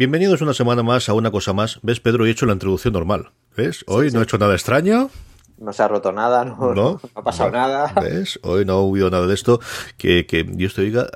Bienvenidos 0.00 0.42
una 0.42 0.52
semana 0.52 0.82
más 0.82 1.08
a 1.08 1.14
una 1.14 1.30
cosa 1.30 1.54
más. 1.54 1.80
¿Ves, 1.82 2.00
Pedro? 2.00 2.26
He 2.26 2.30
hecho 2.30 2.44
la 2.44 2.52
introducción 2.52 2.92
normal. 2.92 3.30
¿Ves? 3.56 3.82
Hoy 3.88 4.10
no 4.10 4.20
he 4.20 4.24
hecho 4.24 4.36
nada 4.36 4.52
extraño. 4.52 5.08
No 5.56 5.72
se 5.72 5.82
ha 5.82 5.88
roto 5.88 6.12
nada, 6.12 6.44
no, 6.44 6.74
No. 6.74 7.00
ha 7.14 7.22
pasado 7.22 7.50
nada. 7.50 7.94
¿Ves? 8.02 8.38
Hoy 8.42 8.66
no 8.66 8.78
ha 8.78 8.86
habido 8.86 9.08
nada 9.08 9.26
de 9.26 9.32
esto. 9.32 9.58
Que, 9.96 10.26
que 10.26 10.44
Dios 10.44 10.74
te 10.74 10.82
diga. 10.82 11.06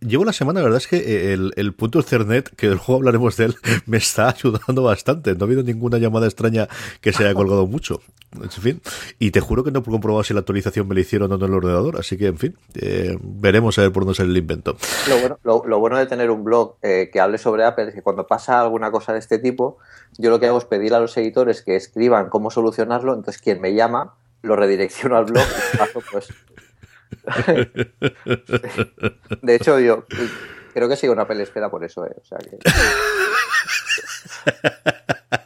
Llevo 0.00 0.24
la 0.24 0.32
semana, 0.32 0.60
la 0.60 0.64
verdad 0.64 0.78
es 0.78 0.86
que 0.86 1.32
el, 1.32 1.52
el 1.56 1.74
punto 1.74 2.02
Cernet, 2.02 2.54
que 2.54 2.68
luego 2.68 2.94
hablaremos 2.96 3.36
de 3.36 3.46
él, 3.46 3.56
me 3.86 3.96
está 3.96 4.28
ayudando 4.28 4.82
bastante. 4.82 5.34
No 5.34 5.44
ha 5.44 5.46
habido 5.46 5.62
ninguna 5.62 5.98
llamada 5.98 6.26
extraña 6.26 6.68
que 7.00 7.12
se 7.12 7.24
haya 7.24 7.34
colgado 7.34 7.66
mucho. 7.66 8.00
En 8.34 8.50
fin, 8.50 8.82
y 9.18 9.30
te 9.30 9.40
juro 9.40 9.64
que 9.64 9.70
no 9.70 9.80
he 9.80 9.82
comprobado 9.82 10.22
si 10.22 10.34
la 10.34 10.40
actualización 10.40 10.86
me 10.86 10.94
la 10.94 11.00
hicieron 11.00 11.32
o 11.32 11.38
no 11.38 11.46
en 11.46 11.50
el 11.50 11.56
ordenador, 11.56 11.98
así 11.98 12.18
que, 12.18 12.26
en 12.26 12.36
fin, 12.36 12.56
eh, 12.74 13.16
veremos 13.22 13.78
a 13.78 13.82
ver 13.82 13.92
por 13.92 14.04
dónde 14.04 14.16
sale 14.16 14.28
el 14.28 14.36
invento. 14.36 14.76
Lo 15.08 15.18
bueno, 15.18 15.38
lo, 15.44 15.62
lo 15.66 15.78
bueno 15.80 15.96
de 15.96 16.04
tener 16.04 16.30
un 16.30 16.44
blog 16.44 16.76
eh, 16.82 17.08
que 17.10 17.20
hable 17.20 17.38
sobre 17.38 17.64
Apple 17.64 17.88
es 17.88 17.94
que 17.94 18.02
cuando 18.02 18.26
pasa 18.26 18.60
alguna 18.60 18.90
cosa 18.90 19.14
de 19.14 19.18
este 19.18 19.38
tipo, 19.38 19.78
yo 20.18 20.28
lo 20.28 20.38
que 20.38 20.46
hago 20.46 20.58
es 20.58 20.66
pedir 20.66 20.92
a 20.92 21.00
los 21.00 21.16
editores 21.16 21.62
que 21.62 21.74
escriban 21.74 22.28
cómo 22.28 22.50
solucionarlo, 22.50 23.14
entonces 23.14 23.40
quien 23.40 23.62
me 23.62 23.74
llama 23.74 24.14
lo 24.42 24.56
redirecciono 24.56 25.16
al 25.16 25.24
blog 25.24 25.44
y 25.74 25.76
paso, 25.78 26.02
pues... 26.12 26.28
de 29.42 29.54
hecho, 29.54 29.78
yo 29.80 30.04
creo 30.74 30.88
que 30.88 30.96
sigo 30.96 31.12
una 31.12 31.26
espera 31.42 31.70
por 31.70 31.84
eso, 31.84 32.04
eh, 32.06 32.14
o 32.20 32.24
sea 32.24 32.38
que... 32.38 32.58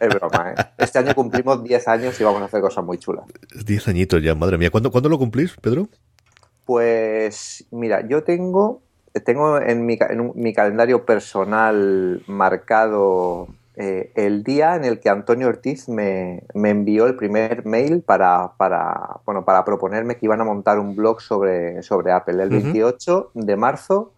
Es 0.00 0.08
broma, 0.14 0.52
¿eh? 0.52 0.55
Este 0.78 0.98
año 0.98 1.14
cumplimos 1.14 1.62
10 1.62 1.86
años 1.88 2.20
y 2.20 2.24
vamos 2.24 2.42
a 2.42 2.46
hacer 2.46 2.60
cosas 2.60 2.84
muy 2.84 2.98
chulas. 2.98 3.24
Diez 3.64 3.86
añitos 3.88 4.22
ya, 4.22 4.34
madre 4.34 4.58
mía. 4.58 4.70
¿Cuándo, 4.70 4.90
¿cuándo 4.90 5.08
lo 5.08 5.18
cumplís, 5.18 5.55
Pedro? 5.60 5.88
Pues 6.64 7.64
mira, 7.70 8.06
yo 8.06 8.22
tengo, 8.24 8.83
tengo 9.24 9.60
en 9.60 9.86
mi, 9.86 9.98
ca- 9.98 10.08
en 10.10 10.20
un- 10.20 10.33
mi 10.34 10.52
calendario 10.52 11.05
personal 11.05 12.22
marcado 12.27 13.48
eh, 13.77 14.12
el 14.17 14.42
día 14.42 14.77
en 14.77 14.84
el 14.84 15.01
que 15.01 15.09
Antonio 15.09 15.48
Ortiz 15.48 15.89
me, 15.89 16.42
me 16.55 16.70
envió 16.70 17.06
el 17.06 17.17
primer 17.17 17.65
mail 17.65 18.03
para, 18.03 18.53
para, 18.56 19.20
bueno, 19.25 19.45
para 19.45 19.64
proponerme 19.64 20.17
que 20.17 20.27
iban 20.27 20.41
a 20.41 20.45
montar 20.45 20.79
un 20.79 20.95
blog 20.95 21.20
sobre, 21.20 21.83
sobre 21.83 22.13
Apple. 22.13 22.42
El 22.42 22.48
Ujú. 22.51 22.63
28 22.64 23.30
de 23.35 23.57
marzo 23.57 24.13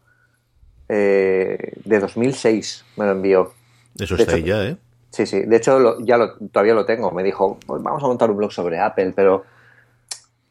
eh, 0.89 1.73
de 1.85 1.99
2006 1.99 2.85
me 2.97 3.05
lo 3.07 3.13
envió. 3.13 3.53
Eso 3.99 4.17
está 4.17 4.35
ahí 4.35 4.43
ya, 4.43 4.65
¿eh? 4.65 4.77
Sí, 5.11 5.27
sí. 5.27 5.41
De 5.43 5.57
hecho, 5.57 5.79
lo- 5.79 6.01
ya 6.01 6.17
lo, 6.19 6.37
todavía 6.49 6.75
lo 6.75 6.85
tengo. 6.85 7.13
Me 7.13 7.23
dijo, 7.23 7.59
"Pues 7.67 7.81
vamos 7.83 8.03
a 8.03 8.07
montar 8.09 8.31
un 8.31 8.37
blog 8.37 8.53
sobre 8.53 8.81
Apple, 8.81 9.13
pero 9.15 9.45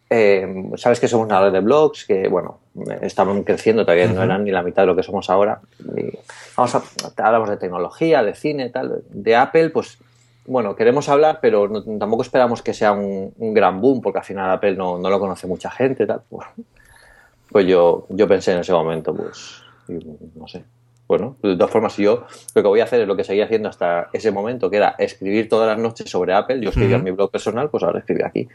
eh, 0.09 0.72
sabes 0.77 1.00
que 1.00 1.07
somos 1.07 1.27
una 1.27 1.41
red 1.41 1.51
de 1.51 1.59
blogs 1.59 2.06
que, 2.06 2.27
bueno, 2.27 2.59
estaban 3.01 3.44
creciendo, 3.44 3.84
todavía 3.85 4.07
no 4.07 4.23
eran 4.23 4.44
ni 4.44 4.51
la 4.51 4.63
mitad 4.63 4.84
de 4.84 4.88
lo 4.88 4.95
que 4.95 5.03
somos 5.03 5.29
ahora. 5.29 5.61
Y 5.95 6.17
vamos 6.57 6.75
a, 6.75 6.81
hablamos 7.17 7.50
de 7.50 7.57
tecnología, 7.57 8.23
de 8.23 8.34
cine, 8.35 8.69
tal. 8.69 9.03
De 9.09 9.35
Apple, 9.35 9.69
pues, 9.69 10.00
bueno, 10.45 10.75
queremos 10.75 11.07
hablar, 11.09 11.39
pero 11.41 11.67
no- 11.67 11.83
tampoco 12.00 12.23
esperamos 12.23 12.62
que 12.62 12.73
sea 12.73 12.91
un, 12.91 13.33
un 13.38 13.53
gran 13.53 13.79
boom, 13.79 14.01
porque 14.01 14.19
al 14.19 14.25
final 14.25 14.50
Apple 14.51 14.75
no, 14.75 14.97
no 14.97 15.09
lo 15.09 15.19
conoce 15.19 15.47
mucha 15.47 15.69
gente, 15.72 16.06
tal. 16.07 16.22
Bueno, 16.29 16.51
pues 17.51 17.67
yo, 17.67 18.06
yo 18.09 18.28
pensé 18.28 18.53
en 18.53 18.59
ese 18.59 18.73
momento, 18.73 19.13
pues, 19.13 19.62
no 20.35 20.47
sé. 20.47 20.63
Bueno, 21.07 21.35
de 21.44 21.56
todas 21.56 21.69
formas, 21.69 21.95
yo 21.97 22.25
lo 22.56 22.62
que 22.63 22.67
voy 22.67 22.79
a 22.79 22.85
hacer 22.85 23.01
es 23.01 23.07
lo 23.07 23.16
que 23.16 23.23
seguía 23.25 23.44
haciendo 23.45 23.69
hasta 23.69 24.09
ese 24.13 24.31
momento, 24.31 24.69
que 24.69 24.78
era 24.78 24.95
escribir 24.97 25.47
todas 25.50 25.67
las 25.67 25.78
noches 25.78 26.09
sobre 26.09 26.33
Apple. 26.33 26.59
Yo 26.62 26.69
escribía 26.69 26.95
en 26.95 27.03
mi 27.03 27.12
blog 27.12 27.29
personal, 27.29 27.69
pues 27.69 27.83
ahora 27.83 28.00
escribí 28.00 28.23
aquí. 28.23 28.47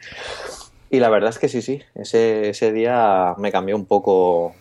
Y 0.90 1.00
la 1.00 1.08
verdad 1.10 1.30
es 1.30 1.38
que 1.38 1.48
sí, 1.48 1.60
sí, 1.62 1.82
ese, 1.94 2.50
ese 2.50 2.72
día 2.72 3.34
me 3.38 3.52
cambió 3.52 3.76
un 3.76 3.86
poco 3.86 4.54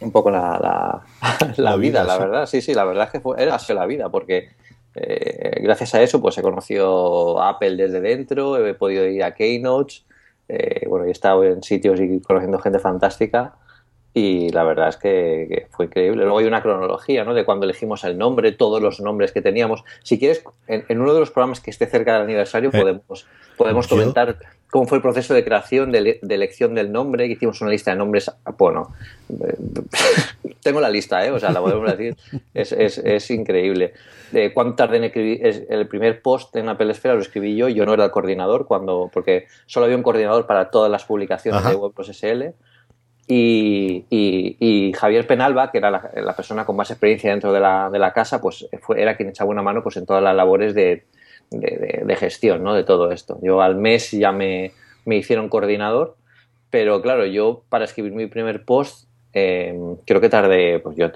un 0.00 0.10
poco 0.10 0.30
la, 0.30 0.58
la, 0.60 1.02
la 1.56 1.70
La 1.70 1.76
vida, 1.76 2.02
vida, 2.02 2.04
la 2.04 2.14
sí. 2.14 2.20
verdad. 2.20 2.46
Sí, 2.46 2.60
sí, 2.62 2.74
la 2.74 2.84
verdad 2.84 3.04
es 3.06 3.10
que 3.12 3.20
fue, 3.20 3.40
era 3.42 3.56
la 3.68 3.86
vida, 3.86 4.08
porque 4.08 4.50
eh, 4.94 5.60
gracias 5.62 5.94
a 5.94 6.02
eso 6.02 6.20
pues 6.20 6.36
he 6.38 6.42
conocido 6.42 7.40
a 7.40 7.50
Apple 7.50 7.76
desde 7.76 8.00
dentro, 8.00 8.64
he 8.64 8.74
podido 8.74 9.06
ir 9.06 9.22
a 9.24 9.34
Keynotes, 9.34 10.04
eh, 10.48 10.86
bueno, 10.88 11.06
he 11.06 11.10
estado 11.10 11.44
en 11.44 11.62
sitios 11.62 12.00
y 12.00 12.20
conociendo 12.20 12.58
gente 12.58 12.78
fantástica 12.78 13.54
y 14.14 14.50
la 14.50 14.64
verdad 14.64 14.88
es 14.88 14.96
que, 14.98 15.46
que 15.48 15.66
fue 15.70 15.86
increíble. 15.86 16.22
Luego 16.24 16.38
hay 16.38 16.44
una 16.46 16.60
cronología, 16.62 17.24
¿no? 17.24 17.32
De 17.32 17.46
cuando 17.46 17.64
elegimos 17.64 18.04
el 18.04 18.18
nombre, 18.18 18.52
todos 18.52 18.82
los 18.82 19.00
nombres 19.00 19.32
que 19.32 19.40
teníamos. 19.40 19.84
Si 20.02 20.18
quieres, 20.18 20.44
en, 20.66 20.84
en 20.88 21.00
uno 21.00 21.14
de 21.14 21.20
los 21.20 21.30
programas 21.30 21.60
que 21.60 21.70
esté 21.70 21.86
cerca 21.86 22.12
del 22.14 22.22
aniversario 22.24 22.68
Eh, 22.74 22.78
podemos, 22.78 23.26
podemos 23.56 23.88
comentar 23.88 24.36
cómo 24.72 24.86
fue 24.86 24.96
el 24.96 25.02
proceso 25.02 25.34
de 25.34 25.44
creación, 25.44 25.92
de, 25.92 25.98
ele- 25.98 26.18
de 26.22 26.34
elección 26.34 26.74
del 26.74 26.90
nombre, 26.90 27.26
que 27.26 27.34
hicimos 27.34 27.60
una 27.60 27.70
lista 27.70 27.90
de 27.90 27.98
nombres, 27.98 28.30
bueno, 28.56 28.94
eh, 29.28 29.54
tengo 30.62 30.80
la 30.80 30.88
lista, 30.88 31.22
¿eh? 31.26 31.30
o 31.30 31.38
sea, 31.38 31.50
la 31.52 31.60
podemos 31.60 31.90
decir, 31.90 32.16
es, 32.54 32.72
es, 32.72 32.96
es 32.96 33.30
increíble. 33.30 33.92
De 34.30 34.54
cuánto 34.54 34.76
tardé 34.76 34.96
en 34.96 35.04
escribir, 35.04 35.46
es- 35.46 35.64
el 35.68 35.86
primer 35.88 36.22
post 36.22 36.56
en 36.56 36.70
Apple 36.70 36.90
Esfera 36.90 37.14
lo 37.14 37.20
escribí 37.20 37.54
yo, 37.54 37.68
yo 37.68 37.84
no 37.84 37.92
era 37.92 38.06
el 38.06 38.10
coordinador, 38.10 38.66
cuando 38.66 39.10
porque 39.12 39.46
solo 39.66 39.84
había 39.84 39.96
un 39.98 40.02
coordinador 40.02 40.46
para 40.46 40.70
todas 40.70 40.90
las 40.90 41.04
publicaciones 41.04 41.60
Ajá. 41.60 41.68
de 41.68 41.76
WordPress 41.76 42.08
SL, 42.08 42.42
y, 43.26 44.06
y- 44.10 44.56
y 44.58 44.92
Javier 44.94 45.26
Penalba, 45.26 45.70
que 45.70 45.78
era 45.78 45.90
la, 45.90 46.10
la 46.16 46.34
persona 46.34 46.64
con 46.64 46.76
más 46.76 46.90
experiencia 46.90 47.30
dentro 47.30 47.52
de 47.52 47.60
la, 47.60 47.88
de 47.90 47.98
la 47.98 48.12
casa, 48.12 48.40
pues 48.40 48.66
fue, 48.80 49.00
era 49.00 49.16
quien 49.16 49.28
echaba 49.28 49.50
una 49.50 49.62
mano 49.62 49.82
pues, 49.82 49.96
en 49.98 50.06
todas 50.06 50.22
las 50.22 50.34
labores 50.34 50.74
de, 50.74 51.04
de- 51.52 51.76
de- 51.78 52.02
de 52.04 52.16
gestión 52.16 52.62
¿no? 52.62 52.74
de 52.74 52.84
todo 52.84 53.10
esto. 53.12 53.38
Yo 53.42 53.60
al 53.62 53.76
mes 53.76 54.10
ya 54.10 54.32
me, 54.32 54.72
me 55.04 55.16
hicieron 55.16 55.48
coordinador, 55.48 56.16
pero 56.70 57.00
claro, 57.02 57.26
yo 57.26 57.62
para 57.68 57.84
escribir 57.84 58.12
mi 58.12 58.26
primer 58.26 58.64
post 58.64 59.06
eh, 59.34 59.78
creo 60.06 60.20
que 60.20 60.28
tardé, 60.28 60.78
pues 60.80 60.96
yo 60.96 61.10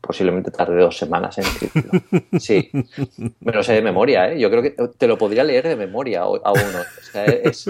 posiblemente 0.00 0.50
tardé 0.50 0.76
dos 0.82 0.98
semanas 0.98 1.38
en 1.38 1.44
escribirlo. 1.44 1.92
Sí, 2.38 2.70
me 3.40 3.52
lo 3.52 3.62
sé 3.62 3.72
de 3.72 3.80
memoria, 3.82 4.30
¿eh? 4.32 4.38
Yo 4.38 4.50
creo 4.50 4.60
que 4.62 4.74
te 4.98 5.06
lo 5.06 5.16
podría 5.16 5.44
leer 5.44 5.66
de 5.66 5.76
memoria 5.76 6.20
a 6.22 6.28
uno. 6.28 6.42
O 6.44 7.02
sea, 7.02 7.24
es, 7.24 7.66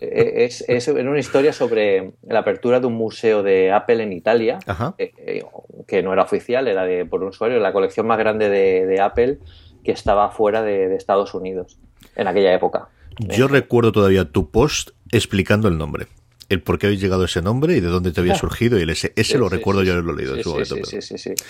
es, 0.00 0.64
es 0.68 0.88
una 0.88 1.18
historia 1.18 1.52
sobre 1.54 2.12
la 2.26 2.40
apertura 2.40 2.80
de 2.80 2.86
un 2.86 2.94
museo 2.94 3.42
de 3.42 3.72
Apple 3.72 4.02
en 4.02 4.12
Italia, 4.12 4.58
eh, 4.98 5.12
eh, 5.18 5.42
que 5.86 6.02
no 6.02 6.12
era 6.12 6.22
oficial, 6.22 6.68
era 6.68 6.84
de, 6.84 7.06
por 7.06 7.22
un 7.22 7.28
usuario, 7.28 7.58
la 7.60 7.72
colección 7.72 8.06
más 8.06 8.18
grande 8.18 8.50
de, 8.50 8.84
de 8.86 9.00
Apple 9.00 9.38
que 9.84 9.92
estaba 9.92 10.30
fuera 10.30 10.62
de, 10.62 10.88
de 10.88 10.96
Estados 10.96 11.34
Unidos 11.34 11.78
en 12.16 12.28
aquella 12.28 12.54
época. 12.54 12.88
Yo 13.18 13.48
recuerdo 13.48 13.92
todavía 13.92 14.30
tu 14.30 14.50
post 14.50 14.90
explicando 15.10 15.68
el 15.68 15.76
nombre. 15.76 16.06
El 16.50 16.60
por 16.60 16.78
qué 16.78 16.86
habéis 16.88 17.00
llegado 17.00 17.22
a 17.22 17.24
ese 17.24 17.40
nombre 17.40 17.74
y 17.76 17.80
de 17.80 17.88
dónde 17.88 18.12
te 18.12 18.20
había 18.20 18.34
surgido. 18.38 18.78
Y 18.78 18.82
el 18.82 18.90
ese, 18.90 19.12
ese 19.16 19.32
Sí, 19.32 19.38
lo 19.38 19.48
sí, 19.48 19.56
recuerdo 19.56 19.80
sí, 19.80 19.86
yo 19.86 19.92
sí. 19.92 19.98
haberlo 19.98 20.14
leído 20.14 20.32
en 20.34 20.38
Sí, 20.38 20.42
su 20.42 20.50
sí, 20.50 20.54
momento. 20.74 20.90
sí, 20.90 21.00
sí, 21.00 21.16
sí, 21.16 21.34
sí. 21.34 21.44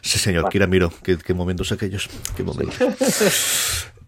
Sí, 0.00 0.18
señor, 0.18 0.44
Vale. 0.44 0.52
Kira 0.52 0.66
Miro, 0.66 0.90
qué, 1.02 1.18
qué 1.18 1.34
momentos 1.34 1.70
aquellos. 1.72 2.08
Qué 2.36 2.42
momentos. 2.42 2.76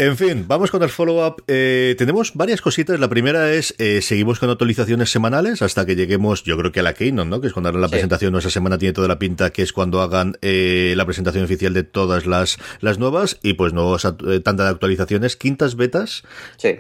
En 0.01 0.17
fin, 0.17 0.45
vamos 0.47 0.71
con 0.71 0.81
el 0.85 0.91
follow-up. 0.91 1.43
Eh, 1.49 1.97
tenemos 1.99 2.33
varias 2.35 2.61
cositas. 2.61 3.01
La 3.01 3.09
primera 3.09 3.53
es, 3.53 3.75
eh, 3.79 4.01
seguimos 4.01 4.39
con 4.39 4.49
actualizaciones 4.49 5.11
semanales 5.11 5.61
hasta 5.61 5.85
que 5.87 5.97
lleguemos, 5.97 6.45
yo 6.45 6.57
creo 6.57 6.71
que 6.71 6.79
a 6.79 6.83
la 6.85 6.95
Keynote, 6.95 7.29
¿no? 7.29 7.41
Que 7.41 7.49
es 7.49 7.53
cuando 7.53 7.71
harán 7.71 7.81
la 7.81 7.89
presentación, 7.89 8.37
esa 8.37 8.49
semana 8.49 8.79
tiene 8.79 8.93
toda 8.93 9.09
la 9.09 9.19
pinta, 9.19 9.51
que 9.51 9.63
es 9.63 9.73
cuando 9.73 10.01
hagan 10.01 10.37
eh, 10.41 10.95
la 10.97 11.05
presentación 11.05 11.43
oficial 11.43 11.75
de 11.75 11.83
todas 11.83 12.27
las, 12.27 12.59
las 12.81 13.01
nuevas 13.01 13.41
y 13.43 13.55
pues 13.55 13.73
no 13.73 13.97
tanta 14.45 14.63
de 14.63 14.71
actualizaciones, 14.71 15.37
quintas 15.37 15.75
betas, 15.75 16.23
sí. 16.59 16.77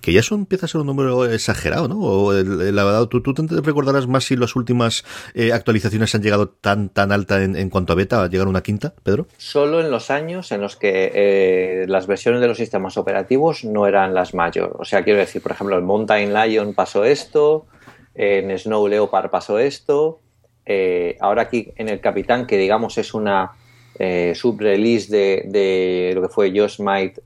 que 0.00 0.12
ya 0.14 0.22
son, 0.22 0.40
empieza 0.40 0.64
a 0.64 0.68
ser 0.70 0.80
un 0.80 0.86
número 0.86 1.30
exagerado, 1.30 1.88
¿no? 1.88 1.98
O 2.00 2.32
la 2.72 2.84
verdad, 2.84 3.06
¿tú, 3.06 3.22
tú 3.22 3.34
te 3.34 3.60
recordarás 3.60 4.06
más 4.06 4.24
si 4.24 4.36
las 4.36 4.56
últimas 4.56 5.04
actualizaciones 5.52 6.14
han 6.14 6.22
llegado 6.22 6.48
tan, 6.48 6.88
tan 6.88 7.12
alta 7.12 7.42
en, 7.42 7.70
cuanto 7.70 7.92
a 7.92 7.96
beta, 7.96 8.26
llegar 8.28 8.46
a 8.46 8.50
una 8.50 8.62
quinta, 8.62 8.94
Pedro? 9.02 9.26
Solo 9.36 9.80
en 9.80 9.90
los 9.90 10.10
años 10.10 10.52
en 10.52 10.60
los 10.60 10.76
que 10.76 11.84
las 11.88 12.06
versiones 12.06 12.40
de 12.40 12.48
los 12.48 12.56
sistemas 12.56 12.96
operativos 12.96 13.64
no 13.64 13.86
eran 13.86 14.14
las 14.14 14.34
mayores. 14.34 14.74
O 14.78 14.84
sea, 14.84 15.04
quiero 15.04 15.18
decir, 15.18 15.42
por 15.42 15.52
ejemplo, 15.52 15.78
en 15.78 15.84
Mountain 15.84 16.34
Lion 16.34 16.74
pasó 16.74 17.04
esto, 17.04 17.66
en 18.14 18.56
Snow 18.58 18.86
Leopard 18.88 19.30
pasó 19.30 19.58
esto, 19.58 20.20
eh, 20.66 21.16
ahora 21.20 21.42
aquí 21.42 21.72
en 21.76 21.88
el 21.88 22.00
Capitán, 22.00 22.46
que 22.46 22.56
digamos 22.56 22.98
es 22.98 23.14
una 23.14 23.52
eh, 23.98 24.34
sub-release 24.34 25.10
de, 25.10 26.12
lo 26.14 26.22
que 26.22 26.28
fue 26.28 26.52
Might, 26.78 27.18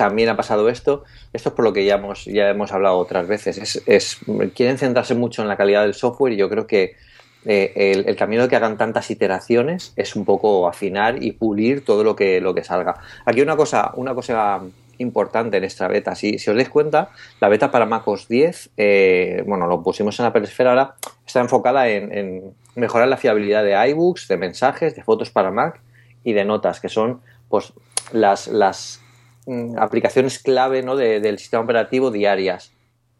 también 0.00 0.30
ha 0.30 0.36
pasado 0.36 0.70
esto. 0.70 1.04
Esto 1.34 1.50
es 1.50 1.54
por 1.54 1.62
lo 1.62 1.74
que 1.74 1.84
ya 1.84 1.96
hemos, 1.96 2.24
ya 2.24 2.48
hemos 2.48 2.72
hablado 2.72 2.96
otras 2.96 3.28
veces. 3.28 3.82
Es, 3.84 4.18
quieren 4.54 4.78
centrarse 4.78 5.14
mucho 5.14 5.42
en 5.42 5.48
la 5.48 5.58
calidad 5.58 5.82
del 5.82 5.92
software 5.92 6.32
y 6.32 6.36
yo 6.38 6.48
creo 6.48 6.66
que 6.66 6.96
eh, 7.44 8.02
el, 8.06 8.16
camino 8.16 8.44
de 8.44 8.48
que 8.48 8.56
hagan 8.56 8.78
tantas 8.78 9.10
iteraciones 9.10 9.92
es 9.96 10.16
un 10.16 10.24
poco 10.24 10.66
afinar 10.66 11.22
y 11.22 11.32
pulir 11.32 11.84
todo 11.84 12.02
lo 12.02 12.16
que, 12.16 12.40
lo 12.40 12.54
que 12.54 12.64
salga. 12.64 12.94
Aquí 13.26 13.42
una 13.42 13.56
cosa, 13.56 13.92
una 13.94 14.14
cosa 14.14 14.62
importante 14.96 15.58
en 15.58 15.64
esta 15.64 15.86
beta, 15.86 16.14
si, 16.14 16.36
os 16.36 16.56
dais 16.56 16.70
cuenta, 16.70 17.10
la 17.38 17.50
beta 17.50 17.70
para 17.70 17.84
MacOS 17.84 18.26
10, 18.26 18.70
eh, 18.78 19.44
bueno, 19.46 19.66
lo 19.66 19.82
pusimos 19.82 20.18
en 20.18 20.24
la 20.24 20.32
perisfera 20.32 20.70
ahora, 20.70 20.94
está 21.26 21.40
enfocada 21.40 21.90
en, 21.90 22.54
mejorar 22.74 23.08
la 23.08 23.18
fiabilidad 23.18 23.64
de 23.64 23.76
iBooks, 23.90 24.28
de 24.28 24.38
mensajes, 24.38 24.96
de 24.96 25.02
fotos 25.02 25.28
para 25.28 25.50
Mac 25.50 25.82
y 26.24 26.32
de 26.32 26.46
notas, 26.46 26.80
que 26.80 26.88
son 26.88 27.20
pues 27.50 27.74
las, 28.12 28.48
las 28.48 29.02
mm, 29.46 29.78
aplicaciones 29.78 30.38
clave 30.38 30.82
¿no? 30.82 30.96
del 30.96 31.38
sistema 31.38 31.62
operativo 31.62 32.10
diarias. 32.10 32.72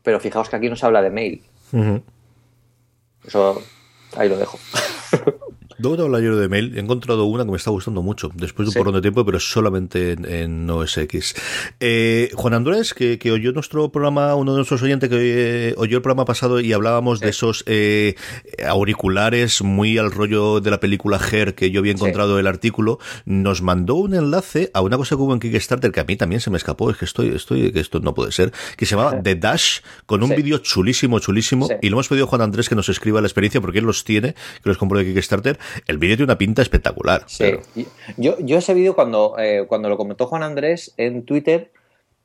Pero 0.02 0.20
fijaos 0.20 0.48
que 0.48 0.56
aquí 0.56 0.68
nos 0.68 0.82
habla 0.82 1.02
de 1.02 1.10
mail. 1.10 1.42
Eso 3.26 3.62
Ahí 4.16 4.28
lo 4.28 4.36
dejo. 4.36 4.58
Luego 5.80 5.96
de 5.96 6.02
hablar 6.02 6.22
yo 6.22 6.36
de 6.36 6.48
mail, 6.48 6.76
he 6.76 6.80
encontrado 6.80 7.24
una 7.24 7.44
que 7.44 7.50
me 7.50 7.56
está 7.56 7.70
gustando 7.70 8.02
mucho, 8.02 8.30
después 8.34 8.66
de 8.66 8.70
un 8.70 8.74
porrón 8.74 8.94
de 8.94 9.00
tiempo, 9.00 9.24
pero 9.24 9.40
solamente 9.40 10.12
en, 10.12 10.68
OS 10.68 10.98
X. 10.98 11.34
Eh, 11.80 12.30
Juan 12.34 12.52
Andrés, 12.52 12.92
que, 12.92 13.18
oyó 13.32 13.52
nuestro 13.52 13.90
programa, 13.90 14.34
uno 14.34 14.52
de 14.52 14.56
nuestros 14.58 14.82
oyentes 14.82 15.08
que 15.08 15.74
oyó 15.78 15.96
el 15.96 16.02
programa 16.02 16.26
pasado 16.26 16.60
y 16.60 16.74
hablábamos 16.74 17.20
de 17.20 17.30
esos 17.30 17.64
eh, 17.66 18.14
auriculares 18.66 19.62
muy 19.62 19.96
al 19.96 20.10
rollo 20.10 20.60
de 20.60 20.70
la 20.70 20.80
película 20.80 21.18
Her, 21.18 21.54
que 21.54 21.70
yo 21.70 21.80
había 21.80 21.92
encontrado 21.92 22.38
el 22.38 22.46
artículo, 22.46 22.98
nos 23.24 23.62
mandó 23.62 23.94
un 23.94 24.14
enlace 24.14 24.70
a 24.74 24.82
una 24.82 24.98
cosa 24.98 25.16
que 25.16 25.22
hubo 25.22 25.32
en 25.32 25.40
Kickstarter 25.40 25.92
que 25.92 26.00
a 26.00 26.04
mí 26.04 26.16
también 26.16 26.42
se 26.42 26.50
me 26.50 26.58
escapó, 26.58 26.90
es 26.90 26.98
que 26.98 27.06
estoy, 27.06 27.28
estoy, 27.28 27.72
que 27.72 27.80
esto 27.80 28.00
no 28.00 28.12
puede 28.12 28.32
ser, 28.32 28.52
que 28.76 28.84
se 28.84 28.96
llamaba 28.96 29.22
The 29.22 29.36
Dash, 29.36 29.80
con 30.04 30.22
un 30.22 30.30
vídeo 30.30 30.58
chulísimo, 30.58 31.20
chulísimo, 31.20 31.68
y 31.80 31.88
lo 31.88 31.94
hemos 31.94 32.08
pedido 32.08 32.26
a 32.26 32.28
Juan 32.28 32.42
Andrés 32.42 32.68
que 32.68 32.74
nos 32.74 32.90
escriba 32.90 33.22
la 33.22 33.28
experiencia, 33.28 33.62
porque 33.62 33.78
él 33.78 33.86
los 33.86 34.04
tiene, 34.04 34.34
que 34.34 34.68
los 34.68 34.76
compró 34.76 34.98
de 34.98 35.06
Kickstarter 35.06 35.58
el 35.86 35.98
vídeo 35.98 36.16
tiene 36.16 36.32
una 36.32 36.38
pinta 36.38 36.62
espectacular. 36.62 37.22
Sí. 37.26 37.58
Yo, 38.16 38.36
yo 38.40 38.58
ese 38.58 38.74
vídeo 38.74 38.94
cuando, 38.94 39.36
eh, 39.38 39.64
cuando 39.66 39.88
lo 39.88 39.96
comentó 39.96 40.26
Juan 40.26 40.42
Andrés 40.42 40.94
en 40.96 41.24
Twitter, 41.24 41.70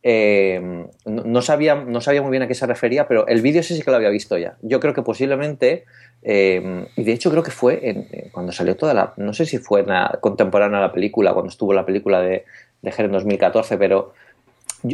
eh, 0.04 0.86
no, 1.06 1.42
sabía, 1.42 1.76
no 1.76 2.00
sabía 2.00 2.22
muy 2.22 2.32
bien 2.32 2.44
a 2.44 2.48
qué 2.48 2.54
se 2.54 2.68
refería, 2.68 3.08
pero 3.08 3.26
el 3.28 3.42
vídeo 3.42 3.62
ese 3.62 3.76
sí 3.76 3.82
que 3.82 3.92
lo 3.92 3.98
había 3.98 4.10
visto 4.10 4.38
ya. 4.38 4.58
Yo 4.62 4.80
creo 4.80 4.94
que 4.94 5.02
posiblemente, 5.02 5.86
eh, 6.22 6.86
y 6.96 7.04
de 7.04 7.12
hecho 7.12 7.32
creo 7.32 7.44
que 7.44 7.52
fue 7.52 7.90
en, 7.90 8.30
cuando 8.32 8.52
salió 8.52 8.76
toda 8.76 8.94
la, 8.94 9.14
no 9.18 9.34
sé 9.34 9.46
si 9.46 9.58
fue 9.58 9.82
en 9.82 9.88
la, 9.88 10.20
contemporánea 10.22 10.78
a 10.78 10.82
la 10.82 10.92
película, 10.92 11.34
cuando 11.34 11.50
estuvo 11.50 11.74
la 11.74 11.86
película 11.86 12.22
de, 12.22 12.46
de 12.82 12.94
en 12.96 13.12
2014, 13.12 13.78
pero 13.78 14.14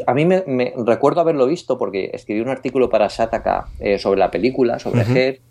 a 0.08 0.14
mí 0.14 0.26
me, 0.26 0.74
recuerdo 0.78 1.20
haberlo 1.20 1.46
visto 1.46 1.78
porque 1.78 2.12
escribí 2.14 2.40
un 2.40 2.48
artículo 2.48 2.90
para 2.90 3.10
Sataka 3.10 3.68
sobre 4.00 4.20
la 4.20 4.32
película, 4.32 4.80
sobre 4.80 5.04
Ger, 5.04 5.42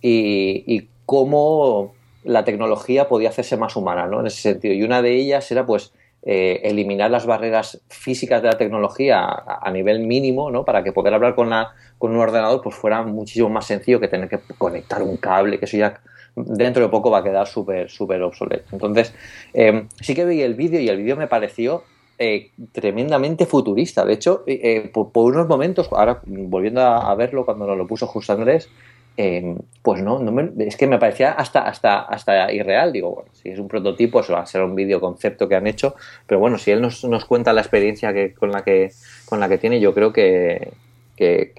y, 0.00 0.62
y 0.72 0.88
cómo 1.04 1.94
la 2.24 2.44
tecnología 2.44 3.08
podía 3.08 3.30
hacerse 3.30 3.56
más 3.56 3.76
humana, 3.76 4.06
¿no? 4.06 4.20
En 4.20 4.26
ese 4.26 4.40
sentido. 4.40 4.74
Y 4.74 4.82
una 4.82 5.02
de 5.02 5.14
ellas 5.14 5.50
era, 5.50 5.66
pues, 5.66 5.92
eh, 6.22 6.60
eliminar 6.64 7.10
las 7.10 7.24
barreras 7.24 7.80
físicas 7.88 8.42
de 8.42 8.48
la 8.48 8.58
tecnología 8.58 9.24
a, 9.26 9.70
nivel 9.70 10.00
mínimo, 10.00 10.50
¿no? 10.50 10.66
Para 10.66 10.84
que 10.84 10.92
poder 10.92 11.14
hablar 11.14 11.34
con, 11.34 11.48
la, 11.48 11.72
con 11.96 12.10
un 12.10 12.18
ordenador 12.18 12.60
pues 12.60 12.76
fuera 12.76 13.02
muchísimo 13.02 13.48
más 13.48 13.64
sencillo 13.66 14.00
que 14.00 14.08
tener 14.08 14.28
que 14.28 14.38
conectar 14.58 15.02
un 15.02 15.16
cable, 15.16 15.58
que 15.58 15.64
eso 15.64 15.78
ya 15.78 15.98
dentro 16.36 16.82
de 16.82 16.90
poco 16.90 17.10
va 17.10 17.18
a 17.18 17.22
quedar 17.22 17.46
súper, 17.46 17.88
súper 17.88 18.20
obsoleto. 18.22 18.66
Entonces, 18.72 19.14
em, 19.54 19.88
sí 20.00 20.14
que 20.14 20.26
vi 20.26 20.42
el 20.42 20.54
vídeo 20.54 20.78
y 20.78 20.88
el 20.88 20.98
vídeo 20.98 21.16
me 21.16 21.26
pareció 21.26 21.84
eh, 22.18 22.50
tremendamente 22.72 23.46
futurista. 23.46 24.04
De 24.04 24.12
hecho, 24.12 24.44
eh, 24.46 24.90
por, 24.92 25.10
unos 25.14 25.48
momentos, 25.48 25.88
ahora 25.90 26.20
volviendo 26.26 26.82
a, 26.82 27.14
verlo 27.14 27.46
cuando 27.46 27.66
nos 27.66 27.78
lo 27.78 27.86
puso 27.86 28.06
Justo 28.06 28.34
Andrés, 28.34 28.68
Em, 29.16 29.58
pues 29.82 30.02
no, 30.02 30.18
no 30.18 30.52
es 30.58 30.76
que 30.76 30.86
me 30.86 30.98
parecía 30.98 31.32
hasta, 31.32 31.66
hasta, 31.66 32.00
hasta 32.00 32.52
irreal. 32.52 32.92
Digo, 32.92 33.14
bueno, 33.14 33.30
si 33.32 33.50
es 33.50 33.58
un 33.58 33.68
prototipo, 33.68 34.20
eso 34.20 34.32
va 34.32 34.40
a 34.40 34.46
ser 34.46 34.62
un 34.62 34.74
vídeo 34.74 35.00
concepto 35.00 35.48
que 35.48 35.56
han 35.56 35.66
hecho, 35.66 35.94
pero 36.26 36.40
bueno, 36.40 36.58
si 36.58 36.70
él 36.70 36.80
nos, 36.80 37.04
nos 37.04 37.24
cuenta 37.24 37.52
la 37.52 37.60
experiencia 37.60 38.12
que, 38.12 38.32
con, 38.34 38.50
la 38.50 38.62
que, 38.62 38.92
con 39.26 39.40
la 39.40 39.48
que 39.48 39.58
tiene, 39.58 39.80
yo 39.80 39.94
creo 39.94 40.12
que, 40.12 40.72
que 41.16 41.52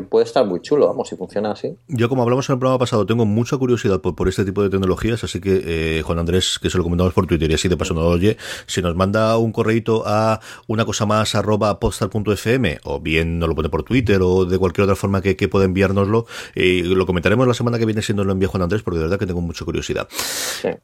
puede 0.00 0.24
estar 0.24 0.46
muy 0.46 0.60
chulo, 0.60 0.86
vamos, 0.86 1.08
si 1.08 1.16
funciona 1.16 1.52
así. 1.52 1.76
Yo, 1.88 2.08
como 2.08 2.22
hablamos 2.22 2.48
en 2.48 2.54
el 2.54 2.58
programa 2.58 2.78
pasado, 2.78 3.06
tengo 3.06 3.24
mucha 3.24 3.56
curiosidad 3.56 4.00
por, 4.00 4.28
este 4.28 4.44
tipo 4.44 4.62
de 4.62 4.70
tecnologías, 4.70 5.24
así 5.24 5.40
que 5.40 5.62
eh, 5.98 6.02
Juan 6.02 6.18
Andrés, 6.18 6.58
que 6.60 6.70
se 6.70 6.78
lo 6.78 6.84
comentamos 6.84 7.12
por 7.12 7.26
Twitter 7.26 7.50
y 7.50 7.54
así 7.54 7.68
de 7.68 7.76
paso 7.76 7.94
no 7.94 8.00
lo 8.00 8.08
oye, 8.08 8.36
si 8.66 8.82
nos 8.82 8.94
manda 8.96 9.36
un 9.36 9.52
correito 9.52 10.04
a 10.06 10.40
una 10.66 10.84
cosa 10.84 11.06
más 11.06 11.34
arroba 11.34 11.78
postal.fm 11.78 12.80
o 12.84 13.00
bien 13.00 13.38
nos 13.38 13.48
lo 13.48 13.54
pone 13.54 13.68
por 13.68 13.82
Twitter 13.82 14.20
o 14.22 14.44
de 14.44 14.58
cualquier 14.58 14.84
otra 14.84 14.96
forma 14.96 15.20
que, 15.20 15.36
que 15.36 15.48
pueda 15.48 15.64
enviárnoslo, 15.64 16.26
y 16.54 16.82
lo 16.82 17.06
comentaremos 17.06 17.46
la 17.46 17.54
semana 17.54 17.78
que 17.78 17.86
viene 17.86 18.02
siendo 18.02 18.24
lo 18.24 18.32
envía 18.32 18.48
Juan 18.48 18.62
Andrés, 18.62 18.82
porque 18.82 18.98
de 18.98 19.04
verdad 19.04 19.18
que 19.18 19.26
tengo 19.26 19.40
mucha 19.40 19.64
curiosidad. 19.64 20.08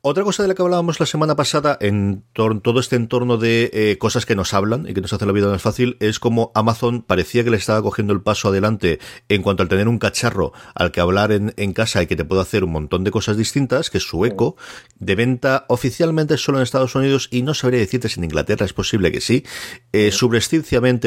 Otra 0.03 0.25
cosa 0.25 0.43
de 0.43 0.49
la 0.49 0.55
que 0.55 0.63
hablábamos 0.63 1.01
la 1.01 1.07
semana 1.07 1.37
pasada 1.37 1.77
en 1.81 2.25
todo 2.33 2.81
este 2.81 2.97
entorno 2.97 3.37
de 3.37 3.71
eh, 3.73 3.99
cosas 3.99 4.27
que 4.27 4.35
nos 4.35 4.55
hablan 4.55 4.89
y 4.89 4.95
que 4.95 5.01
nos 5.01 5.13
hacen 5.13 5.29
la 5.29 5.35
vida 5.35 5.49
más 5.49 5.63
fácil 5.63 5.97
es 6.01 6.19
como 6.19 6.53
Amazon 6.55 7.03
parecía 7.03 7.45
que 7.45 7.51
le 7.51 7.57
estaba 7.57 7.83
cogiendo 7.83 8.13
el 8.13 8.23
paso 8.23 8.49
adelante 8.49 8.98
en 9.29 9.43
cuanto 9.43 9.63
al 9.63 9.69
tener 9.69 9.89
un 9.89 9.99
cacharro 9.99 10.53
al 10.75 10.93
que 10.93 11.01
hablar 11.01 11.33
en, 11.33 11.73
casa 11.73 12.03
y 12.03 12.07
que 12.07 12.17
te 12.17 12.25
puede 12.25 12.43
hacer 12.43 12.65
un 12.65 12.73
montón 12.73 13.05
de 13.05 13.11
cosas 13.11 13.37
distintas, 13.37 13.91
que 13.91 13.99
es 13.99 14.05
su 14.05 14.25
eco, 14.25 14.57
de 14.99 15.15
venta 15.15 15.65
oficialmente 15.69 16.37
solo 16.39 16.59
en 16.59 16.63
Estados 16.63 16.95
Unidos 16.95 17.29
y 17.31 17.43
no 17.43 17.55
sabría 17.55 17.81
decirte 17.81 18.09
si 18.09 18.21
en 18.21 18.25
Inglaterra 18.25 18.65
es 18.65 18.73
posible 18.73 19.13
que 19.13 19.21
sí. 19.21 19.45
Eh, 19.93 20.11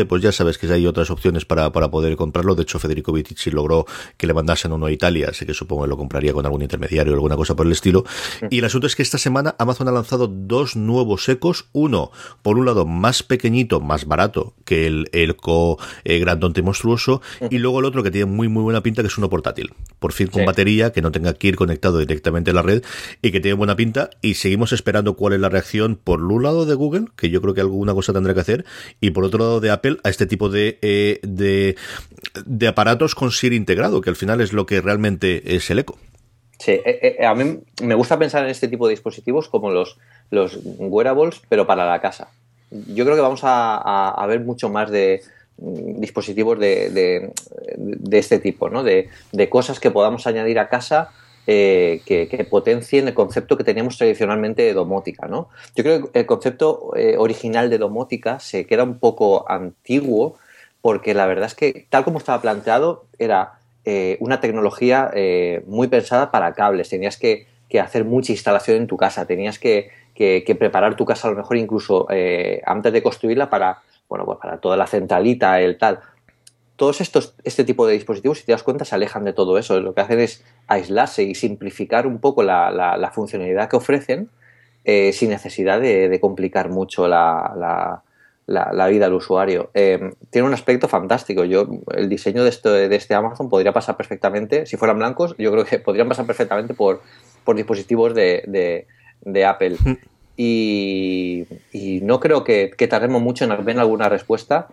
pues 0.08 0.22
ya 0.22 0.32
sabes 0.32 0.58
que 0.58 0.72
hay 0.72 0.88
otras 0.88 1.10
opciones 1.10 1.46
para, 1.46 1.72
para 1.72 1.90
poder 1.90 2.16
comprarlo. 2.16 2.56
De 2.56 2.64
hecho, 2.64 2.80
Federico 2.80 3.12
Vitici 3.12 3.52
logró 3.52 3.86
que 4.18 4.28
le 4.28 4.34
mandasen 4.34 4.72
uno 4.72 4.86
a 4.86 4.92
Italia, 4.92 5.28
así 5.30 5.46
que 5.46 5.54
supongo 5.54 5.84
que 5.84 5.90
lo 5.90 5.98
compraría 5.98 6.34
con 6.34 6.46
algún 6.46 6.62
intermediario 6.62 7.14
o 7.14 7.16
alguna 7.16 7.36
cosa 7.36 7.56
por 7.56 7.66
el 7.66 7.72
estilo. 7.72 8.04
Y 8.50 8.60
el 8.60 8.66
asunto 8.66 8.88
es 8.88 8.96
que 8.96 9.04
esta 9.04 9.18
semana 9.18 9.56
Amazon 9.60 9.88
ha 9.88 9.92
lanzado 9.92 10.28
dos 10.28 10.76
nuevos 10.76 11.28
ecos. 11.30 11.66
Uno, 11.74 12.12
por 12.42 12.58
un 12.58 12.66
lado, 12.66 12.86
más 12.86 13.24
pequeñito, 13.24 13.80
más 13.82 14.06
barato 14.06 14.54
que 14.66 14.88
el 14.88 15.10
Eco 15.12 15.78
eh, 16.04 16.20
Grandonte 16.20 16.62
Monstruoso, 16.62 17.22
y 17.50 17.58
luego 17.58 17.71
el 17.80 17.86
otro 17.86 18.04
que 18.04 18.12
tiene 18.12 18.26
muy 18.26 18.48
muy 18.48 18.64
buena 18.64 18.82
pinta, 18.82 19.02
que 19.02 19.08
es 19.08 19.18
uno 19.18 19.30
portátil. 19.30 19.74
Por 20.00 20.14
fin 20.14 20.28
con 20.28 20.46
batería, 20.46 20.92
que 20.92 21.02
no 21.02 21.12
tenga 21.12 21.34
que 21.34 21.48
ir 21.48 21.56
conectado 21.56 22.00
directamente 22.00 22.52
a 22.52 22.54
la 22.54 22.62
red 22.62 22.84
y 23.22 23.32
que 23.32 23.40
tiene 23.40 23.54
buena 23.54 23.76
pinta. 23.76 24.10
Y 24.22 24.36
seguimos 24.36 24.74
esperando 24.74 25.16
cuál 25.16 25.34
es 25.34 25.40
la 25.40 25.50
reacción 25.50 25.96
por 25.96 26.22
un 26.22 26.44
lado 26.44 26.66
de 26.66 26.76
Google, 26.76 27.06
que 27.16 27.30
yo 27.30 27.42
creo 27.42 27.54
que 27.54 27.62
alguna 27.62 27.94
cosa 27.94 28.14
tendrá 28.14 28.34
que 28.34 28.40
hacer, 28.40 28.66
y 29.00 29.12
por 29.12 29.24
otro 29.24 29.40
lado 29.40 29.60
de 29.60 29.72
Apple 29.72 29.98
a 30.04 30.10
este 30.10 30.26
tipo 30.26 30.50
de, 30.50 30.80
eh, 30.82 31.20
de, 31.24 31.76
de 32.46 32.68
aparatos 32.68 33.16
con 33.16 33.32
Siri 33.32 33.56
integrado, 33.56 34.02
que 34.02 34.10
al 34.10 34.16
final 34.16 34.42
es 34.42 34.54
lo 34.54 34.66
que 34.66 34.82
realmente 34.82 35.56
es 35.56 35.70
el 35.70 35.80
eco. 35.80 35.98
Sí, 36.60 36.72
eh, 36.72 37.18
eh, 37.20 37.26
a 37.26 37.34
mí 37.34 37.60
me 37.82 37.96
gusta 37.96 38.20
pensar 38.20 38.44
en 38.44 38.52
este 38.52 38.68
tipo 38.68 38.88
de 38.88 38.92
dispositivos 38.92 39.50
como 39.50 39.72
los, 39.72 39.98
los 40.30 40.60
wearables, 40.64 41.42
pero 41.50 41.66
para 41.66 41.88
la 41.88 42.00
casa. 42.02 42.30
Yo 42.70 43.04
creo 43.04 43.16
que 43.16 43.22
vamos 43.22 43.42
a 43.44 44.26
ver 44.28 44.40
mucho 44.42 44.70
más 44.70 44.90
de, 44.90 45.22
dispositivos 45.62 46.60
de, 46.60 46.90
de, 46.90 47.34
este 48.12 48.40
tipo, 48.40 48.70
¿no? 48.70 48.84
De, 48.84 49.10
cosas 49.50 49.80
que 49.80 49.92
podamos 49.92 50.28
añadir 50.28 50.60
a 50.60 50.70
casa 50.70 51.10
eh, 51.48 52.02
que, 52.06 52.48
potencien 52.50 53.08
el 53.08 53.14
concepto 53.14 53.58
que 53.58 53.64
teníamos 53.64 53.98
tradicionalmente 53.98 54.62
de 54.62 54.74
domótica, 54.74 55.28
¿no? 55.28 55.50
Yo 55.76 55.84
creo 55.84 56.12
que 56.12 56.20
el 56.20 56.26
concepto 56.26 56.92
eh, 56.96 57.16
original 57.18 57.70
de 57.70 57.78
domótica 57.78 58.40
se 58.40 58.66
queda 58.66 58.84
un 58.84 59.00
poco 59.00 59.50
antiguo 59.50 60.38
porque 60.82 61.14
la 61.14 61.26
verdad 61.26 61.46
es 61.46 61.56
que 61.56 61.86
tal 61.90 62.04
como 62.04 62.18
estaba 62.18 62.42
planteado 62.42 63.06
era 63.20 63.54
eh, 63.86 64.18
una 64.20 64.40
tecnología 64.40 65.12
muy 65.66 65.88
pensada 65.88 66.32
para 66.32 66.54
cables, 66.54 66.90
tenías 66.90 67.18
que, 67.18 67.48
que 67.70 67.80
hacer 67.80 68.06
mucha 68.06 68.32
instalación 68.32 68.78
en 68.78 68.88
tu 68.88 68.98
casa, 68.98 69.26
tenías 69.26 69.60
que 69.60 69.90
que, 70.14 70.56
preparar 70.58 70.96
tu 70.96 71.04
casa 71.04 71.28
a 71.28 71.32
lo 71.32 71.38
mejor 71.38 71.58
incluso 71.58 72.08
antes 72.66 72.94
de 72.94 73.02
construirla 73.02 73.50
para, 73.50 73.80
bueno, 74.08 74.26
pues 74.26 74.38
para 74.38 74.58
toda 74.58 74.78
la 74.78 74.86
centralita, 74.86 75.60
el 75.60 75.78
tal. 75.80 76.00
Todos 76.82 77.00
estos, 77.00 77.36
este 77.44 77.64
tipo 77.64 77.86
de 77.86 77.94
dispositivos, 77.94 78.40
si 78.40 78.46
te 78.46 78.54
das 78.54 78.64
cuenta, 78.64 78.86
se 78.86 78.96
alejan 78.96 79.24
de 79.24 79.34
todo 79.34 79.60
eso. 79.60 79.80
Lo 79.80 79.94
que 79.94 80.02
hacen 80.02 80.20
es 80.20 80.44
aislarse 80.66 81.22
y 81.22 81.36
simplificar 81.36 82.08
un 82.08 82.18
poco 82.18 82.42
la, 82.42 83.12
funcionalidad 83.14 83.70
que 83.70 83.76
ofrecen 83.76 84.30
eh, 84.84 85.14
sin 85.14 85.30
necesidad 85.30 85.80
de, 85.80 86.18
complicar 86.20 86.70
mucho 86.70 87.08
la, 87.08 88.02
vida 88.48 89.06
al 89.06 89.14
usuario. 89.14 89.70
Eh, 89.76 90.10
tiene 90.32 90.48
un 90.48 90.56
aspecto 90.56 90.88
fantástico. 90.88 91.44
Yo, 91.44 91.68
el 91.94 92.10
diseño 92.10 92.42
de 92.42 92.50
este, 92.50 92.70
de 92.90 92.96
este 92.96 93.14
Amazon 93.14 93.48
podría 93.48 93.74
pasar 93.74 93.96
perfectamente, 93.96 94.66
si 94.66 94.76
fueran 94.76 94.98
blancos, 94.98 95.36
yo 95.38 95.52
creo 95.52 95.66
que 95.66 95.78
podrían 95.86 96.10
pasar 96.10 96.26
perfectamente 96.26 96.74
por, 96.74 97.04
por 97.44 97.58
dispositivos 97.58 98.16
de, 98.16 98.88
de 99.22 99.46
Apple. 99.46 99.78
Hmm. 99.86 99.98
Y, 100.44 101.46
no 102.02 102.20
creo 102.20 102.44
que, 102.44 102.74
tardemos 102.90 103.22
mucho 103.22 103.46
en 103.46 103.64
ver 103.64 103.80
alguna 103.80 104.10
respuesta, 104.10 104.70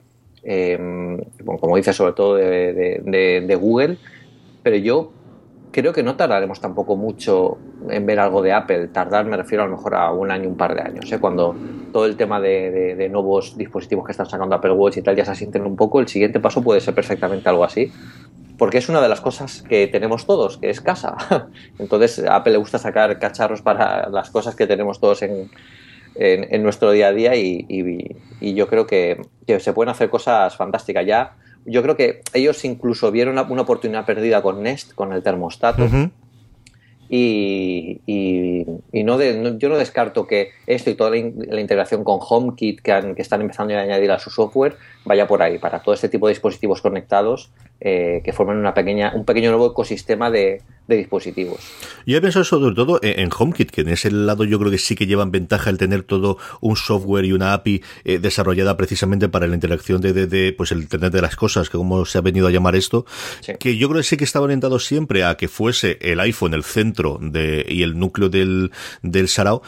em, 0.50 1.18
como 1.44 1.76
dice 1.76 1.92
sobre 1.92 2.14
todo 2.14 2.36
de, 2.36 3.58
Google, 3.60 3.98
pero 4.62 4.76
yo 4.76 5.12
creo 5.70 5.92
que 5.92 6.02
no 6.02 6.16
tardaremos 6.16 6.58
tampoco 6.58 6.96
mucho 6.96 7.58
en 7.90 8.06
ver 8.06 8.18
algo 8.18 8.40
de 8.40 8.52
Apple. 8.52 8.88
Tardar 8.88 9.26
me 9.26 9.36
refiero 9.36 9.64
a 9.64 9.66
lo 9.66 9.76
mejor 9.76 9.94
a 9.94 10.10
un 10.10 10.30
año, 10.30 10.48
un 10.48 10.56
par 10.56 10.74
de 10.74 10.80
años. 10.80 11.12
¿eh? 11.12 11.18
Cuando 11.20 11.54
todo 11.92 12.06
el 12.06 12.16
tema 12.16 12.40
de, 12.40 13.08
nuevos 13.10 13.58
dispositivos 13.58 14.06
que 14.06 14.12
están 14.12 14.24
sacando 14.24 14.54
Apple 14.54 14.72
Watch 14.72 14.96
y 14.96 15.02
tal 15.02 15.16
ya 15.16 15.26
se 15.26 15.32
asienten 15.32 15.66
un 15.66 15.76
poco, 15.76 16.00
el 16.00 16.08
siguiente 16.08 16.40
paso 16.40 16.62
puede 16.62 16.80
ser 16.80 16.94
perfectamente 16.94 17.46
algo 17.46 17.64
así 17.64 17.92
porque 18.56 18.78
es 18.78 18.88
una 18.88 19.00
de 19.00 19.08
las 19.08 19.20
cosas 19.20 19.62
que 19.62 19.86
tenemos 19.86 20.26
todos, 20.26 20.56
que 20.56 20.68
es 20.68 20.80
casa. 20.80 21.16
Entonces, 21.78 22.24
a 22.24 22.36
Apple 22.36 22.54
le 22.54 22.58
gusta 22.58 22.78
sacar 22.78 23.16
cacharros 23.20 23.62
para 23.62 24.08
las 24.08 24.30
cosas 24.30 24.56
que 24.56 24.66
tenemos 24.66 24.98
todos 24.98 25.22
en, 25.22 25.48
en, 26.18 26.62
nuestro 26.62 26.90
día 26.90 27.08
a 27.08 27.12
día 27.12 27.36
y, 27.36 28.14
yo 28.40 28.68
creo 28.68 28.86
que, 28.86 29.20
se 29.58 29.72
pueden 29.72 29.90
hacer 29.90 30.10
cosas 30.10 30.56
fantásticas. 30.56 31.06
Ya, 31.06 31.36
yo 31.64 31.82
creo 31.82 31.96
que 31.96 32.22
ellos 32.34 32.64
incluso 32.64 33.10
vieron 33.10 33.38
una, 33.38 33.62
oportunidad 33.62 34.04
perdida 34.04 34.42
con 34.42 34.62
Nest, 34.62 34.94
con 34.94 35.12
el 35.12 35.22
termostato. 35.22 35.86
Y, 37.10 38.00
no, 38.92 39.22
yo 39.58 39.68
no 39.68 39.76
descarto 39.78 40.26
que 40.26 40.50
esto 40.66 40.90
y 40.90 40.94
toda 40.94 41.10
la, 41.10 41.60
integración 41.60 42.04
con 42.04 42.18
HomeKit 42.20 42.80
que, 42.80 43.14
que, 43.14 43.22
están 43.22 43.40
empezando 43.40 43.74
a 43.74 43.80
añadir 43.80 44.10
a 44.10 44.18
su 44.18 44.30
software 44.30 44.76
vaya 45.04 45.26
por 45.26 45.42
ahí, 45.42 45.58
para 45.58 45.80
todo 45.80 45.94
este 45.94 46.08
tipo 46.08 46.26
de 46.26 46.32
dispositivos 46.32 46.82
conectados 46.82 47.50
eh, 47.80 48.20
que 48.24 48.32
forman 48.32 48.58
una 48.58 48.74
pequeña, 48.74 49.12
un 49.14 49.24
pequeño 49.24 49.50
nuevo 49.50 49.70
ecosistema 49.70 50.30
de, 50.30 50.62
dispositivos. 50.96 51.60
Yo 52.06 52.16
he 52.16 52.20
pensado 52.20 52.44
sobre 52.44 52.74
todo 52.74 52.98
en, 53.02 53.30
HomeKit, 53.36 53.70
que 53.70 53.82
en 53.82 53.88
ese 53.88 54.10
lado 54.10 54.44
yo 54.44 54.58
creo 54.58 54.70
que 54.70 54.78
sí 54.78 54.94
que 54.94 55.06
llevan 55.06 55.30
ventaja 55.30 55.70
el 55.70 55.78
tener 55.78 56.02
todo 56.02 56.38
un 56.60 56.76
software 56.76 57.24
y 57.24 57.32
una 57.32 57.52
API 57.52 57.82
eh, 58.04 58.18
desarrollada 58.18 58.76
precisamente 58.76 59.28
para 59.28 59.46
la 59.46 59.54
interacción 59.54 60.00
de, 60.00 60.54
pues 60.56 60.72
el 60.72 60.80
Internet 60.80 61.12
de 61.12 61.22
las 61.22 61.36
cosas, 61.36 61.68
que 61.68 61.76
como 61.76 62.04
se 62.06 62.18
ha 62.18 62.22
venido 62.22 62.46
a 62.46 62.50
llamar 62.50 62.76
esto, 62.76 63.04
que 63.58 63.76
yo 63.76 63.88
creo 63.88 64.00
que 64.00 64.08
sí 64.08 64.16
que 64.16 64.24
estaba 64.24 64.44
orientado 64.44 64.78
siempre 64.78 65.24
a 65.24 65.36
que 65.36 65.48
fuese 65.48 65.98
el 66.00 66.20
iPhone 66.20 66.54
el 66.54 66.64
centro 66.64 67.18
de, 67.20 67.66
y 67.68 67.82
el 67.82 67.98
núcleo 67.98 68.28
del, 68.28 68.70
del 69.02 69.28
Sarao, 69.28 69.62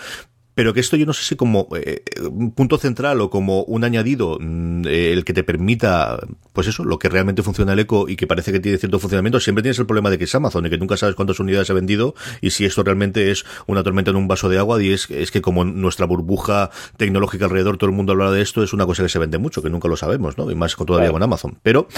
pero 0.55 0.75
que 0.75 0.81
esto 0.81 0.97
yo 0.97 1.07
no 1.07 1.13
sé 1.13 1.25
si 1.25 1.37
como 1.37 1.69
eh, 1.77 2.03
un 2.29 2.53
punto 2.53 2.79
central 2.79 3.21
o 3.21 3.31
como 3.31 3.63
un 3.63 3.85
añadido 3.85 4.39
mm, 4.41 4.87
eh, 4.87 5.13
el 5.13 5.25
que 5.25 5.33
te 5.33 5.45
permita, 5.45 6.19
pues 6.53 6.67
eso, 6.67 6.85
lo 6.85 6.99
que 6.99 7.09
realmente 7.09 7.43
funciona 7.43 7.73
el 7.73 7.79
eco 7.79 8.09
y 8.09 8.17
que 8.17 8.27
parece 8.27 8.53
que 8.53 8.61
tiene 8.61 8.79
cierto 8.79 8.99
funcionamiento, 8.99 9.41
siempre 9.41 9.63
tienes 9.63 9.79
el 9.79 9.87
problema 9.87 10.11
de 10.11 10.19
que 10.19 10.25
es 10.25 10.35
Amazon 10.35 10.67
y 10.67 10.71
que 10.71 10.79
nunca 10.79 10.97
sabes 10.97 11.15
cuántas 11.15 11.41
unidades 11.41 11.71
ha 11.71 11.75
vendido 11.75 12.15
y 12.41 12.51
si 12.51 12.65
esto 12.65 12.83
realmente 12.83 13.31
es 13.31 13.45
una 13.67 13.83
tormenta 13.83 14.11
en 14.11 14.17
un 14.17 14.29
vaso 14.29 14.49
de 14.49 14.59
agua 14.59 14.83
y 14.83 14.93
es, 14.93 15.11
es 15.11 15.31
que 15.31 15.41
como 15.41 15.65
nuestra 15.65 16.07
burbuja 16.07 16.71
tecnológica 16.97 17.47
alrededor, 17.47 17.77
todo 17.77 17.91
el 17.91 17.97
mundo 17.97 18.13
habla 18.13 18.31
de 18.31 18.43
esto, 18.43 18.63
es 18.63 18.73
una 18.73 18.87
cosa 18.87 19.03
que 19.03 19.09
se 19.09 19.19
vende 19.19 19.39
mucho, 19.39 19.63
que 19.63 19.71
nunca 19.71 19.89
lo 19.89 19.97
sabemos, 19.97 20.37
¿no? 20.39 20.51
Y 20.51 20.55
más 20.55 20.77
con 20.77 20.87
todavía 20.87 21.11
con 21.11 21.23
Amazon. 21.23 21.59
Pero 21.63 21.89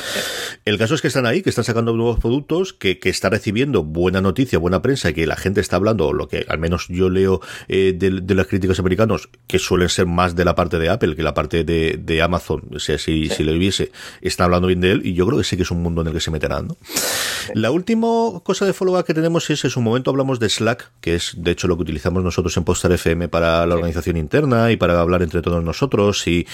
el 0.65 0.79
caso 0.79 0.95
es 0.95 1.03
que 1.03 1.09
están 1.09 1.27
ahí, 1.27 1.43
que 1.43 1.51
están 1.51 1.65
sacando 1.65 1.93
nuevos 1.95 2.21
productos, 2.21 2.73
que, 2.73 2.99
que 2.99 3.09
está 3.09 3.31
recibiendo 3.31 3.83
buena 3.83 4.21
noticia, 4.21 4.59
buena 4.59 4.83
prensa 4.83 5.11
y 5.11 5.15
que 5.15 5.27
la 5.27 5.37
gente 5.37 5.61
está 5.61 5.77
hablando, 5.77 6.13
lo 6.13 6.29
que 6.29 6.45
al 6.49 6.59
menos 6.59 6.87
yo 6.89 7.11
leo 7.11 7.41
eh, 7.69 7.95
de, 7.97 8.21
de 8.21 8.35
las 8.35 8.47
críticos 8.53 8.79
americanos, 8.81 9.31
que 9.47 9.59
suelen 9.59 9.89
ser 9.89 10.05
más 10.05 10.37
de 10.37 10.45
la 10.45 10.55
parte 10.55 10.79
de 10.79 10.91
Apple 10.91 11.17
que 11.17 11.23
la 11.23 11.33
parte 11.33 11.65
de, 11.65 12.23
Amazon, 12.23 12.63
o 12.75 12.79
sea, 12.79 12.99
si, 12.99 13.31
si 13.31 13.45
lo 13.45 13.53
hubiese, 13.53 13.91
están 14.21 14.45
hablando 14.45 14.69
bien 14.69 14.83
de 14.83 14.93
él 14.93 15.01
y 15.07 15.15
yo 15.15 15.27
creo 15.27 15.39
que 15.39 15.45
sí 15.45 15.57
que 15.57 15.63
es 15.63 15.71
un 15.71 15.83
mundo 15.83 16.03
en 16.03 16.09
el 16.09 16.13
que 16.13 16.21
se 16.21 16.31
meterán. 16.31 16.69
¿no? 16.69 16.77
La 17.55 17.71
última 17.71 18.07
cosa 18.43 18.67
de 18.67 18.75
follow-up 18.75 19.07
que 19.07 19.15
tenemos 19.15 19.49
es, 19.49 19.65
en 19.65 19.71
su 19.71 19.81
momento 19.81 20.11
hablamos 20.11 20.39
de 20.39 20.51
Slack, 20.51 20.93
que 21.01 21.15
es 21.15 21.33
de 21.39 21.53
hecho 21.53 21.67
lo 21.67 21.77
que 21.77 21.83
utilizamos 21.83 22.23
nosotros 22.23 22.55
en 22.59 22.65
Postar 22.65 22.93
FM 22.93 23.29
para 23.29 23.67
la 23.67 23.75
organización 23.75 24.19
interna 24.19 24.71
y 24.71 24.77
para 24.77 25.01
hablar 25.01 25.23
entre 25.23 25.41
todos 25.41 25.65
nosotros 25.65 26.27
y, 26.27 26.47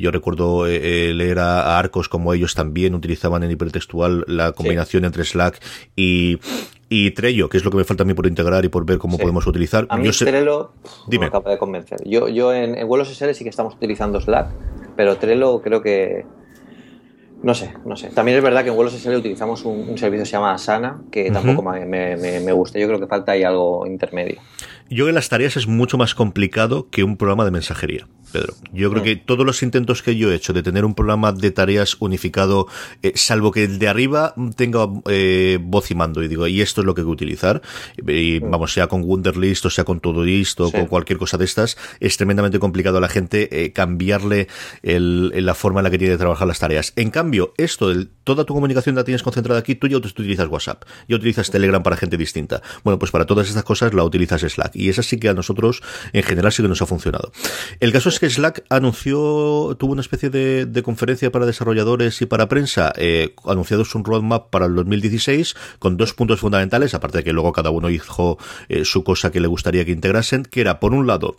yo 0.00 0.12
recuerdo 0.12 0.68
eh, 0.68 1.08
eh, 1.08 1.12
leer 1.12 1.40
a, 1.40 1.76
Arcos 1.76 2.08
como 2.08 2.32
ellos 2.32 2.54
también 2.54 2.94
utilizaban 2.94 3.42
en 3.42 3.50
hipertextual 3.50 4.24
la 4.28 4.52
combinación 4.52 5.04
entre 5.04 5.24
Slack 5.24 5.60
y, 5.96 6.38
y 6.88 7.10
Trello, 7.10 7.48
que 7.48 7.56
es 7.56 7.64
lo 7.64 7.70
que 7.70 7.78
me 7.78 7.84
falta 7.84 8.04
a 8.04 8.06
mí 8.06 8.14
por 8.14 8.26
integrar 8.26 8.64
y 8.64 8.68
por 8.68 8.84
ver 8.86 8.98
cómo 8.98 9.18
podemos 9.18 9.46
utilizar. 9.46 9.86
A 9.88 9.96
mí 9.96 10.08
Trello 10.10 10.72
me 11.08 11.26
acaba 11.26 11.50
de 11.50 11.58
convencer. 11.58 11.98
Yo, 12.04 12.28
yo 12.28 12.52
en, 12.52 12.76
en 12.76 12.86
vuelos 12.86 13.08
SL 13.08 13.32
sí 13.32 13.44
que 13.44 13.50
estamos 13.50 13.74
utilizando 13.74 14.20
Slack, 14.20 14.48
pero 14.96 15.16
Trello 15.16 15.60
creo 15.62 15.82
que... 15.82 16.24
No 17.42 17.54
sé, 17.54 17.74
no 17.84 17.96
sé. 17.96 18.08
También 18.10 18.38
es 18.38 18.42
verdad 18.42 18.62
que 18.62 18.70
en 18.70 18.76
vuelos 18.76 18.94
SL 18.94 19.16
utilizamos 19.16 19.64
un, 19.64 19.98
servicio 19.98 20.22
que 20.22 20.26
se 20.26 20.32
llama 20.32 20.54
Asana, 20.54 21.02
que 21.10 21.30
tampoco 21.30 21.62
me, 21.62 21.84
me, 21.84 22.16
me, 22.16 22.52
gusta. 22.52 22.78
Yo 22.78 22.86
creo 22.86 22.98
que 22.98 23.06
falta 23.06 23.32
ahí 23.32 23.42
algo 23.42 23.86
intermedio. 23.86 24.40
Yo 24.88 25.04
creo 25.04 25.06
que 25.06 25.12
las 25.12 25.28
tareas 25.28 25.56
es 25.56 25.66
mucho 25.66 25.98
más 25.98 26.14
complicado 26.14 26.88
que 26.90 27.04
un 27.04 27.16
programa 27.16 27.44
de 27.44 27.50
mensajería. 27.50 28.06
Pedro. 28.32 28.54
Yo 28.72 28.90
creo 28.90 29.02
que 29.02 29.16
todos 29.16 29.46
los 29.46 29.62
intentos 29.62 30.02
que 30.02 30.16
yo 30.16 30.30
he 30.30 30.34
hecho 30.34 30.52
de 30.52 30.62
tener 30.62 30.84
un 30.84 30.94
programa 30.94 31.32
de 31.32 31.50
tareas 31.50 31.96
unificado, 32.00 32.66
eh, 33.02 33.12
salvo 33.14 33.52
que 33.52 33.64
el 33.64 33.78
de 33.78 33.88
arriba 33.88 34.34
tenga 34.56 34.88
eh, 35.08 35.58
voz 35.62 35.90
y 35.90 35.94
mando, 35.94 36.22
y 36.22 36.28
digo, 36.28 36.46
y 36.46 36.60
esto 36.60 36.80
es 36.80 36.86
lo 36.86 36.94
que 36.94 37.02
hay 37.02 37.06
que 37.06 37.10
utilizar, 37.10 37.62
y 37.96 38.40
mm. 38.40 38.50
vamos, 38.50 38.72
sea 38.72 38.88
con 38.88 39.02
Wunderlist 39.02 39.66
o 39.66 39.70
sea 39.70 39.84
con 39.84 40.00
Todoist 40.00 40.60
o 40.60 40.72
con 40.72 40.86
cualquier 40.86 41.18
cosa 41.18 41.38
de 41.38 41.44
estas, 41.44 41.76
es 42.00 42.16
tremendamente 42.16 42.58
complicado 42.58 42.98
a 42.98 43.00
la 43.00 43.08
gente 43.08 43.64
eh, 43.64 43.72
cambiarle 43.72 44.48
el, 44.82 45.32
la 45.44 45.54
forma 45.54 45.80
en 45.80 45.84
la 45.84 45.90
que 45.90 45.98
tiene 45.98 46.14
que 46.14 46.18
trabajar 46.18 46.48
las 46.48 46.58
tareas. 46.58 46.92
En 46.96 47.10
cambio, 47.10 47.54
esto, 47.56 47.92
toda 48.24 48.44
tu 48.44 48.54
comunicación 48.54 48.96
la 48.96 49.04
tienes 49.04 49.22
concentrada 49.22 49.60
aquí, 49.60 49.74
tú 49.74 49.86
ya 49.86 49.96
utilizas 49.96 50.48
WhatsApp, 50.48 50.84
ya 51.08 51.16
utilizas 51.16 51.50
Telegram 51.50 51.82
para 51.82 51.96
gente 51.96 52.16
distinta. 52.16 52.62
Bueno, 52.82 52.98
pues 52.98 53.10
para 53.10 53.24
todas 53.24 53.48
estas 53.48 53.64
cosas 53.64 53.94
la 53.94 54.04
utilizas 54.04 54.40
Slack, 54.40 54.75
y 54.76 54.88
esa 54.88 55.02
sí 55.02 55.18
que 55.18 55.28
a 55.28 55.34
nosotros 55.34 55.82
en 56.12 56.22
general 56.22 56.52
sí 56.52 56.62
que 56.62 56.68
nos 56.68 56.82
ha 56.82 56.86
funcionado. 56.86 57.32
El 57.80 57.92
caso 57.92 58.08
es 58.08 58.20
que 58.20 58.28
Slack 58.28 58.64
anunció, 58.68 59.76
tuvo 59.78 59.92
una 59.92 60.02
especie 60.02 60.30
de, 60.30 60.82
conferencia 60.82 61.32
para 61.32 61.46
desarrolladores 61.46 62.20
y 62.22 62.26
para 62.26 62.48
prensa, 62.48 62.92
eh, 62.96 63.34
anunciado 63.44 63.84
un 63.94 64.04
roadmap 64.04 64.50
para 64.50 64.66
el 64.66 64.74
2016 64.74 65.56
con 65.78 65.96
dos 65.96 66.12
puntos 66.12 66.40
fundamentales, 66.40 66.94
aparte 66.94 67.18
de 67.18 67.24
que 67.24 67.32
luego 67.32 67.52
cada 67.52 67.70
uno 67.70 67.90
hizo 67.90 68.38
eh, 68.68 68.84
su 68.84 69.02
cosa 69.02 69.32
que 69.32 69.40
le 69.40 69.48
gustaría 69.48 69.84
que 69.84 69.90
integrasen, 69.90 70.44
que 70.44 70.60
era, 70.60 70.78
por 70.78 70.92
un 70.92 71.06
lado, 71.06 71.36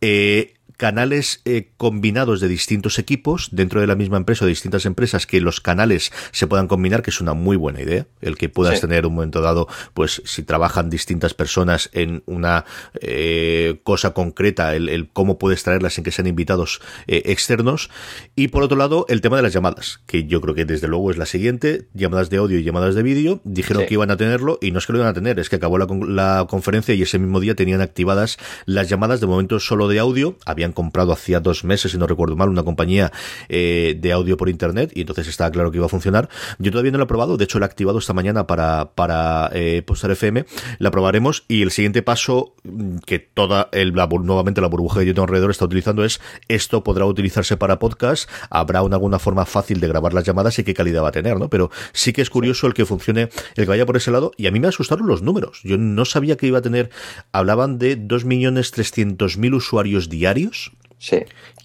eh, 0.00 0.55
canales 0.76 1.40
eh, 1.44 1.70
combinados 1.76 2.40
de 2.40 2.48
distintos 2.48 2.98
equipos 2.98 3.48
dentro 3.52 3.80
de 3.80 3.86
la 3.86 3.94
misma 3.94 4.16
empresa 4.16 4.44
o 4.44 4.46
de 4.46 4.52
distintas 4.52 4.86
empresas 4.86 5.26
que 5.26 5.40
los 5.40 5.60
canales 5.60 6.12
se 6.32 6.46
puedan 6.46 6.68
combinar, 6.68 7.02
que 7.02 7.10
es 7.10 7.20
una 7.20 7.34
muy 7.34 7.56
buena 7.56 7.80
idea. 7.80 8.06
El 8.20 8.36
que 8.36 8.48
puedas 8.48 8.80
tener 8.80 9.06
un 9.06 9.14
momento 9.14 9.40
dado, 9.40 9.68
pues 9.94 10.22
si 10.24 10.42
trabajan 10.42 10.90
distintas 10.90 11.34
personas 11.34 11.90
en 11.92 12.22
una 12.26 12.64
eh, 13.00 13.80
cosa 13.84 14.12
concreta, 14.12 14.74
el, 14.74 15.08
cómo 15.12 15.38
puedes 15.38 15.62
traerlas 15.62 15.94
sin 15.94 16.04
que 16.04 16.12
sean 16.12 16.26
invitados 16.26 16.80
eh, 17.06 17.22
externos. 17.26 17.90
Y 18.34 18.48
por 18.48 18.62
otro 18.62 18.76
lado, 18.76 19.06
el 19.08 19.20
tema 19.20 19.36
de 19.36 19.42
las 19.42 19.52
llamadas, 19.52 20.00
que 20.06 20.24
yo 20.24 20.40
creo 20.40 20.54
que 20.54 20.64
desde 20.64 20.88
luego 20.88 21.10
es 21.10 21.16
la 21.16 21.26
siguiente, 21.26 21.88
llamadas 21.94 22.30
de 22.30 22.36
audio 22.36 22.58
y 22.58 22.64
llamadas 22.64 22.94
de 22.94 23.02
vídeo. 23.02 23.40
Dijeron 23.44 23.86
que 23.86 23.94
iban 23.94 24.10
a 24.10 24.16
tenerlo 24.16 24.58
y 24.60 24.70
no 24.72 24.78
es 24.78 24.86
que 24.86 24.92
lo 24.92 24.98
iban 24.98 25.08
a 25.08 25.14
tener, 25.14 25.38
es 25.38 25.48
que 25.48 25.56
acabó 25.56 25.78
la, 25.78 25.86
la 25.86 26.46
conferencia 26.48 26.94
y 26.94 27.02
ese 27.02 27.18
mismo 27.18 27.40
día 27.40 27.54
tenían 27.54 27.80
activadas 27.80 28.36
las 28.66 28.88
llamadas 28.88 29.20
de 29.20 29.26
momento 29.26 29.58
solo 29.60 29.88
de 29.88 29.98
audio. 29.98 30.36
Había 30.44 30.65
comprado 30.72 31.12
hacía 31.12 31.40
dos 31.40 31.64
meses, 31.64 31.92
si 31.92 31.98
no 31.98 32.06
recuerdo 32.06 32.36
mal, 32.36 32.48
una 32.48 32.62
compañía 32.62 33.12
eh, 33.48 33.96
de 33.98 34.12
audio 34.12 34.36
por 34.36 34.48
internet 34.48 34.92
y 34.94 35.00
entonces 35.02 35.28
estaba 35.28 35.50
claro 35.50 35.70
que 35.70 35.78
iba 35.78 35.86
a 35.86 35.90
funcionar. 35.90 36.28
Yo 36.58 36.70
todavía 36.70 36.92
no 36.92 36.98
lo 36.98 37.04
he 37.04 37.08
probado, 37.08 37.36
de 37.36 37.44
hecho 37.44 37.58
lo 37.58 37.64
he 37.64 37.66
activado 37.66 37.98
esta 37.98 38.12
mañana 38.12 38.46
para, 38.46 38.90
para 38.94 39.50
eh, 39.52 39.82
Postar 39.84 40.10
FM, 40.10 40.44
la 40.78 40.90
probaremos 40.90 41.44
y 41.48 41.62
el 41.62 41.70
siguiente 41.70 42.02
paso 42.02 42.54
mm, 42.64 42.98
que 42.98 43.18
toda 43.18 43.68
el, 43.72 43.92
nuevamente 43.92 44.60
la 44.60 44.68
burbuja 44.68 45.00
que 45.00 45.06
yo 45.06 45.14
tengo 45.14 45.24
alrededor 45.24 45.50
está 45.50 45.64
utilizando 45.64 46.04
es 46.04 46.20
esto 46.48 46.82
podrá 46.84 47.06
utilizarse 47.06 47.56
para 47.56 47.78
podcast, 47.78 48.28
habrá 48.50 48.82
una, 48.82 48.96
alguna 48.96 49.18
forma 49.18 49.46
fácil 49.46 49.80
de 49.80 49.88
grabar 49.88 50.14
las 50.14 50.24
llamadas 50.24 50.58
y 50.58 50.64
qué 50.64 50.74
calidad 50.74 51.02
va 51.02 51.08
a 51.08 51.12
tener, 51.12 51.38
¿no? 51.38 51.48
Pero 51.48 51.70
sí 51.92 52.12
que 52.12 52.22
es 52.22 52.30
curioso 52.30 52.66
el 52.66 52.74
que 52.74 52.84
funcione, 52.84 53.28
el 53.56 53.64
que 53.64 53.66
vaya 53.66 53.86
por 53.86 53.96
ese 53.96 54.10
lado 54.10 54.32
y 54.36 54.46
a 54.46 54.50
mí 54.50 54.60
me 54.60 54.68
asustaron 54.68 55.06
los 55.06 55.22
números. 55.22 55.60
Yo 55.64 55.78
no 55.78 56.04
sabía 56.04 56.36
que 56.36 56.46
iba 56.46 56.58
a 56.58 56.62
tener, 56.62 56.90
hablaban 57.32 57.78
de 57.78 57.98
2.300.000 57.98 59.54
usuarios 59.54 60.08
diarios 60.08 60.55
Sí. 60.98 61.18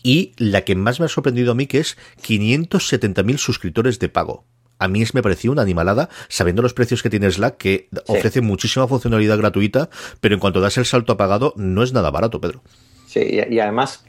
Y 0.04 0.34
la 0.38 0.62
que 0.62 0.76
más 0.76 1.00
me 1.00 1.06
ha 1.06 1.10
sorprendido 1.10 1.52
a 1.52 1.56
mí 1.56 1.68
que 1.68 1.80
es 1.80 1.98
570.000 2.24 3.38
suscriptores 3.38 4.00
de 4.00 4.10
pago 4.10 4.46
a 4.82 4.88
mí 4.88 5.04
me 5.14 5.22
pareció 5.22 5.52
una 5.52 5.62
animalada, 5.62 6.10
sabiendo 6.28 6.64
los 6.64 6.74
precios 6.74 7.04
que 7.04 7.12
tiene 7.12 7.30
Slack, 7.30 7.56
que 7.56 7.88
ofrece 8.08 8.42
muchísima 8.42 8.88
funcionalidad 8.88 9.38
gratuita, 9.38 9.92
pero 10.22 10.34
en 10.34 10.40
cuanto 10.40 10.60
das 10.60 10.76
el 10.80 10.86
salto 10.86 11.14
apagado, 11.14 11.54
no 11.56 11.84
es 11.84 11.94
nada 11.94 12.10
barato, 12.10 12.42
Pedro. 12.42 12.64
Sí, 13.06 13.20
y 13.48 13.60
además 13.60 14.04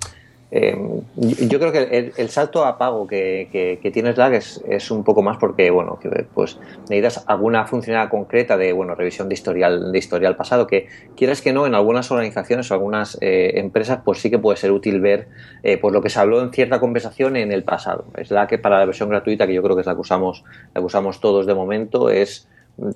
eh, 0.54 0.76
yo 1.16 1.58
creo 1.58 1.72
que 1.72 2.12
el, 2.14 2.28
salto 2.28 2.66
a 2.66 2.76
pago 2.76 3.06
que, 3.06 3.78
que, 3.80 3.90
tiene 3.90 4.12
Slack 4.12 4.34
es, 4.34 4.90
un 4.90 5.02
poco 5.02 5.22
más 5.22 5.38
porque, 5.38 5.70
bueno, 5.70 5.98
pues 6.34 6.58
necesitas 6.90 7.24
alguna 7.26 7.66
funcionalidad 7.66 8.10
concreta 8.10 8.58
de, 8.58 8.74
bueno, 8.74 8.94
revisión 8.94 9.30
de 9.30 9.34
historial, 9.34 9.90
de 9.90 9.98
historial 9.98 10.36
pasado, 10.36 10.66
que 10.66 10.88
quieres 11.16 11.40
que 11.40 11.54
no, 11.54 11.66
en 11.66 11.74
algunas 11.74 12.10
organizaciones 12.10 12.70
o 12.70 12.74
algunas 12.74 13.16
eh, 13.22 13.52
empresas, 13.54 14.00
pues 14.04 14.20
sí 14.20 14.28
que 14.28 14.38
puede 14.38 14.58
ser 14.58 14.72
útil 14.72 15.00
ver 15.00 15.28
eh, 15.62 15.78
pues 15.78 15.94
lo 15.94 16.02
que 16.02 16.10
se 16.10 16.20
habló 16.20 16.42
en 16.42 16.52
cierta 16.52 16.80
conversación 16.80 17.36
en 17.36 17.50
el 17.50 17.64
pasado. 17.64 18.04
Slack 18.22 18.60
para 18.60 18.78
la 18.78 18.84
versión 18.84 19.08
gratuita, 19.08 19.46
que 19.46 19.54
yo 19.54 19.62
creo 19.62 19.74
que 19.74 19.80
es 19.80 19.86
la 19.86 19.94
que 19.94 20.02
usamos, 20.02 20.44
la 20.74 20.82
que 20.82 20.84
usamos 20.84 21.20
todos 21.20 21.46
de 21.46 21.54
momento, 21.54 22.10
es 22.10 22.46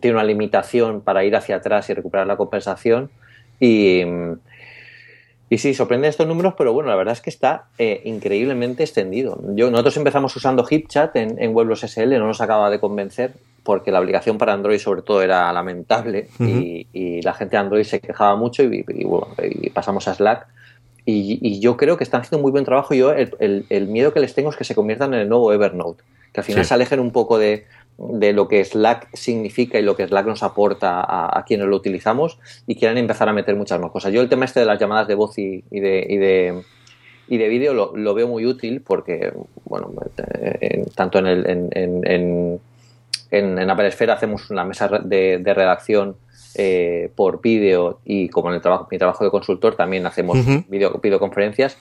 tiene 0.01 0.17
una 0.17 0.25
limitación 0.25 1.01
para 1.01 1.25
ir 1.25 1.35
hacia 1.35 1.57
atrás 1.57 1.89
y 1.89 1.95
recuperar 1.95 2.27
la 2.27 2.37
compensación 2.37 3.11
y 3.59 4.03
y 5.49 5.59
sí, 5.59 5.75
sorprende 5.75 6.09
estos 6.09 6.27
números, 6.27 6.55
pero 6.59 6.73
bueno, 6.73 6.91
la 6.91 6.97
verdad 6.97 7.13
es 7.13 7.21
que 7.21 7.31
está 7.31 7.67
eh, 7.79 8.03
increíblemente 8.05 8.83
extendido. 8.83 9.39
Yo, 9.55 9.71
nosotros 9.71 9.97
empezamos 9.97 10.35
usando 10.35 10.67
HipChat 10.69 11.15
en, 11.17 11.41
en 11.41 11.55
WebLos 11.55 11.83
SL, 11.83 12.19
no 12.19 12.27
nos 12.27 12.41
acaba 12.41 12.69
de 12.71 12.81
convencer 12.81 13.35
porque 13.67 13.91
la 13.91 13.99
aplicación 13.99 14.39
para 14.39 14.53
Android 14.53 14.79
sobre 14.79 15.03
todo 15.03 15.23
era 15.23 15.53
lamentable 15.53 16.29
y, 16.39 17.21
la 17.23 17.35
gente 17.35 17.57
de 17.57 17.61
Android 17.61 17.85
se 17.85 18.01
quejaba 18.01 18.37
mucho 18.37 18.63
y, 18.63 18.85
bueno, 19.05 19.29
y 19.43 19.71
pasamos 19.71 20.07
a 20.07 20.15
Slack. 20.15 20.47
Y, 21.05 21.59
yo 21.61 21.77
creo 21.77 21.97
que 21.97 22.05
están 22.05 22.21
haciendo 22.21 22.39
un 22.39 22.43
muy 22.43 22.53
buen 22.53 22.65
trabajo. 22.65 22.95
Yo 22.95 23.13
el, 23.13 23.67
el, 23.69 23.89
miedo 23.89 24.13
que 24.13 24.21
les 24.21 24.35
tengo 24.35 24.51
es 24.51 24.57
que 24.57 24.65
se 24.65 24.77
conviertan 24.77 25.15
en 25.15 25.21
el 25.21 25.29
nuevo 25.29 25.53
Evernote, 25.53 26.05
que 26.33 26.41
al 26.41 26.45
final 26.45 26.65
se 26.65 26.75
alejen 26.75 27.01
un 27.01 27.11
poco 27.11 27.39
de, 27.39 27.67
de 27.99 28.33
lo 28.33 28.47
que 28.47 28.65
Slack 28.65 29.09
significa 29.15 29.79
y 29.79 29.83
lo 29.83 29.97
que 29.97 30.07
Slack 30.07 30.27
nos 30.27 30.43
aporta 30.43 31.01
a, 31.01 31.43
quienes 31.47 31.67
lo 31.67 31.77
utilizamos 31.77 32.39
y 32.67 32.77
quieran 32.77 32.99
empezar 32.99 33.29
a 33.29 33.33
meter 33.33 33.57
muchas 33.57 33.81
más 33.81 33.91
cosas. 33.91 34.13
Yo 34.13 34.21
el 34.21 34.29
tema 34.29 34.45
este 34.45 34.61
de 34.61 34.67
las 34.67 34.79
llamadas 34.79 35.09
de 35.09 35.15
voz 35.15 35.39
y, 35.39 35.63
de, 35.71 36.07
y 36.09 36.17
de, 36.19 36.63
y 37.29 37.39
de 37.39 37.49
vídeo 37.49 37.73
lo, 37.73 38.15
veo 38.15 38.29
muy 38.29 38.45
útil 38.45 38.83
porque, 38.83 39.33
bueno, 39.65 39.93
tanto 40.95 41.19
en, 41.19 41.27
el, 41.27 41.49
en, 41.49 41.69
en, 41.73 42.61
en, 43.31 43.59
en 43.59 43.71
Apple 43.71 43.87
Esfera 43.87 44.15
hacemos 44.15 44.51
una 44.51 44.65
mesa 44.65 44.89
de, 44.89 45.41
redacción 45.45 46.17
eh, 46.55 47.11
por 47.17 47.41
vídeo 47.41 48.01
y 48.05 48.29
como 48.29 48.51
en 48.51 48.57
el 48.57 48.61
trabajo, 48.61 48.89
mi 48.91 48.99
trabajo 48.99 49.25
de 49.25 49.31
consultor 49.31 49.75
también 49.75 50.07
hacemos 50.07 50.39
videoconferencias 50.69 51.79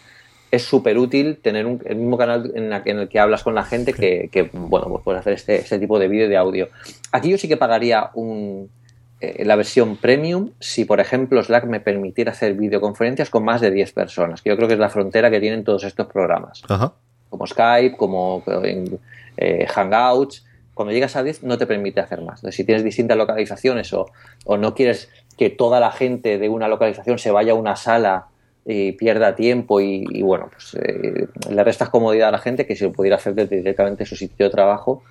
es 0.52 0.64
súper 0.64 0.98
útil 0.98 1.38
tener 1.42 1.66
un, 1.66 1.82
el 1.86 1.98
mismo 1.98 2.18
canal 2.18 2.52
en, 2.56 2.72
el 2.72 3.10
que 3.10 3.20
hablas 3.20 3.44
con 3.44 3.56
la 3.56 3.64
gente 3.64 3.94
que, 3.94 4.50
bueno, 4.54 4.88
pues 4.88 5.04
puedes 5.04 5.20
hacer 5.20 5.34
este, 5.34 5.56
este 5.58 5.80
tipo 5.80 6.00
de 6.00 6.08
vídeo 6.08 6.26
y 6.26 6.30
de 6.30 6.38
audio. 6.38 6.70
Aquí 7.12 7.30
yo 7.30 7.38
sí 7.38 7.48
que 7.48 7.58
pagaría 7.58 8.12
un, 8.14 8.70
eh, 9.22 9.46
la 9.46 9.56
versión 9.56 9.96
premium 9.96 10.52
si, 10.60 10.84
por 10.84 11.00
ejemplo, 11.00 11.42
Slack 11.42 11.66
me 11.66 11.80
permitiera 11.80 12.32
hacer 12.32 12.54
videoconferencias 12.54 13.30
con 13.30 13.46
más 13.46 13.62
de 13.62 13.72
10 13.72 13.94
personas, 13.94 14.42
que 14.42 14.50
yo 14.50 14.58
creo 14.58 14.68
que 14.68 14.74
es 14.74 14.80
la 14.80 14.90
frontera 14.90 15.32
que 15.32 15.40
tienen 15.40 15.64
todos 15.64 15.84
estos 15.84 16.08
programas. 16.08 16.62
Como 17.30 17.48
Skype, 17.48 17.96
como 17.98 18.44
eh, 19.38 19.66
Hangouts. 19.68 20.46
Cuando 20.74 20.92
llegas 20.92 21.16
a 21.16 21.24
10 21.24 21.44
no 21.44 21.58
te 21.58 21.66
permite 21.66 22.02
hacer 22.02 22.22
más. 22.22 22.42
si 22.50 22.66
tienes 22.66 22.84
distintas 22.84 23.18
localizaciones 23.18 23.94
o, 23.94 24.08
o 24.44 24.58
no 24.58 24.76
quieres 24.76 25.10
que 25.38 25.50
toda 25.50 25.80
la 25.80 25.92
gente 25.92 26.38
de 26.38 26.50
una 26.50 26.68
localización 26.68 27.18
se 27.18 27.32
vaya 27.32 27.54
a 27.54 27.56
una 27.56 27.78
sala 27.78 28.28
y 28.66 28.94
pierda 28.94 29.36
tiempo 29.36 29.80
y, 29.80 30.22
bueno, 30.24 30.50
pues 30.52 30.76
eh, 30.82 31.28
le 31.50 31.64
restas 31.64 31.90
comodidad 31.90 32.30
a 32.30 32.32
la 32.32 32.40
gente 32.40 32.66
que 32.66 32.76
se 32.76 32.86
lo 32.86 32.92
pudiera 32.92 33.18
hacer 33.18 33.36
directamente 33.48 34.06
su 34.06 34.16
sitio 34.16 34.48
de 34.48 34.50
trabajo 34.50 35.04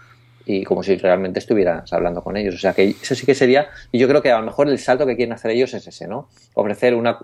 y 0.45 0.65
como 0.65 0.83
si 0.83 0.97
realmente 0.97 1.39
estuvieras 1.39 1.93
hablando 1.93 2.23
con 2.23 2.37
ellos. 2.37 2.57
O 2.57 2.59
sea 2.59 2.73
que 2.73 2.85
eso 2.85 3.15
sí 3.15 3.25
que 3.25 3.35
sería, 3.35 3.69
y 3.93 3.99
yo 3.99 4.09
creo 4.09 4.23
que 4.23 4.33
a 4.33 4.39
lo 4.39 4.45
mejor 4.45 4.69
el 4.69 4.79
salto 4.79 5.07
que 5.07 5.17
quieren 5.17 5.33
hacer 5.33 5.53
ellos 5.53 5.73
es 5.73 5.87
ese, 5.87 6.09
¿no? 6.09 6.29
Ofrecer 6.55 6.95
una, 6.95 7.19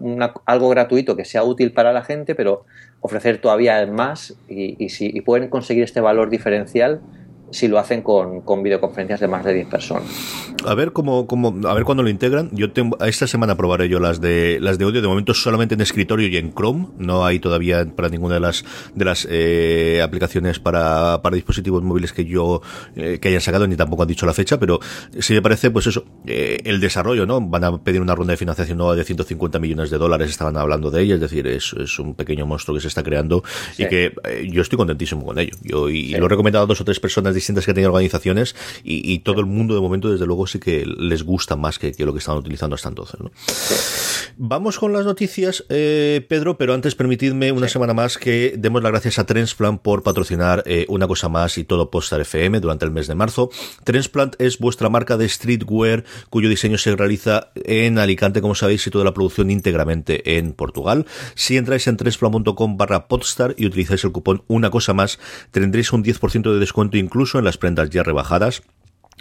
algo 0.47 0.69
gratuito 0.69 1.17
que 1.17 1.25
sea 1.25 1.43
útil 1.43 1.73
para 1.73 1.93
la 1.93 2.03
gente, 2.03 2.35
pero 2.35 2.65
ofrecer 3.01 3.39
todavía 3.39 3.85
más 3.87 4.35
y, 4.49 4.83
y 4.83 4.91
si 4.91 5.11
y 5.13 5.21
pueden 5.23 5.49
conseguir 5.49 5.83
este 5.83 6.01
valor 6.01 6.31
diferencial, 6.31 7.01
si 7.51 7.69
lo 7.69 7.79
hacen 7.79 8.03
con, 8.03 8.43
con 8.43 8.63
videoconferencias 8.63 9.21
de 9.21 9.29
más 9.29 9.45
de 9.45 9.55
10 9.55 9.69
personas. 9.69 10.05
A 10.67 10.75
ver 10.75 10.93
cómo, 10.93 11.27
cómo, 11.27 11.69
a 11.69 11.75
ver 11.75 11.85
cuándo 11.85 12.03
lo 12.03 12.11
integran. 12.11 12.51
Yo 12.53 12.73
tengo, 12.73 12.99
esta 13.05 13.27
semana 13.27 13.57
probaré 13.57 13.89
yo 13.89 13.99
las 13.99 14.21
de 14.21 14.59
las 14.61 14.79
de 14.79 14.85
audio, 14.85 15.01
de 15.01 15.09
momento 15.09 15.35
solamente 15.35 15.75
en 15.75 15.81
escritorio 15.81 16.29
y 16.29 16.37
en 16.37 16.53
Chrome, 16.53 16.89
no 16.99 17.25
hay 17.25 17.39
todavía 17.39 17.87
para 17.95 18.09
ninguna 18.09 18.35
de 18.35 18.41
las 18.41 18.65
de 18.95 19.05
las 19.05 19.27
eh, 19.31 20.01
aplicaciones 20.03 20.59
para, 20.59 21.23
para 21.23 21.35
dispositivos 21.35 21.83
móviles 21.83 22.13
que 22.13 22.25
yo 22.25 22.61
eh, 22.97 23.19
que 23.21 23.29
hayan 23.29 23.41
sacado, 23.41 23.67
ni 23.67 23.77
tampoco 23.77 24.03
han 24.03 24.09
dicho 24.09 24.27
la 24.27 24.35
fecha, 24.35 24.59
pero 24.59 24.81
sí 25.19 25.33
me 25.33 25.43
parece, 25.43 25.71
pues 25.71 25.87
eso, 25.87 26.05
eh, 26.27 26.59
el 26.65 26.81
desarrollo, 26.81 27.27
¿no? 27.27 27.41
Van 27.41 27.65
a 27.65 27.79
pedir 27.83 28.01
una 28.01 28.15
ronda 28.15 28.33
de 28.33 28.37
financiación 28.37 28.79
nueva 28.79 28.97
de 28.97 29.05
150 29.05 29.59
millones 29.59 29.91
de 29.91 29.99
dólares, 29.99 30.31
estaban 30.31 30.57
hablando 30.57 30.91
de 30.91 31.03
ella, 31.03 31.15
es 31.15 31.21
decir, 31.21 31.47
es, 31.47 31.73
es 31.73 31.99
un 31.99 32.15
pequeño 32.15 32.47
monstruo 32.47 32.75
que 32.75 32.83
se 32.83 32.89
está 32.89 33.03
creando 33.03 33.43
y 33.79 33.87
que 33.87 34.13
yo 34.51 34.63
estoy 34.63 34.77
contentísimo 34.77 35.25
con 35.25 35.39
ello. 35.39 35.57
Yo 35.63 35.89
y, 35.89 36.11
lo 36.11 36.27
he 36.27 36.29
recomendado 36.29 36.65
a 36.65 36.67
dos 36.67 36.81
o 36.81 36.85
tres 36.85 37.01
personas 37.01 37.35
distintas 37.41 37.67
que 37.67 37.75
tienen 37.75 37.91
organizaciones 37.91 38.55
y, 38.85 39.19
todo 39.21 39.41
el 39.41 39.47
mundo 39.47 39.75
de 39.75 39.81
momento, 39.81 40.11
desde 40.11 40.27
luego, 40.27 40.47
sí 40.47 40.59
que 40.59 40.85
les 40.87 41.23
gusta 41.23 41.57
más 41.57 41.79
que, 41.79 41.93
lo 41.99 42.13
que 42.13 42.19
estaban 42.19 42.39
utilizando 42.39 42.75
hasta 42.75 42.89
entonces. 42.89 43.21
Vamos 44.37 44.79
con 44.79 44.93
las 44.93 45.05
noticias, 45.05 45.65
eh, 45.69 46.25
Pedro, 46.29 46.57
pero 46.57 46.75
antes 46.75 46.95
permitidme 46.95 47.53
una 47.53 47.69
semana 47.69 47.95
más 47.95 48.17
que 48.17 48.55
demos 48.57 48.83
las 48.83 48.93
gracias 48.93 49.19
a 49.19 49.27
Transplant 49.27 49.83
por 49.83 50.03
patrocinar 50.03 50.63
eh, 50.67 50.87
una 50.89 51.07
cosa 51.07 51.29
más 51.29 51.59
y 51.59 51.65
todo 51.65 51.91
Postar 51.91 52.21
FM 52.21 52.61
durante 52.61 52.85
el 52.85 52.91
mes 52.91 53.07
de 53.07 53.15
marzo. 53.15 53.51
Transplant 53.85 54.37
es 54.39 54.59
vuestra 54.59 54.89
marca 54.89 55.17
de 55.17 55.29
streetwear 55.29 56.05
cuyo 56.31 56.49
diseño 56.49 56.79
se 56.79 56.95
realiza 56.97 57.51
en 57.57 57.99
Alicante, 57.99 58.41
como 58.41 58.55
sabéis, 58.55 58.87
y 58.87 58.91
toda 58.91 59.05
la 59.05 59.15
producción 59.15 59.51
íntegramente 59.51 60.39
en 60.39 60.53
Portugal. 60.53 61.07
Si 61.35 61.57
entráis 61.57 61.87
en 61.87 61.97
transplant.com 61.97 62.77
barra 62.77 63.09
podstar 63.09 63.55
y 63.57 63.67
utilizáis 63.67 64.05
el 64.05 64.13
cupón 64.13 64.43
una 64.49 64.71
cosa 64.71 64.95
más, 64.95 65.19
tendréis 65.51 65.93
un 65.93 66.05
10% 66.05 66.53
de 66.53 66.59
descuento 66.59 66.97
incluso 66.97 67.30
en 67.39 67.45
las 67.45 67.59
prendas 67.59 67.91
ya 67.91 68.03
rebajadas 68.03 68.63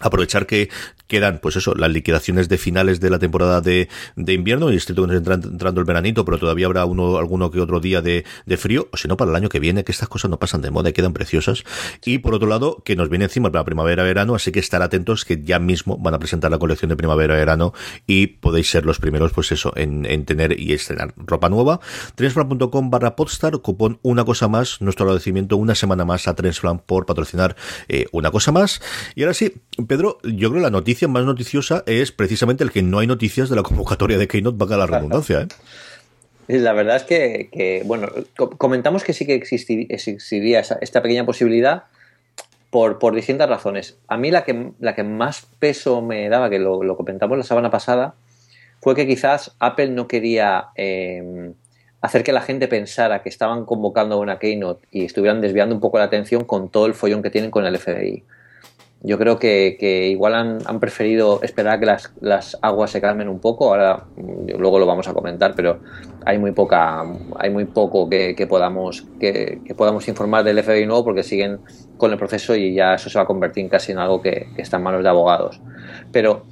aprovechar 0.01 0.45
que 0.45 0.69
quedan, 1.07 1.39
pues 1.41 1.55
eso, 1.55 1.73
las 1.75 1.91
liquidaciones 1.91 2.49
de 2.49 2.57
finales 2.57 2.99
de 2.99 3.09
la 3.09 3.19
temporada 3.19 3.61
de, 3.61 3.89
de 4.15 4.33
invierno 4.33 4.71
y 4.71 4.75
estoy 4.75 4.95
entrando 5.11 5.81
el 5.81 5.85
veranito, 5.85 6.25
pero 6.25 6.37
todavía 6.37 6.67
habrá 6.67 6.85
uno, 6.85 7.17
alguno 7.17 7.51
que 7.51 7.59
otro 7.59 7.79
día 7.79 8.01
de, 8.01 8.25
de 8.45 8.57
frío, 8.57 8.87
o 8.91 8.97
si 8.97 9.07
no, 9.07 9.17
para 9.17 9.31
el 9.31 9.35
año 9.35 9.49
que 9.49 9.59
viene, 9.59 9.83
que 9.83 9.91
estas 9.91 10.07
cosas 10.07 10.29
no 10.29 10.37
pasan 10.37 10.61
de 10.61 10.71
moda 10.71 10.89
y 10.89 10.93
quedan 10.93 11.13
preciosas. 11.13 11.63
Y 12.05 12.19
por 12.19 12.35
otro 12.35 12.47
lado, 12.47 12.81
que 12.85 12.95
nos 12.95 13.09
viene 13.09 13.25
encima 13.25 13.51
para 13.51 13.65
primavera-verano, 13.65 14.35
así 14.35 14.51
que 14.51 14.59
estar 14.59 14.81
atentos 14.81 15.25
que 15.25 15.41
ya 15.43 15.59
mismo 15.59 15.97
van 15.97 16.13
a 16.13 16.19
presentar 16.19 16.51
la 16.51 16.59
colección 16.59 16.89
de 16.89 16.95
primavera-verano 16.95 17.73
y 18.05 18.27
podéis 18.27 18.69
ser 18.69 18.85
los 18.85 18.99
primeros, 18.99 19.31
pues 19.31 19.51
eso, 19.51 19.73
en, 19.75 20.05
en 20.05 20.25
tener 20.25 20.59
y 20.59 20.73
estrenar 20.73 21.13
ropa 21.17 21.49
nueva. 21.49 21.79
Trensfran.com 22.15 22.89
barra 22.89 23.15
podstar, 23.15 23.57
cupón 23.59 23.99
una 24.01 24.25
cosa 24.25 24.47
más, 24.47 24.81
nuestro 24.81 25.05
agradecimiento 25.05 25.57
una 25.57 25.75
semana 25.75 26.05
más 26.05 26.27
a 26.27 26.35
Trensfran 26.35 26.79
por 26.79 27.05
patrocinar 27.05 27.55
eh, 27.87 28.05
una 28.11 28.31
cosa 28.31 28.51
más. 28.51 28.81
Y 29.15 29.23
ahora 29.23 29.33
sí, 29.33 29.53
Pedro, 29.89 30.19
yo 30.21 30.51
creo 30.51 30.53
que 30.53 30.59
la 30.59 30.69
noticia 30.69 31.07
más 31.07 31.25
noticiosa 31.25 31.81
es 31.87 32.11
precisamente 32.11 32.63
el 32.63 32.71
que 32.71 32.83
no 32.83 32.99
hay 32.99 33.07
noticias 33.07 33.49
de 33.49 33.55
la 33.55 33.63
convocatoria 33.63 34.19
de 34.19 34.27
Keynote, 34.27 34.55
valga 34.55 34.77
la 34.77 34.85
redundancia. 34.85 35.41
¿eh? 35.41 36.59
La 36.59 36.73
verdad 36.73 36.97
es 36.97 37.03
que, 37.05 37.81
bueno, 37.85 38.07
comentamos 38.35 39.03
que 39.03 39.13
sí 39.13 39.25
que 39.25 39.33
existiría 39.33 40.59
esta 40.59 41.01
pequeña 41.01 41.25
posibilidad 41.25 41.85
por, 42.69 42.99
por, 42.99 43.15
distintas 43.15 43.49
razones. 43.49 43.97
A 44.07 44.17
mí 44.17 44.29
la 44.29 44.43
que, 44.43 44.73
la 44.79 44.93
que 44.93 45.03
más 45.03 45.47
peso 45.57 46.03
me 46.03 46.29
daba, 46.29 46.51
que 46.51 46.59
lo, 46.59 46.95
comentamos 46.95 47.39
la 47.39 47.43
semana 47.43 47.71
pasada, 47.71 48.13
fue 48.81 48.93
que 48.93 49.07
quizás 49.07 49.55
Apple 49.57 49.89
no 49.89 50.07
quería 50.07 50.65
eh, 50.75 51.51
hacer 52.01 52.23
que 52.23 52.31
la 52.31 52.41
gente 52.41 52.67
pensara 52.67 53.23
que 53.23 53.29
estaban 53.29 53.65
convocando 53.65 54.19
una 54.19 54.37
Keynote 54.37 54.87
y 54.91 55.05
estuvieran 55.05 55.41
desviando 55.41 55.73
un 55.73 55.81
poco 55.81 55.97
la 55.97 56.03
atención 56.03 56.43
con 56.43 56.69
todo 56.69 56.85
el 56.85 56.93
follón 56.93 57.23
que 57.23 57.31
tienen 57.31 57.49
con 57.49 57.65
el 57.65 57.75
FBI. 57.75 58.23
Yo 59.01 59.17
creo 59.17 59.39
que, 59.39 60.09
igual 60.11 60.35
han, 60.35 60.79
preferido 60.81 61.39
esperar 61.41 61.75
a 61.75 61.79
que 61.79 61.85
las, 62.19 62.57
aguas 62.61 62.91
se 62.91 62.99
calmen 62.99 63.29
un 63.29 63.39
poco. 63.39 63.69
Ahora, 63.69 64.05
luego 64.17 64.77
lo 64.77 64.85
vamos 64.85 65.07
a 65.07 65.13
comentar, 65.13 65.53
pero 65.55 65.79
hay 66.25 66.37
muy 66.37 66.51
poca, 66.51 67.05
hay 67.37 67.49
muy 67.49 67.63
poco 67.63 68.09
que, 68.09 68.35
podamos 68.49 69.07
que, 69.19 69.61
podamos 69.77 70.05
informar 70.09 70.43
del 70.43 70.61
FBI 70.61 70.85
nuevo 70.85 71.05
porque 71.05 71.23
siguen 71.23 71.59
con 71.97 72.11
el 72.11 72.17
proceso 72.17 72.55
y 72.55 72.73
ya 72.73 72.95
eso 72.95 73.09
se 73.09 73.17
va 73.17 73.23
a 73.23 73.27
convertir 73.27 73.69
casi 73.69 73.93
en 73.93 73.99
algo 73.99 74.21
que, 74.21 74.47
está 74.57 74.77
en 74.77 74.83
manos 74.83 75.01
de 75.01 75.09
abogados. 75.09 75.61
Pero 76.11 76.43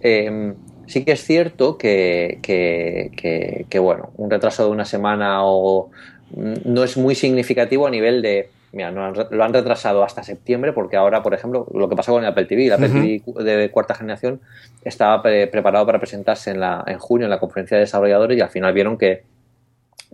em, 0.00 0.54
sí 0.86 1.04
que 1.04 1.12
es 1.12 1.24
cierto 1.24 1.76
que, 1.76 2.38
que, 2.40 3.78
bueno, 3.80 4.10
un 4.16 4.30
retraso 4.30 4.64
de 4.64 4.70
una 4.70 4.84
semana 4.84 5.44
o 5.44 5.90
no 6.36 6.84
es 6.84 6.96
muy 6.96 7.16
significativo 7.16 7.86
a 7.86 7.90
nivel 7.90 8.22
de 8.22 8.50
mira, 8.72 8.90
lo 8.90 9.44
han 9.44 9.52
retrasado 9.52 10.02
hasta 10.04 10.22
septiembre 10.22 10.72
porque 10.72 10.96
ahora, 10.96 11.22
por 11.22 11.34
ejemplo, 11.34 11.66
lo 11.72 11.88
que 11.88 11.96
pasó 11.96 12.12
con 12.12 12.22
el 12.22 12.28
Apple 12.28 12.44
TV, 12.44 12.66
el 12.66 12.72
Apple 12.72 12.88
TV 12.88 13.44
de 13.44 13.70
cuarta 13.70 13.94
generación 13.94 14.40
estaba 14.84 15.22
preparado 15.22 15.86
para 15.86 15.98
presentarse 15.98 16.50
en, 16.50 16.60
la, 16.60 16.84
en 16.86 16.98
junio 16.98 17.26
en 17.26 17.30
la 17.30 17.40
conferencia 17.40 17.76
de 17.76 17.82
desarrolladores 17.82 18.38
y 18.38 18.40
al 18.40 18.50
final 18.50 18.72
vieron 18.72 18.98
que 18.98 19.24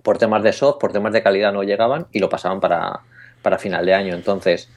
por 0.02 0.18
temas 0.18 0.42
de 0.42 0.52
soft, 0.52 0.78
por 0.80 0.92
temas 0.92 1.12
de 1.12 1.22
calidad 1.22 1.52
no 1.52 1.62
llegaban 1.62 2.06
y 2.12 2.18
lo 2.18 2.28
pasaban 2.28 2.60
para, 2.60 3.00
para 3.42 3.58
final 3.58 3.86
de 3.86 3.94
año. 3.94 4.14
Entonces, 4.14 4.68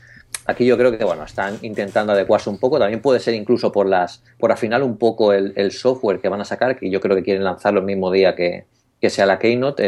Aquí 0.47 0.65
yo 0.65 0.77
creo 0.77 0.95
que 0.95 1.03
bueno, 1.03 1.23
están 1.23 1.57
intentando 1.63 2.13
adecuarse 2.13 2.49
un 2.49 2.59
poco. 2.59 2.77
También 2.77 3.01
puede 3.01 3.19
ser 3.19 3.33
incluso 3.33 3.71
por 3.71 3.87
las, 3.87 4.23
por 4.37 4.51
afinar 4.51 4.83
un 4.83 4.97
poco 4.97 5.33
el, 5.33 5.71
software 5.71 6.19
que 6.19 6.29
van 6.29 6.41
a 6.41 6.45
sacar, 6.45 6.77
que 6.77 6.89
yo 6.89 6.99
creo 7.01 7.15
que 7.15 7.23
quieren 7.23 7.43
lanzarlo 7.43 7.79
el 7.79 7.85
mismo 7.85 8.11
día 8.11 8.35
que, 8.35 8.65
que 9.05 9.11
sea 9.11 9.27
la 9.27 9.37
Keynote, 9.37 9.87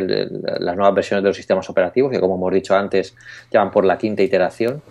las 0.59 0.75
nuevas 0.75 0.93
versiones 0.93 1.23
de 1.23 1.29
los 1.29 1.35
sistemas 1.35 1.67
operativos, 1.71 2.11
que 2.11 2.19
como 2.19 2.35
hemos 2.35 2.53
dicho 2.53 2.75
antes, 2.75 3.15
ya 3.49 3.61
van 3.61 3.71
por 3.71 3.83
la 3.83 3.97
quinta 3.97 4.21
iteración. 4.21 4.83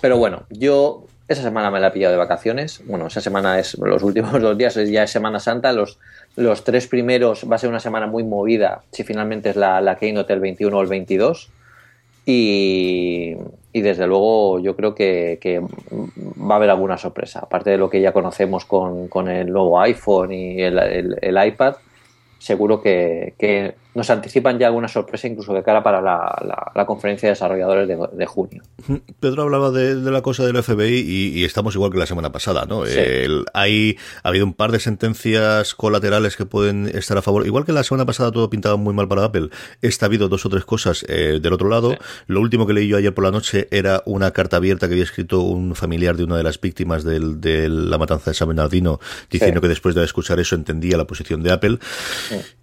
Pero 0.00 0.16
bueno, 0.16 0.44
yo 0.48 1.04
esa 1.28 1.42
semana 1.42 1.70
me 1.70 1.80
la 1.80 1.88
he 1.88 1.90
pillado 1.90 2.12
de 2.12 2.18
vacaciones. 2.18 2.80
Bueno, 2.86 3.08
esa 3.08 3.20
semana 3.20 3.58
es 3.58 3.76
los 3.76 4.02
últimos 4.02 4.32
dos 4.40 4.56
días, 4.56 4.74
ya 4.74 5.02
es 5.02 5.10
Semana 5.10 5.38
Santa. 5.38 5.70
Los, 5.72 5.98
los 6.34 6.64
tres 6.64 6.86
primeros 6.86 7.46
va 7.46 7.56
a 7.56 7.58
ser 7.58 7.68
una 7.68 7.80
semana 7.80 8.06
muy 8.06 8.24
movida, 8.24 8.84
si 8.90 9.04
finalmente 9.04 9.50
es 9.50 9.56
la, 9.56 9.82
la 9.82 9.96
Keynote 9.96 10.32
el 10.32 10.40
21 10.40 10.74
o 10.74 10.80
el 10.80 10.88
22. 10.88 11.50
Y, 12.24 13.36
desde 13.72 14.06
luego 14.06 14.60
yo 14.60 14.76
creo 14.76 14.94
que, 14.94 15.62
va 16.40 16.54
a 16.54 16.56
haber 16.56 16.70
alguna 16.70 16.96
sorpresa. 16.96 17.40
Aparte 17.40 17.70
de 17.70 17.78
lo 17.78 17.90
que 17.90 18.00
ya 18.00 18.12
conocemos 18.12 18.64
con, 18.64 19.28
el 19.28 19.52
nuevo 19.52 19.80
iPhone 19.80 20.32
y 20.32 20.62
el, 20.62 21.38
iPad, 21.46 21.76
seguro 22.40 22.82
que, 22.82 23.34
que 23.38 23.74
nos 23.94 24.08
anticipan 24.08 24.58
ya 24.58 24.68
alguna 24.68 24.88
sorpresa 24.88 25.26
incluso 25.26 25.52
de 25.52 25.62
cara 25.62 25.82
para 25.82 26.00
la, 26.00 26.86
conferencia 26.86 27.28
de 27.28 27.32
desarrolladores 27.32 27.88
de, 27.88 28.26
junio. 28.26 28.62
Pedro 29.20 29.42
hablaba 29.42 29.70
de, 29.70 29.94
la 29.94 30.22
cosa 30.22 30.44
del 30.46 30.60
FBI 30.62 31.04
y, 31.06 31.44
estamos 31.44 31.74
igual 31.74 31.92
que 31.92 31.98
la 31.98 32.06
semana 32.06 32.32
pasada, 32.32 32.64
¿no? 32.66 32.82
hay, 33.52 33.96
ha 34.22 34.28
habido 34.28 34.46
un 34.46 34.54
par 34.54 34.72
de 34.72 34.80
sentencias 34.80 35.74
colaterales 35.74 36.36
que 36.36 36.46
pueden 36.46 36.88
estar 36.88 37.18
a 37.18 37.22
favor. 37.22 37.46
Igual 37.46 37.64
que 37.64 37.72
la 37.72 37.84
semana 37.84 38.06
pasada 38.06 38.32
todo 38.32 38.48
pintaba 38.48 38.76
muy 38.76 38.94
mal 38.94 39.06
para 39.08 39.24
Apple, 39.24 39.50
esta 39.82 40.06
ha 40.06 40.08
habido 40.08 40.28
dos 40.28 40.46
o 40.46 40.48
tres 40.48 40.64
cosas 40.64 41.04
eh, 41.08 41.38
del 41.40 41.52
otro 41.52 41.68
lado. 41.68 41.96
Lo 42.26 42.40
último 42.40 42.66
que 42.66 42.72
leí 42.72 42.88
yo 42.88 42.96
ayer 42.96 43.12
por 43.12 43.24
la 43.24 43.30
noche 43.30 43.68
era 43.70 44.02
una 44.06 44.30
carta 44.30 44.56
abierta 44.56 44.88
que 44.88 44.94
había 44.94 45.04
escrito 45.04 45.40
un 45.42 45.74
familiar 45.74 46.16
de 46.16 46.24
una 46.24 46.36
de 46.36 46.42
las 46.42 46.60
víctimas 46.60 47.04
de 47.04 47.68
la 47.68 47.98
matanza 47.98 48.30
de 48.30 48.34
San 48.34 48.48
Bernardino, 48.48 49.00
diciendo 49.30 49.60
que 49.60 49.68
después 49.68 49.94
de 49.94 50.04
escuchar 50.04 50.40
eso 50.40 50.54
entendía 50.54 50.96
la 50.96 51.06
posición 51.06 51.42
de 51.42 51.52
Apple. 51.52 51.78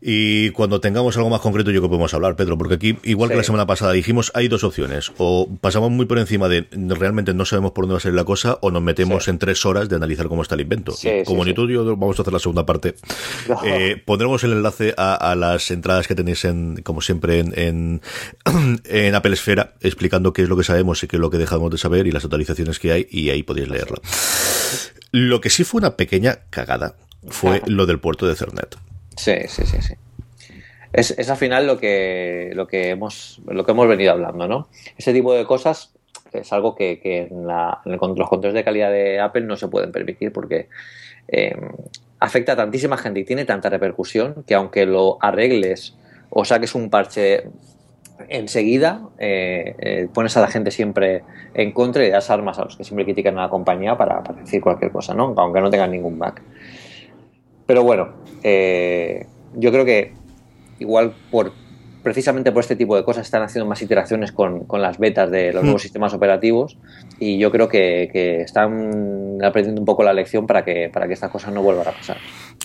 Y 0.01 0.51
cuando 0.51 0.79
tengamos 0.79 1.17
algo 1.17 1.29
más 1.29 1.41
concreto 1.41 1.71
yo 1.71 1.81
que 1.81 1.87
podemos 1.87 2.13
hablar, 2.13 2.35
Pedro, 2.35 2.57
porque 2.57 2.75
aquí, 2.75 2.97
igual 3.03 3.29
que 3.29 3.35
la 3.35 3.43
semana 3.43 3.65
pasada, 3.65 3.93
dijimos, 3.93 4.31
hay 4.33 4.47
dos 4.47 4.63
opciones. 4.63 5.11
O 5.17 5.49
pasamos 5.61 5.91
muy 5.91 6.05
por 6.05 6.19
encima 6.19 6.47
de 6.47 6.67
realmente 6.71 7.33
no 7.33 7.45
sabemos 7.45 7.71
por 7.71 7.83
dónde 7.83 7.93
va 7.93 7.97
a 7.97 8.01
salir 8.01 8.15
la 8.15 8.23
cosa, 8.23 8.57
o 8.61 8.71
nos 8.71 8.81
metemos 8.81 9.27
en 9.27 9.39
tres 9.39 9.65
horas 9.65 9.89
de 9.89 9.95
analizar 9.95 10.27
cómo 10.27 10.41
está 10.41 10.55
el 10.55 10.61
invento. 10.61 10.93
Como 11.25 11.45
ni 11.45 11.53
tú 11.53 11.69
y 11.69 11.73
yo 11.73 11.85
vamos 11.95 12.17
a 12.19 12.21
hacer 12.21 12.33
la 12.33 12.39
segunda 12.39 12.65
parte. 12.65 12.95
Eh, 13.65 14.01
pondremos 14.05 14.43
el 14.43 14.53
enlace 14.53 14.93
a, 14.97 15.35
las 15.35 15.71
entradas 15.71 16.07
que 16.07 16.15
tenéis, 16.15 16.45
en, 16.45 16.81
como 16.83 17.01
siempre, 17.01 17.39
en, 17.39 18.01
en, 18.85 19.15
Apple 19.15 19.33
Esfera, 19.33 19.73
explicando 19.81 20.33
qué 20.33 20.43
es 20.43 20.49
lo 20.49 20.57
que 20.57 20.63
sabemos 20.63 21.03
y 21.03 21.07
qué 21.07 21.17
es 21.17 21.19
lo 21.19 21.29
que 21.29 21.37
dejamos 21.37 21.71
de 21.71 21.77
saber 21.77 22.07
y 22.07 22.11
las 22.11 22.23
actualizaciones 22.23 22.79
que 22.79 22.91
hay, 22.91 23.07
y 23.09 23.29
ahí 23.29 23.43
podéis 23.43 23.69
leerla. 23.69 23.99
Lo 25.11 25.41
que 25.41 25.49
sí 25.49 25.63
fue 25.63 25.79
una 25.79 25.95
pequeña 25.95 26.39
cagada 26.49 26.95
fue 27.29 27.61
lo 27.67 27.85
del 27.85 27.99
puerto 27.99 28.27
de 28.27 28.35
Cernet. 28.35 28.77
Sí, 29.17 29.33
sí, 29.47 29.65
sí, 29.65 29.81
sí 29.81 29.93
es, 30.93 31.11
es, 31.11 31.29
al 31.29 31.37
final 31.37 31.67
lo 31.67 31.77
que, 31.77 32.51
lo, 32.53 32.67
que 32.67 32.89
hemos, 32.89 33.41
lo 33.45 33.65
que 33.65 33.71
hemos 33.71 33.87
venido 33.87 34.11
hablando, 34.11 34.47
¿no? 34.47 34.67
Ese 34.97 35.13
tipo 35.13 35.33
de 35.33 35.45
cosas 35.45 35.93
es 36.33 36.51
algo 36.53 36.75
que, 36.75 36.99
en, 37.03 37.47
los 37.85 38.29
controles 38.29 38.53
de 38.53 38.63
calidad 38.63 38.91
de 38.91 39.19
Apple 39.19 39.41
no 39.41 39.55
se 39.57 39.67
pueden 39.67 39.91
permitir 39.91 40.31
porque 40.31 40.69
eh, 41.27 41.55
afecta 42.19 42.53
a 42.53 42.55
tantísima 42.55 42.97
gente 42.97 43.19
y 43.19 43.25
tiene 43.25 43.45
tanta 43.45 43.69
repercusión 43.69 44.43
que 44.45 44.55
aunque 44.55 44.85
lo 44.85 45.17
arregles 45.21 45.95
o 46.29 46.45
saques 46.45 46.75
un 46.75 46.89
parche 46.89 47.43
enseguida, 48.29 49.01
eh, 49.19 49.75
eh, 49.77 50.07
pones 50.11 50.35
a 50.35 50.41
la 50.41 50.47
gente 50.47 50.71
siempre 50.71 51.23
en 51.53 51.71
contra 51.71 52.03
y 52.05 52.09
das 52.09 52.31
armas 52.31 52.57
a 52.57 52.63
los 52.63 52.75
que 52.75 52.83
siempre 52.83 53.05
critican 53.05 53.37
a 53.37 53.43
la 53.43 53.49
compañía 53.49 53.95
para, 53.95 54.23
para 54.23 54.41
decir 54.41 54.61
cualquier 54.61 54.91
cosa, 54.91 55.13
¿no? 55.13 55.33
aunque 55.37 55.61
no 55.61 55.69
tengan 55.69 55.91
ningún 55.91 56.17
bug. 56.17 56.33
Pero 57.67 57.83
bueno, 57.83 58.09
yo 58.43 59.71
creo 59.71 59.85
que 59.85 60.13
igual 60.79 61.13
por 61.29 61.51
precisamente 62.07 62.53
por 62.53 62.61
este 62.61 62.77
tipo 62.77 62.95
de 62.95 63.03
cosas 63.03 63.25
están 63.25 63.43
haciendo 63.43 63.67
más 63.67 63.81
iteraciones 63.81 64.31
con, 64.31 64.65
las 64.71 64.97
betas 64.97 65.29
de 65.29 65.51
los 65.51 65.61
hmm. 65.61 65.65
nuevos 65.65 65.81
sistemas 65.81 66.13
operativos 66.13 66.77
y 67.19 67.37
yo 67.37 67.51
creo 67.51 67.67
que, 67.67 68.09
que, 68.13 68.43
están 68.43 69.39
aprendiendo 69.43 69.81
un 69.81 69.85
poco 69.85 70.03
la 70.03 70.13
lección 70.13 70.47
para 70.47 70.63
que, 70.63 70.89
para 70.93 71.05
que 71.05 71.13
estas 71.15 71.29
cosas 71.29 71.53
no 71.53 71.61
vuelvan 71.61 71.89
a 71.89 71.91
pasar. 71.91 72.15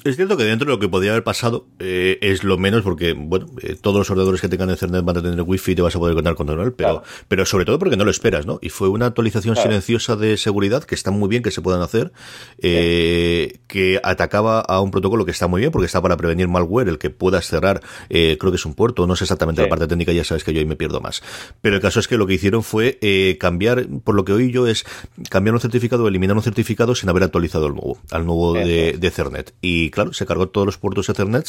Es 0.04 0.16
cierto 0.16 0.36
que 0.36 0.42
dentro 0.42 0.66
de 0.66 0.72
lo 0.72 0.80
que 0.80 0.88
podría 0.88 1.12
haber 1.12 1.22
pasado 1.22 1.66
eh, 1.78 2.18
es 2.22 2.42
lo 2.42 2.58
menos 2.58 2.82
porque, 2.82 3.12
bueno, 3.12 3.46
eh, 3.62 3.76
todos 3.80 3.98
los 3.98 4.10
ordenadores 4.10 4.40
que 4.40 4.48
tengan 4.48 4.68
Ethernet 4.68 5.04
van 5.04 5.18
a 5.18 5.22
tener 5.22 5.40
wifi 5.42 5.72
y 5.72 5.74
te 5.76 5.82
vas 5.82 5.94
a 5.94 6.00
poder 6.00 6.16
contar 6.16 6.34
con 6.34 6.48
él, 6.48 6.72
pero, 6.72 7.04
pero 7.28 7.46
sobre 7.46 7.64
todo 7.64 7.78
porque 7.78 7.96
no 7.96 8.04
lo 8.04 8.10
esperas, 8.10 8.44
¿no? 8.44 8.58
Y 8.60 8.70
fue 8.70 8.88
una 8.88 9.06
actualización 9.06 9.54
silenciosa 9.54 10.16
de 10.16 10.36
seguridad 10.36 10.82
que 10.82 10.96
está 10.96 11.12
muy 11.12 11.28
bien 11.28 11.44
que 11.44 11.52
se 11.52 11.62
puedan 11.62 11.82
hacer, 11.82 12.12
eh, 12.58 13.60
que 13.68 14.00
atacaba 14.02 14.60
a 14.60 14.80
un 14.80 14.90
protocolo 14.90 15.24
que 15.24 15.30
está 15.30 15.46
muy 15.46 15.60
bien 15.60 15.70
porque 15.70 15.86
está 15.86 16.02
para 16.02 16.16
prevenir 16.16 16.48
malware, 16.48 16.88
el 16.88 16.98
que 16.98 17.10
puedas 17.10 17.46
cerrar, 17.46 17.80
creo 18.08 18.50
que 18.50 18.56
es 18.56 18.66
un 18.66 18.74
puerto, 18.74 19.06
no 19.06 19.14
sé 19.14 19.24
exactamente 19.32 19.62
la 19.62 19.68
parte 19.68 19.86
técnica, 19.86 20.12
ya 20.12 20.24
sabes 20.24 20.44
que 20.44 20.52
yo 20.52 20.60
ahí 20.60 20.66
me 20.66 20.76
pierdo 20.76 21.00
más. 21.00 21.22
Pero 21.60 21.76
el 21.76 21.82
caso 21.82 22.00
es 22.00 22.08
que 22.08 22.16
lo 22.16 22.26
que 22.26 22.34
hicieron 22.34 22.62
fue 22.62 22.98
cambiar, 23.40 23.86
por 24.04 24.14
lo 24.14 24.24
que 24.24 24.32
oí 24.32 24.50
yo, 24.50 24.66
es 24.66 24.84
cambiar 25.30 25.54
un 25.54 25.60
certificado, 25.60 26.06
eliminar 26.08 26.36
un 26.36 26.42
certificado 26.42 26.94
sin 26.94 27.08
haber 27.08 27.24
actualizado 27.24 27.66
el 27.66 27.74
nuevo, 27.74 27.98
al 28.10 28.26
nuevo 28.26 28.54
de, 28.54 28.96
de 28.98 29.08
Ethernet. 29.08 29.54
Y 29.60 29.90
claro, 29.90 30.12
se 30.12 30.26
cargó 30.26 30.48
todos 30.48 30.66
los 30.66 30.78
puertos 30.78 31.08
Ethernet 31.08 31.48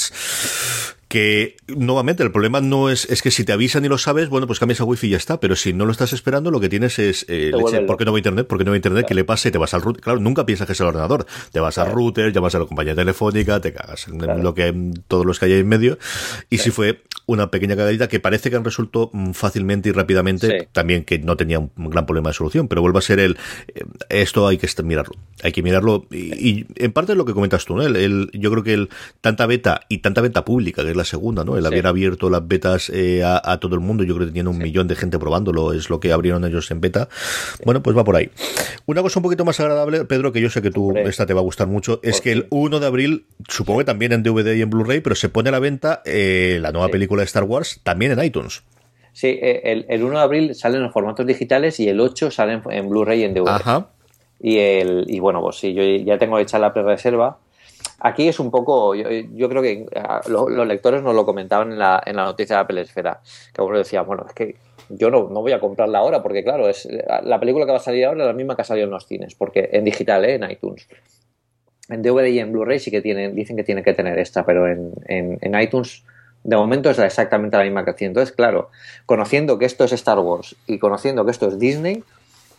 que 1.13 1.58
nuevamente 1.67 2.23
el 2.23 2.32
problema 2.32 2.60
no 2.60 2.89
es, 2.89 3.06
es 3.06 3.21
que 3.21 3.30
si 3.30 3.45
te 3.45 3.54
avisan 3.54 3.86
y 3.86 3.88
lo 3.88 3.99
sabes, 3.99 4.30
bueno, 4.30 4.47
pues 4.47 4.58
cambias 4.58 4.82
a 4.82 4.84
wifi 4.84 5.06
y 5.06 5.10
ya 5.12 5.17
está, 5.17 5.39
pero 5.39 5.56
si 5.56 5.71
no 5.71 5.86
lo 5.86 5.91
estás 5.91 6.12
esperando, 6.12 6.49
lo 6.49 6.60
que 6.60 6.69
tienes 6.69 6.97
es, 6.97 7.28
eh, 7.30 7.52
¿por 7.86 7.97
qué 7.97 8.06
no 8.06 8.13
va 8.13 8.17
internet? 8.17 8.47
¿Por 8.47 8.58
qué 8.58 8.63
no 8.63 8.71
va 8.71 8.78
internet? 8.78 9.06
¿Qué 9.08 9.13
le 9.13 9.23
pasa? 9.23 9.47
Y 9.47 9.52
te 9.52 9.60
vas 9.60 9.76
al 9.76 9.84
router. 9.84 10.02
Claro, 10.02 10.19
nunca 10.19 10.43
piensas 10.43 10.65
que 10.65 10.73
es 10.73 10.80
el 10.80 10.88
ordenador. 10.88 11.28
Te 11.52 11.60
vas 11.60 11.78
al 11.78 11.91
router, 11.91 12.34
llamas 12.34 12.56
a 12.56 12.60
la 12.60 12.65
compañía 12.65 12.95
telefónica, 12.95 13.62
te 13.62 13.71
cagas 13.73 14.08
en 14.08 14.41
lo 14.41 14.56
que 14.56 14.73
todos 15.08 15.23
los 15.23 15.38
que 15.38 15.45
hay 15.45 15.54
en 15.54 15.67
medio. 15.67 15.99
Y 16.49 16.58
si 16.58 16.71
fue 16.71 17.04
una 17.26 17.52
pequeña 17.52 17.76
cagadita 17.76 18.08
que 18.08 18.19
parece 18.19 18.49
que 18.49 18.56
han 18.56 18.65
resuelto 18.65 19.10
mm, 19.13 19.32
fácilmente 19.32 19.89
y 19.89 19.91
rápidamente, 19.91 20.67
también 20.71 21.04
que 21.04 21.19
no 21.19 21.38
tenía 21.38 21.60
un 21.60 21.71
gran 21.76 22.06
problema 22.06 22.30
de 22.30 22.34
solución, 22.34 22.67
pero 22.67 22.82
vuelve 22.82 22.99
a 22.99 23.02
ser 23.02 23.19
el, 23.19 23.38
eh, 23.67 23.84
esto 24.10 24.47
hay 24.47 24.58
que 24.58 24.67
mirarlo, 24.84 25.15
hay 25.41 25.52
que 25.52 25.63
mirarlo, 25.63 26.06
y, 26.12 26.65
en 26.76 26.91
parte 26.91 27.15
lo 27.15 27.26
que 27.26 27.34
comentas 27.34 27.65
tú, 27.65 27.76
¿no? 27.76 27.84
El, 27.84 28.30
yo 28.34 28.52
creo 28.52 28.63
que 28.63 28.73
el, 28.73 28.89
tanta 29.21 29.45
beta 29.45 29.82
y 29.89 29.99
tanta 29.99 30.21
beta 30.21 30.43
pública, 30.43 30.84
que 30.84 30.91
es 30.91 30.97
la 30.97 31.03
segunda, 31.06 31.44
¿no? 31.44 31.58
El 31.58 31.66
haber 31.66 31.88
abierto 31.88 32.30
las 32.30 32.48
betas 32.48 32.89
eh, 32.89 33.24
a, 33.24 33.58
todo 33.60 33.76
el 33.76 33.82
mundo, 33.82 34.04
yo 34.04 34.16
creo 34.16 34.28
que 34.28 34.34
tiene 34.34 34.50
un 34.50 34.58
millón 34.58 34.88
de 34.88 34.96
gente 34.96 35.20
probándolo, 35.20 35.74
es 35.74 35.89
lo 35.89 36.00
que 36.00 36.12
abrieron 36.12 36.46
ellos 36.46 36.70
en 36.72 36.82
beta. 36.82 37.10
Bueno, 37.66 37.82
pues 37.84 37.98
va 37.98 38.04
por 38.04 38.16
ahí. 38.16 38.30
Una 38.86 39.02
cosa 39.02 39.20
un 39.20 39.24
poquito 39.24 39.46
más 39.46 39.60
agradable, 39.60 40.06
Pedro, 40.06 40.32
que 40.32 40.42
yo 40.42 40.50
sé 40.50 40.62
que 40.62 40.72
tú, 40.72 40.96
esta 40.98 41.26
te 41.26 41.34
va 41.34 41.39
a 41.42 41.44
gustar 41.44 41.68
mucho, 41.68 42.00
es 42.04 42.22
que 42.22 42.32
el 42.32 42.48
1 42.50 42.80
de 42.80 42.86
abril, 42.86 43.26
supongo 43.48 43.80
que 43.80 43.86
también 43.86 44.12
en 44.12 44.24
DVD 44.24 44.56
y 44.56 44.62
en 44.62 44.70
Blu-ray, 44.70 45.02
pero 45.02 45.16
se 45.16 45.30
pone 45.30 45.50
a 45.50 45.52
la 45.52 45.60
venta 45.60 46.02
eh, 46.06 46.60
la 46.62 46.72
nueva 46.72 46.89
película 46.89 47.22
de 47.22 47.26
Star 47.26 47.44
Wars 47.44 47.80
también 47.84 48.12
en 48.12 48.24
iTunes. 48.24 48.63
Sí, 49.13 49.28
eh, 49.28 49.62
el, 49.66 49.86
el 49.89 50.04
1 50.04 50.18
de 50.18 50.24
abril 50.24 50.56
salen 50.56 50.82
los 50.82 50.92
formatos 50.92 51.26
digitales 51.26 51.80
y 51.80 51.88
el 51.88 52.00
8 52.00 52.32
salen 52.32 52.62
en 52.70 52.89
Blu-ray 52.89 53.22
y 53.22 53.24
en 53.24 53.34
DVD. 53.34 53.50
Ajá. 53.50 53.89
Y, 54.39 54.58
el, 54.58 55.06
y 55.08 55.20
bueno, 55.20 55.42
pues 55.42 55.58
sí, 55.58 55.74
yo 55.74 55.84
ya 55.84 56.18
tengo 56.18 56.38
hecha 56.38 56.60
la 56.60 56.74
pre-reserva 56.74 57.38
Aquí 58.06 58.28
es 58.28 58.38
un 58.38 58.52
poco, 58.52 58.94
yo, 58.96 59.50
creo 59.50 59.62
que 59.62 59.86
ah, 59.96 60.20
los 60.28 60.68
lectores 60.68 61.02
nos 61.02 61.16
lo 61.16 61.26
comentaban 61.26 61.72
en 61.72 61.80
la, 61.80 62.04
en 62.06 62.18
la 62.18 62.26
noticia 62.26 62.58
de 62.58 62.62
Apple 62.62 62.82
Esfera, 62.82 63.22
que 63.54 63.62
uno 63.62 63.78
decía, 63.78 64.02
bueno, 64.02 64.26
es 64.28 64.34
que 64.34 64.56
yo 64.89 65.10
no, 65.10 65.30
no, 65.30 65.39
voy 65.39 65.54
a 65.54 65.62
comprarla 65.62 66.00
ahora 66.00 66.22
porque 66.22 66.44
claro, 66.44 66.68
es 66.68 66.86
la 67.24 67.39
película 67.39 67.66
que 67.66 67.72
va 67.72 67.78
a 67.78 67.82
salir 67.82 68.06
ahora 68.06 68.24
es 68.24 68.28
la 68.28 68.34
misma 68.34 68.58
que 68.58 68.63
ha 68.63 68.66
salido 68.66 68.86
en 68.86 68.92
los 68.92 69.08
cines, 69.08 69.36
porque 69.36 69.70
en 69.72 69.86
digital, 69.86 70.26
¿eh? 70.26 70.34
en 70.34 70.52
iTunes. 70.52 70.89
En 71.88 72.02
DVD 72.02 72.28
y 72.28 72.39
en 72.39 72.52
Blu-ray 72.52 72.80
sí 72.80 72.92
que 72.92 73.02
tienen, 73.02 73.36
dicen 73.36 73.56
que 73.56 73.63
tiene 73.63 73.84
que 73.84 73.94
tener 73.94 74.20
esta, 74.20 74.46
pero 74.46 74.68
en, 74.68 74.92
en, 75.08 75.62
iTunes 75.62 76.04
de 76.44 76.58
momento 76.58 76.89
es 76.89 77.00
exactamente 77.00 77.56
la 77.56 77.63
misma 77.63 77.86
que 77.86 77.92
hacía. 77.92 78.08
Entonces, 78.08 78.36
claro, 78.36 78.70
conociendo 79.06 79.58
que 79.58 79.63
esto 79.63 79.86
es 79.86 79.94
Star 79.94 80.20
Wars 80.20 80.58
y 80.68 80.78
conociendo 80.78 81.24
que 81.24 81.32
esto 81.32 81.48
es 81.48 81.58
Disney, 81.58 82.04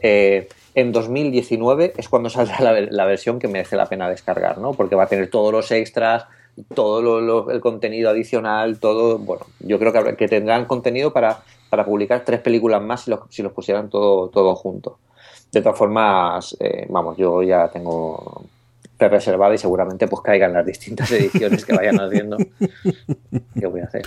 eh, 0.01 0.49
en 0.75 0.93
2019 0.93 1.95
es 1.97 2.09
cuando 2.09 2.31
saldrá 2.31 2.73
la, 2.73 3.05
versión 3.05 3.39
que 3.39 3.49
merece 3.49 3.77
la 3.77 3.87
pena 3.87 4.09
descargar, 4.09 4.59
¿no? 4.59 4.73
Porque 4.73 4.97
va 4.97 5.05
a 5.05 5.09
tener 5.09 5.31
todos 5.31 5.53
los 5.53 5.71
extras, 5.71 6.27
todo 6.75 7.51
el 7.51 7.61
contenido 7.61 8.11
adicional, 8.11 8.79
todo, 8.79 9.19
bueno, 9.19 9.47
yo 9.61 9.79
creo 9.79 9.93
que, 9.93 10.17
que 10.17 10.29
tendrán 10.29 10.67
contenido 10.67 11.13
para, 11.13 11.43
para, 11.71 11.85
publicar 11.85 12.25
tres 12.25 12.41
películas 12.41 12.83
más 12.83 13.03
si 13.03 13.11
los, 13.11 13.21
si 13.29 13.43
los 13.43 13.53
pusieran 13.53 13.89
todo, 13.89 14.29
todo 14.29 14.55
junto. 14.55 14.99
De 15.53 15.63
todas 15.63 15.79
formas, 15.79 16.57
eh, 16.59 16.87
vamos, 16.89 17.17
yo 17.17 17.43
ya 17.43 17.69
tengo 17.69 18.45
reservada 18.99 19.55
y 19.55 19.59
seguramente 19.59 20.07
pues 20.09 20.23
caigan 20.23 20.53
las 20.53 20.65
distintas 20.65 21.11
ediciones 21.13 21.65
que 21.65 21.75
vayan 21.75 22.01
haciendo. 22.01 22.37
¿Qué 23.59 23.67
voy 23.67 23.81
a 23.81 23.85
hacer? 23.85 24.03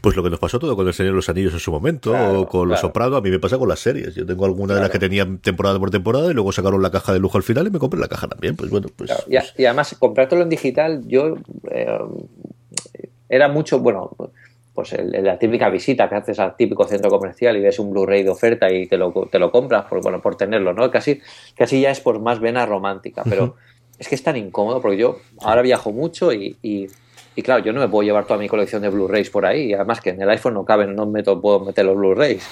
Pues 0.00 0.16
lo 0.16 0.22
que 0.22 0.30
nos 0.30 0.38
pasó 0.38 0.58
todo 0.58 0.74
con 0.76 0.86
el 0.86 0.94
Señor 0.94 1.12
de 1.12 1.16
los 1.16 1.28
Anillos 1.28 1.52
en 1.52 1.60
su 1.60 1.70
momento, 1.70 2.12
o 2.12 2.46
con 2.46 2.68
Los 2.68 2.80
Soprano, 2.80 3.16
a 3.16 3.20
mí 3.20 3.30
me 3.30 3.38
pasa 3.38 3.58
con 3.58 3.68
las 3.68 3.80
series. 3.80 4.14
Yo 4.14 4.26
tengo 4.26 4.44
alguna 4.44 4.74
de 4.74 4.80
las 4.80 4.90
que 4.90 4.98
tenía 4.98 5.26
temporada 5.40 5.78
por 5.78 5.90
temporada 5.90 6.30
y 6.30 6.34
luego 6.34 6.52
sacaron 6.52 6.82
la 6.82 6.90
caja 6.90 7.12
de 7.12 7.18
lujo 7.18 7.36
al 7.36 7.42
final 7.42 7.66
y 7.66 7.70
me 7.70 7.78
compré 7.78 8.00
la 8.00 8.08
caja 8.08 8.28
también. 8.28 8.56
Pues 8.56 8.70
bueno, 8.70 8.88
pues. 8.94 9.10
Y, 9.28 9.62
y, 9.62 9.66
además, 9.66 9.96
comprártelo 9.98 10.42
en 10.42 10.48
digital, 10.48 11.02
yo 11.06 11.36
eh, 11.70 11.98
era 13.28 13.48
mucho, 13.48 13.80
bueno, 13.80 14.16
pues 14.74 14.96
la 15.02 15.38
típica 15.38 15.68
visita 15.68 16.08
que 16.08 16.14
haces 16.14 16.38
al 16.38 16.56
típico 16.56 16.84
centro 16.86 17.10
comercial 17.10 17.56
y 17.56 17.60
ves 17.60 17.78
un 17.78 17.90
Blu-ray 17.90 18.22
de 18.22 18.30
oferta 18.30 18.72
y 18.72 18.86
te 18.86 18.96
lo, 18.96 19.12
te 19.30 19.38
lo 19.38 19.50
compras 19.50 19.84
por, 19.84 20.02
bueno, 20.02 20.22
por 20.22 20.36
tenerlo, 20.36 20.72
¿no? 20.72 20.90
Casi, 20.90 21.20
casi 21.54 21.82
ya 21.82 21.90
es 21.90 22.00
por 22.00 22.20
más 22.20 22.40
vena 22.40 22.64
romántica, 22.64 23.22
pero 23.28 23.56
es 24.02 24.08
que 24.08 24.16
es 24.16 24.22
tan 24.24 24.36
incómodo 24.36 24.82
porque 24.82 24.96
yo 24.96 25.20
ahora 25.42 25.62
viajo 25.62 25.92
mucho 25.92 26.32
y, 26.32 26.56
y, 26.60 26.88
claro, 27.42 27.64
yo 27.64 27.72
no 27.72 27.78
me 27.78 27.86
puedo 27.86 28.02
llevar 28.02 28.26
toda 28.26 28.36
mi 28.36 28.48
colección 28.48 28.82
de 28.82 28.88
Blu-rays 28.88 29.30
por 29.30 29.46
ahí 29.46 29.66
y 29.66 29.74
además 29.74 30.00
que 30.00 30.10
en 30.10 30.20
el 30.20 30.28
iPhone 30.28 30.54
no 30.54 30.64
caben, 30.64 30.96
no 30.96 31.06
meto, 31.06 31.40
puedo 31.40 31.60
meter 31.60 31.84
los 31.84 31.96
Blu-rays. 31.96 32.44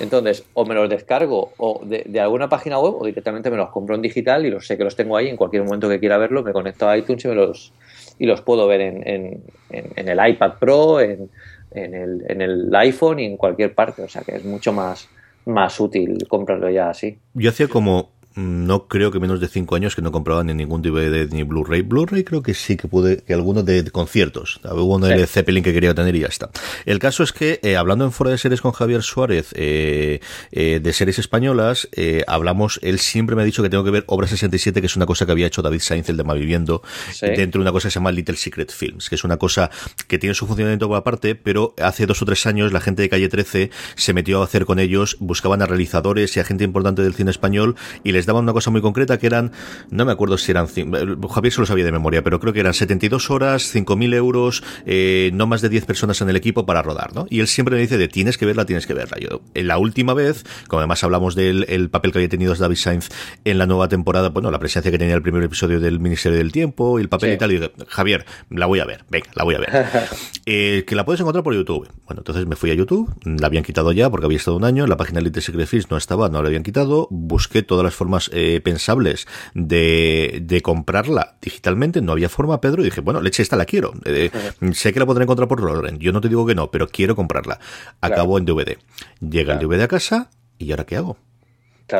Entonces, 0.00 0.44
o 0.54 0.66
me 0.66 0.74
los 0.74 0.90
descargo 0.90 1.52
o 1.58 1.80
de, 1.84 2.20
alguna 2.20 2.48
página 2.48 2.80
web 2.80 2.96
o 2.98 3.06
directamente 3.06 3.52
me 3.52 3.56
los 3.56 3.70
compro 3.70 3.94
en 3.94 4.02
digital 4.02 4.44
y 4.46 4.50
los 4.50 4.66
sé 4.66 4.76
que 4.76 4.82
los 4.82 4.96
tengo 4.96 5.16
ahí 5.16 5.28
en 5.28 5.36
cualquier 5.36 5.62
momento 5.62 5.88
que 5.88 6.00
quiera 6.00 6.18
verlos, 6.18 6.44
me 6.44 6.52
conecto 6.52 6.88
a 6.88 6.98
iTunes 6.98 7.24
y, 7.24 7.28
los, 7.28 7.72
y 8.18 8.26
los 8.26 8.40
puedo 8.40 8.66
ver 8.66 8.80
en, 8.80 9.44
en, 9.70 10.08
el 10.08 10.28
iPad 10.28 10.54
Pro, 10.58 11.00
en, 11.00 11.30
en 11.70 11.94
el, 11.94 12.24
en 12.28 12.42
el 12.42 12.74
iPhone 12.74 13.20
y 13.20 13.26
en 13.26 13.36
cualquier 13.36 13.76
parte. 13.76 14.02
O 14.02 14.08
sea 14.08 14.22
que 14.22 14.34
es 14.34 14.44
mucho 14.44 14.72
más, 14.72 15.08
más 15.44 15.78
útil 15.78 16.18
comprarlo 16.28 16.68
ya 16.68 16.90
así. 16.90 17.16
Yo 17.34 17.50
hacía 17.50 17.68
como 17.68 18.15
no 18.36 18.86
creo 18.86 19.10
que 19.10 19.18
menos 19.18 19.40
de 19.40 19.48
cinco 19.48 19.74
años 19.76 19.96
que 19.96 20.02
no 20.02 20.12
compraba 20.12 20.44
ni 20.44 20.52
ningún 20.52 20.82
DVD 20.82 21.28
ni 21.32 21.42
Blu-ray. 21.42 21.82
Blu-ray 21.82 22.22
creo 22.22 22.42
que 22.42 22.52
sí 22.52 22.76
que 22.76 22.86
pude, 22.86 23.22
que 23.22 23.32
algunos 23.32 23.64
de, 23.64 23.90
conciertos. 23.90 24.60
Hubo 24.62 24.96
uno 24.96 25.06
de 25.06 25.26
Zeppelin 25.26 25.64
que 25.64 25.72
quería 25.72 25.94
tener 25.94 26.14
y 26.14 26.20
ya 26.20 26.26
está. 26.26 26.50
El 26.84 26.98
caso 26.98 27.22
es 27.22 27.32
que, 27.32 27.60
eh, 27.62 27.76
hablando 27.76 28.04
en 28.04 28.12
Fuera 28.12 28.30
de 28.30 28.38
Series 28.38 28.60
con 28.60 28.72
Javier 28.72 29.02
Suárez, 29.02 29.48
eh, 29.54 30.20
eh, 30.52 30.80
de 30.82 30.92
series 30.92 31.18
españolas, 31.18 31.88
hablamos, 32.26 32.78
él 32.82 32.98
siempre 32.98 33.36
me 33.36 33.42
ha 33.42 33.44
dicho 33.44 33.62
que 33.62 33.70
tengo 33.70 33.84
que 33.84 33.90
ver 33.90 34.04
Obra 34.06 34.26
67, 34.26 34.80
que 34.80 34.86
es 34.86 34.96
una 34.96 35.06
cosa 35.06 35.24
que 35.24 35.32
había 35.32 35.46
hecho 35.46 35.62
David 35.62 35.80
Sainz, 35.80 36.08
el 36.10 36.18
de 36.18 36.24
Malviviendo, 36.24 36.82
dentro 37.20 37.60
de 37.60 37.62
una 37.62 37.72
cosa 37.72 37.88
que 37.88 37.92
se 37.92 37.98
llama 37.98 38.12
Little 38.12 38.36
Secret 38.36 38.70
Films, 38.70 39.08
que 39.08 39.14
es 39.14 39.24
una 39.24 39.38
cosa 39.38 39.70
que 40.08 40.18
tiene 40.18 40.34
su 40.34 40.46
funcionamiento 40.46 40.88
por 40.88 40.98
aparte, 40.98 41.34
pero 41.36 41.74
hace 41.82 42.04
dos 42.04 42.20
o 42.20 42.26
tres 42.26 42.46
años 42.46 42.72
la 42.72 42.80
gente 42.80 43.02
de 43.02 43.08
Calle 43.08 43.28
13 43.28 43.70
se 43.94 44.12
metió 44.12 44.42
a 44.42 44.44
hacer 44.44 44.66
con 44.66 44.78
ellos, 44.78 45.16
buscaban 45.20 45.62
a 45.62 45.66
realizadores 45.66 46.36
y 46.36 46.40
a 46.40 46.44
gente 46.44 46.64
importante 46.64 47.02
del 47.02 47.14
cine 47.14 47.30
español 47.30 47.76
y 48.04 48.12
les 48.12 48.25
daban 48.26 48.44
una 48.44 48.52
cosa 48.52 48.70
muy 48.70 48.80
concreta 48.80 49.18
que 49.18 49.26
eran, 49.26 49.52
no 49.90 50.04
me 50.04 50.12
acuerdo 50.12 50.38
si 50.38 50.50
eran, 50.50 50.66
Javier 50.66 51.52
se 51.52 51.60
lo 51.60 51.66
sabía 51.66 51.84
de 51.84 51.92
memoria, 51.92 52.22
pero 52.22 52.40
creo 52.40 52.52
que 52.52 52.60
eran 52.60 52.74
72 52.74 53.30
horas, 53.30 53.74
5.000 53.74 54.14
euros, 54.14 54.62
eh, 54.84 55.30
no 55.34 55.46
más 55.46 55.62
de 55.62 55.68
10 55.68 55.86
personas 55.86 56.20
en 56.20 56.28
el 56.28 56.36
equipo 56.36 56.66
para 56.66 56.82
rodar, 56.82 57.14
¿no? 57.14 57.26
Y 57.30 57.40
él 57.40 57.46
siempre 57.46 57.76
me 57.76 57.80
dice 57.80 57.98
de 57.98 58.08
tienes 58.08 58.38
que 58.38 58.46
verla, 58.46 58.66
tienes 58.66 58.86
que 58.86 58.94
verla. 58.94 59.18
Yo, 59.18 59.40
en 59.54 59.66
la 59.66 59.78
última 59.78 60.14
vez, 60.14 60.44
como 60.68 60.80
además 60.80 61.02
hablamos 61.04 61.34
del 61.34 61.64
el 61.68 61.90
papel 61.90 62.12
que 62.12 62.18
había 62.18 62.28
tenido 62.28 62.54
David 62.54 62.76
Sainz 62.76 63.08
en 63.44 63.58
la 63.58 63.66
nueva 63.66 63.88
temporada, 63.88 64.30
bueno, 64.30 64.50
la 64.50 64.58
presencia 64.58 64.90
que 64.90 64.98
tenía 64.98 65.14
el 65.14 65.22
primer 65.22 65.42
episodio 65.42 65.80
del 65.80 66.00
Ministerio 66.00 66.38
del 66.38 66.52
Tiempo 66.52 66.98
y 66.98 67.02
el 67.02 67.08
papel 67.08 67.34
y 67.34 67.38
tal, 67.38 67.52
y 67.52 67.58
dije, 67.58 67.72
Javier, 67.88 68.24
la 68.50 68.66
voy 68.66 68.80
a 68.80 68.84
ver, 68.84 69.04
venga, 69.10 69.28
la 69.34 69.44
voy 69.44 69.54
a 69.54 69.58
ver. 69.58 69.86
eh, 70.46 70.84
que 70.86 70.94
la 70.94 71.04
puedes 71.04 71.20
encontrar 71.20 71.44
por 71.44 71.54
YouTube. 71.54 71.88
Bueno, 72.06 72.20
entonces 72.20 72.46
me 72.46 72.56
fui 72.56 72.70
a 72.70 72.74
YouTube, 72.74 73.12
la 73.24 73.46
habían 73.46 73.64
quitado 73.64 73.92
ya 73.92 74.10
porque 74.10 74.26
había 74.26 74.38
estado 74.38 74.56
un 74.56 74.64
año, 74.64 74.86
la 74.86 74.96
página 74.96 75.20
Elite 75.20 75.40
Secret 75.40 75.66
Fish 75.66 75.86
no 75.90 75.96
estaba, 75.96 76.28
no 76.28 76.42
la 76.42 76.48
habían 76.48 76.62
quitado, 76.62 77.08
busqué 77.10 77.62
todas 77.62 77.84
las 77.84 77.94
formas 77.94 78.15
eh, 78.32 78.60
pensables 78.62 79.26
de, 79.54 80.40
de, 80.42 80.62
comprarla 80.62 81.36
digitalmente. 81.40 82.00
No 82.00 82.12
había 82.12 82.28
forma, 82.28 82.60
Pedro, 82.60 82.82
y 82.82 82.86
dije, 82.86 83.00
bueno, 83.00 83.20
leche, 83.20 83.42
esta 83.42 83.56
la 83.56 83.64
quiero. 83.64 83.92
Eh, 84.04 84.30
sé 84.72 84.92
que 84.92 85.00
la 85.00 85.06
podré 85.06 85.24
encontrar 85.24 85.48
por 85.48 85.60
Rollren. 85.60 85.98
Yo 85.98 86.12
no 86.12 86.20
te 86.20 86.28
digo 86.28 86.46
que 86.46 86.54
no, 86.54 86.70
pero 86.70 86.88
quiero 86.88 87.16
comprarla. 87.16 87.58
Acabo 88.00 88.38
en 88.38 88.44
DVD. 88.44 88.78
Llega 89.20 89.54
el 89.54 89.60
DVD 89.60 89.82
a 89.82 89.88
casa, 89.88 90.30
¿y 90.58 90.70
ahora 90.70 90.84
qué 90.84 90.96
hago? 90.96 91.16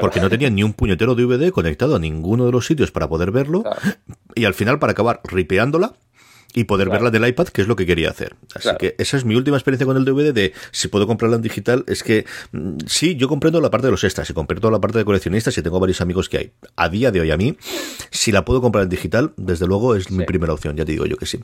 Porque 0.01 0.21
no 0.21 0.29
tenía 0.29 0.51
ni 0.51 0.63
un 0.63 0.73
puñetero 0.73 1.15
DVD 1.15 1.51
conectado 1.53 1.97
a 1.97 1.99
ninguno 1.99 2.47
de 2.47 2.53
los 2.53 2.67
sitios 2.67 2.91
para 2.91 3.09
poder 3.09 3.31
verlo. 3.31 3.63
Y 4.35 4.45
al 4.45 4.55
final, 4.55 4.79
para 4.79 4.93
acabar 4.93 5.21
ripeándola, 5.25 5.95
y 6.57 6.65
poder 6.65 6.89
verla 6.89 7.11
del 7.11 7.29
iPad, 7.29 7.49
que 7.49 7.61
es 7.61 7.69
lo 7.69 7.77
que 7.77 7.85
quería 7.85 8.09
hacer. 8.09 8.35
Así 8.55 8.71
que 8.79 8.95
esa 8.97 9.19
es 9.19 9.27
mi 9.27 9.37
última 9.37 9.59
experiencia 9.59 9.85
con 9.85 9.99
el 9.99 10.07
DVD 10.07 10.33
de 10.33 10.55
si 10.71 10.89
puedo 10.89 11.07
comprarla 11.07 11.37
en 11.37 11.43
digital. 11.43 11.85
Es 11.87 12.03
que 12.03 12.25
mm, 12.53 12.79
sí, 12.87 13.15
yo 13.15 13.29
comprendo 13.29 13.61
la 13.61 13.71
parte 13.71 13.89
de 13.89 13.91
los 13.91 14.03
extras 14.05 14.31
y 14.31 14.33
comprendo 14.33 14.71
la 14.71 14.81
parte 14.81 14.97
de 14.97 15.05
coleccionistas 15.05 15.57
y 15.59 15.63
tengo 15.63 15.79
varios 15.79 16.01
amigos 16.01 16.31
que 16.31 16.39
hay. 16.39 16.53
A 16.75 16.89
día 16.89 17.11
de 17.11 17.21
hoy 17.21 17.31
a 17.31 17.37
mí, 17.37 17.59
si 18.11 18.33
la 18.33 18.47
puedo 18.47 18.63
comprar 18.63 18.85
en 18.85 18.89
digital, 18.89 19.35
desde 19.37 19.67
luego 19.67 19.97
es 19.97 20.11
mi 20.11 20.25
primera 20.25 20.55
opción, 20.55 20.77
ya 20.79 20.87
te 20.87 20.93
digo 20.93 21.05
yo 21.05 21.19
que 21.19 21.27
sí. 21.27 21.41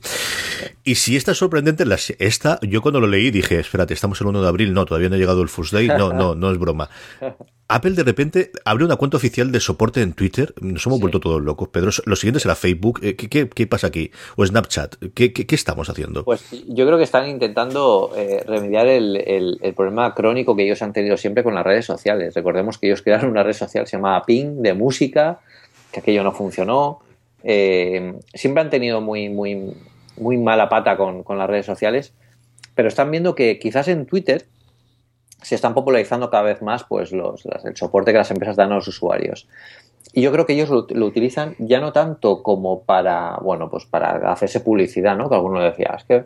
Y 0.83 0.95
si 0.95 1.15
esta 1.15 1.33
es 1.33 1.37
sorprendente, 1.37 1.85
esta, 2.17 2.59
yo 2.63 2.81
cuando 2.81 2.99
lo 2.99 3.05
leí 3.05 3.29
dije, 3.29 3.59
espérate, 3.59 3.93
estamos 3.93 4.19
el 4.19 4.25
1 4.25 4.41
de 4.41 4.47
abril, 4.47 4.73
no, 4.73 4.85
todavía 4.85 5.09
no 5.09 5.15
ha 5.15 5.19
llegado 5.19 5.43
el 5.43 5.49
First 5.49 5.73
Day, 5.73 5.89
no, 5.89 6.11
no, 6.11 6.33
no 6.33 6.51
es 6.51 6.57
broma. 6.57 6.89
Apple 7.73 7.93
de 7.93 8.03
repente 8.03 8.51
abre 8.65 8.85
una 8.85 8.97
cuenta 8.97 9.17
oficial 9.17 9.51
de 9.51 9.59
soporte 9.59 10.03
en 10.03 10.13
Twitter. 10.13 10.53
Nos 10.61 10.85
hemos 10.85 10.99
vuelto 10.99 11.19
todos 11.19 11.41
locos. 11.41 11.69
Pedro, 11.69 11.89
lo 12.05 12.15
siguiente 12.15 12.39
será 12.39 12.53
Facebook. 12.53 12.99
Eh, 13.01 13.15
¿Qué, 13.15 13.49
qué, 13.49 13.65
pasa 13.65 13.87
aquí? 13.87 14.11
¿O 14.35 14.45
Snapchat? 14.45 14.97
¿Qué, 15.15 15.33
qué, 15.33 15.55
estamos 15.55 15.89
haciendo? 15.89 16.23
Pues 16.23 16.45
yo 16.67 16.85
creo 16.85 16.99
que 16.99 17.03
están 17.03 17.27
intentando 17.27 18.11
eh, 18.15 18.43
remediar 18.45 18.85
el, 18.85 19.17
el, 19.59 19.73
problema 19.73 20.13
crónico 20.13 20.55
que 20.55 20.65
ellos 20.65 20.83
han 20.83 20.93
tenido 20.93 21.17
siempre 21.17 21.43
con 21.43 21.55
las 21.55 21.63
redes 21.63 21.85
sociales. 21.85 22.35
Recordemos 22.35 22.77
que 22.77 22.85
ellos 22.85 23.01
crearon 23.01 23.31
una 23.31 23.41
red 23.41 23.53
social 23.53 23.87
se 23.87 23.97
llamaba 23.97 24.23
Ping 24.23 24.61
de 24.61 24.75
música, 24.75 25.39
que 25.91 26.01
aquello 26.01 26.23
no 26.23 26.31
funcionó. 26.31 26.99
Eh, 27.43 28.13
siempre 28.35 28.61
han 28.61 28.69
tenido 28.69 29.01
muy, 29.01 29.29
muy, 29.29 29.73
muy 30.17 30.37
mala 30.37 30.69
pata 30.69 30.95
con, 30.95 31.23
con 31.23 31.39
las 31.39 31.49
redes 31.49 31.65
sociales, 31.65 32.13
pero 32.75 32.87
están 32.87 33.09
viendo 33.09 33.33
que 33.33 33.57
quizás 33.57 33.87
en 33.87 34.05
Twitter 34.05 34.45
se 35.43 35.55
están 35.55 35.73
popularizando 35.73 36.29
cada 36.29 36.43
vez 36.43 36.61
más 36.61 36.83
pues 36.83 37.11
los, 37.11 37.45
el 37.63 37.75
soporte 37.75 38.11
que 38.11 38.17
las 38.17 38.31
empresas 38.31 38.55
dan 38.55 38.71
a 38.71 38.75
los 38.75 38.87
usuarios. 38.87 39.47
Y 40.11 40.21
yo 40.21 40.31
creo 40.31 40.45
que 40.45 40.53
ellos 40.53 40.69
lo, 40.69 41.05
utilizan 41.05 41.55
ya 41.57 41.79
no 41.79 41.91
tanto 41.91 42.43
como 42.43 42.83
para, 42.83 43.37
bueno, 43.41 43.69
pues 43.69 43.85
para 43.85 44.31
hacerse 44.31 44.59
publicidad, 44.59 45.17
¿no? 45.17 45.29
Que 45.29 45.35
alguno 45.35 45.61
decía, 45.61 45.95
es 45.97 46.03
que, 46.03 46.25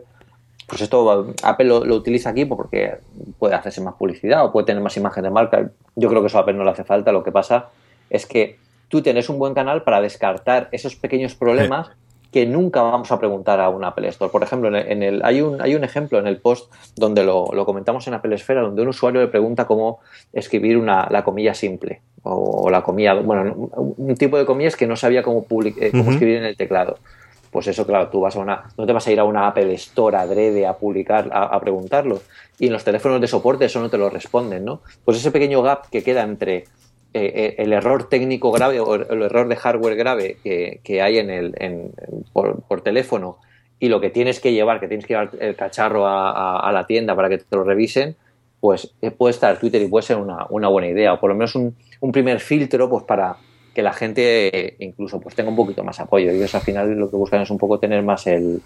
pues 0.66 0.82
esto 0.82 1.32
Apple 1.42 1.66
lo, 1.66 1.94
utiliza 1.94 2.30
aquí 2.30 2.44
porque 2.44 2.98
puede 3.38 3.54
hacerse 3.54 3.80
más 3.80 3.94
publicidad 3.94 4.44
o 4.44 4.52
puede 4.52 4.66
tener 4.66 4.82
más 4.82 4.96
imagen 4.96 5.24
de 5.24 5.30
marca. 5.30 5.70
Yo 5.96 6.08
creo 6.08 6.20
que 6.20 6.26
eso 6.26 6.38
a 6.38 6.42
Apple 6.42 6.54
no 6.54 6.64
le 6.64 6.70
hace 6.70 6.84
falta. 6.84 7.12
Lo 7.12 7.22
que 7.22 7.32
pasa 7.32 7.68
es 8.10 8.26
que 8.26 8.58
tú 8.88 9.00
tienes 9.00 9.28
un 9.30 9.38
buen 9.38 9.54
canal 9.54 9.82
para 9.82 10.00
descartar 10.00 10.68
esos 10.72 10.96
pequeños 10.96 11.34
problemas 11.34 11.90
que 12.32 12.46
nunca 12.46 12.82
vamos 12.82 13.10
a 13.10 13.18
preguntar 13.18 13.60
a 13.60 13.68
un 13.68 13.84
Apple 13.84 14.08
Store. 14.08 14.30
Por 14.30 14.42
ejemplo, 14.42 14.68
en 14.76 15.02
el, 15.02 15.22
hay, 15.24 15.40
un, 15.40 15.60
hay 15.62 15.74
un 15.74 15.84
ejemplo 15.84 16.18
en 16.18 16.26
el 16.26 16.38
post 16.38 16.72
donde 16.96 17.24
lo, 17.24 17.46
comentamos 17.64 18.06
en 18.06 18.14
Apple 18.14 18.34
Esfera, 18.34 18.60
donde 18.60 18.82
un 18.82 18.88
usuario 18.88 19.20
le 19.20 19.28
pregunta 19.28 19.66
cómo 19.66 20.00
escribir 20.32 20.76
una, 20.76 21.08
la 21.10 21.24
comilla 21.24 21.54
simple 21.54 22.02
o, 22.22 22.68
la 22.70 22.82
comilla, 22.82 23.14
bueno, 23.14 23.70
un 23.96 24.14
tipo 24.16 24.36
de 24.36 24.44
comillas 24.44 24.76
que 24.76 24.86
no 24.86 24.96
sabía 24.96 25.22
cómo, 25.22 25.46
eh, 25.64 25.90
cómo 25.90 26.10
escribir 26.10 26.36
en 26.36 26.44
el 26.44 26.56
teclado. 26.56 26.98
Pues 27.50 27.66
eso, 27.66 27.86
claro, 27.86 28.08
tú 28.08 28.20
vas 28.20 28.36
a 28.36 28.40
una, 28.40 28.64
no 28.76 28.84
te 28.84 28.92
vas 28.92 29.06
a 29.06 29.12
ir 29.12 29.18
a 29.20 29.24
una 29.24 29.46
Apple 29.46 29.72
Store 29.74 30.18
adrede 30.18 30.66
a 30.66 30.74
publicar, 30.74 31.30
a, 31.32 31.44
a 31.44 31.60
preguntarlo. 31.60 32.20
Y 32.58 32.66
en 32.66 32.74
los 32.74 32.84
teléfonos 32.84 33.22
de 33.22 33.26
soporte 33.26 33.64
eso 33.64 33.80
no 33.80 33.88
te 33.88 33.96
lo 33.96 34.10
responden, 34.10 34.66
¿no? 34.66 34.82
Pues 35.06 35.16
ese 35.16 35.30
pequeño 35.30 35.62
gap 35.62 35.88
que 35.88 36.02
queda 36.02 36.22
entre 36.24 36.66
eh, 37.14 37.32
eh, 37.34 37.54
el 37.58 37.72
error 37.72 38.08
técnico 38.08 38.52
grave 38.52 38.80
o 38.80 38.94
el 38.94 39.22
error 39.22 39.48
de 39.48 39.56
hardware 39.56 39.96
grave 39.96 40.36
que, 40.44 41.02
hay 41.02 41.18
en 41.18 41.30
el, 41.30 41.92
por, 42.32 42.80
teléfono 42.82 43.38
y 43.78 43.88
lo 43.88 44.00
que 44.00 44.10
tienes 44.10 44.40
que 44.40 44.52
llevar, 44.52 44.78
que 44.78 44.88
tienes 44.88 45.06
que 45.06 45.14
llevar 45.14 45.30
el 45.40 45.56
cacharro 45.56 46.06
a, 46.06 46.70
la 46.72 46.86
tienda 46.86 47.16
para 47.16 47.28
que 47.28 47.38
te 47.38 47.56
lo 47.56 47.64
revisen, 47.64 48.16
pues 48.60 48.94
eh, 49.00 49.10
puede 49.10 49.30
estar 49.30 49.58
Twitter 49.58 49.80
y 49.80 49.88
puede 49.88 50.02
ser 50.02 50.18
una, 50.18 50.68
buena 50.68 50.88
idea, 50.88 51.14
o 51.14 51.20
por 51.20 51.30
lo 51.30 51.36
menos 51.36 51.54
un, 51.54 51.76
un, 52.00 52.12
primer 52.12 52.40
filtro 52.40 52.90
pues 52.90 53.04
para 53.04 53.36
que 53.74 53.82
la 53.82 53.92
gente 53.92 54.76
incluso 54.80 55.20
pues 55.20 55.34
tenga 55.34 55.48
un 55.48 55.56
poquito 55.56 55.82
más 55.84 56.00
apoyo. 56.00 56.30
Ellos 56.30 56.54
al 56.54 56.60
final 56.60 56.90
lo 56.90 57.10
que 57.10 57.16
buscan 57.16 57.40
es 57.40 57.50
un 57.50 57.58
poco 57.58 57.78
tener 57.78 58.02
más 58.02 58.26
el, 58.26 58.60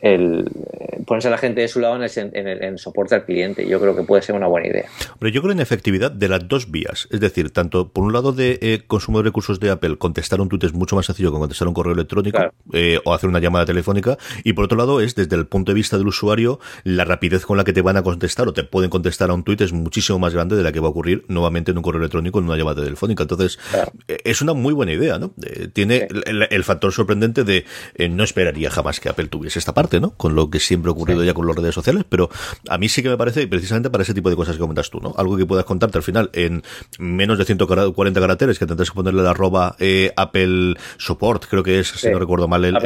el 0.00 0.50
eh, 0.70 1.02
ponerse 1.06 1.28
a 1.28 1.30
la 1.30 1.38
gente 1.38 1.60
de 1.60 1.68
su 1.68 1.80
lado 1.80 1.96
en 1.96 2.02
el, 2.02 2.62
en, 2.62 2.78
soporte 2.78 3.14
al 3.14 3.24
cliente. 3.24 3.66
Yo 3.66 3.80
creo 3.80 3.96
que 3.96 4.02
puede 4.02 4.22
ser 4.22 4.34
una 4.34 4.46
buena 4.46 4.68
idea. 4.68 4.84
Pero 5.18 5.32
yo 5.32 5.40
creo 5.40 5.52
en 5.52 5.60
efectividad 5.60 6.10
de 6.10 6.28
las 6.28 6.46
dos 6.46 6.70
vías. 6.70 7.08
Es 7.10 7.20
decir, 7.20 7.50
tanto 7.50 7.88
por 7.88 8.04
un 8.04 8.12
lado 8.12 8.32
de 8.32 8.58
eh, 8.60 8.82
consumo 8.86 9.18
de 9.18 9.24
recursos 9.24 9.58
de 9.60 9.70
Apple, 9.70 9.96
contestar 9.96 10.40
un 10.40 10.48
tweet 10.48 10.66
es 10.66 10.72
mucho 10.72 10.96
más 10.96 11.06
sencillo 11.06 11.32
que 11.32 11.38
contestar 11.38 11.66
un 11.66 11.74
correo 11.74 11.94
electrónico 11.94 12.38
eh, 12.72 13.00
o 13.04 13.14
hacer 13.14 13.28
una 13.28 13.40
llamada 13.40 13.66
telefónica. 13.66 14.18
Y 14.44 14.52
por 14.52 14.66
otro 14.66 14.78
lado 14.78 15.00
es, 15.00 15.14
desde 15.14 15.36
el 15.36 15.46
punto 15.46 15.72
de 15.72 15.76
vista 15.76 15.98
del 15.98 16.06
usuario, 16.06 16.60
la 16.84 17.04
rapidez 17.04 17.44
con 17.46 17.56
la 17.56 17.64
que 17.64 17.72
te 17.72 17.82
van 17.82 17.96
a 17.96 18.02
contestar 18.02 18.48
o 18.48 18.52
te 18.52 18.64
pueden 18.64 18.90
contestar 18.90 19.30
a 19.30 19.34
un 19.34 19.44
tweet 19.44 19.58
es 19.60 19.72
muchísimo 19.72 20.18
más 20.18 20.34
grande 20.34 20.56
de 20.56 20.62
la 20.62 20.72
que 20.72 20.80
va 20.80 20.88
a 20.88 20.90
ocurrir 20.90 21.24
nuevamente 21.28 21.70
en 21.70 21.78
un 21.78 21.82
correo 21.82 22.00
electrónico 22.00 22.38
en 22.38 22.44
una 22.44 22.56
llamada 22.56 22.84
telefónica. 22.84 23.22
Entonces, 23.22 23.58
es 24.06 24.42
una 24.42 24.52
muy 24.52 24.74
buena 24.74 24.92
idea, 24.92 25.18
¿no? 25.18 25.32
tiene 25.72 26.08
el, 26.26 26.64
factor 26.64 26.92
sorprendente 26.92 27.44
de 27.44 27.64
no 28.10 28.24
esperaría 28.24 28.70
jamás 28.70 29.00
que 29.00 29.08
Apple 29.08 29.28
tuviese 29.28 29.58
esta 29.58 29.72
parte 29.72 29.87
¿no? 30.00 30.10
Con 30.10 30.34
lo 30.34 30.50
que 30.50 30.60
siempre 30.60 30.90
ha 30.90 30.92
ocurrido 30.92 31.24
ya 31.24 31.34
con 31.34 31.46
las 31.46 31.56
redes 31.56 31.74
sociales, 31.74 32.04
pero 32.08 32.28
a 32.68 32.78
mí 32.78 32.88
sí 32.88 33.02
que 33.02 33.08
me 33.08 33.16
parece, 33.16 33.46
precisamente 33.48 33.90
para 33.90 34.02
ese 34.02 34.14
tipo 34.14 34.30
de 34.30 34.36
cosas 34.36 34.56
que 34.56 34.60
comentas 34.60 34.90
tú, 34.90 35.00
¿no? 35.00 35.14
Algo 35.16 35.36
que 35.36 35.46
puedas 35.46 35.64
contarte 35.64 35.98
al 35.98 36.04
final 36.04 36.30
en 36.32 36.62
menos 36.98 37.38
de 37.38 37.44
140 37.44 38.20
caracteres, 38.20 38.58
que 38.58 38.66
tendrás 38.66 38.90
que 38.90 38.94
ponerle 38.94 39.22
la 39.22 39.30
arroba 39.30 39.74
eh, 39.78 40.12
Apple 40.16 40.74
Support, 40.98 41.46
creo 41.46 41.62
que 41.62 41.80
es, 41.80 41.88
si 41.88 42.10
no 42.10 42.18
recuerdo 42.18 42.48
mal, 42.48 42.64
el, 42.64 42.76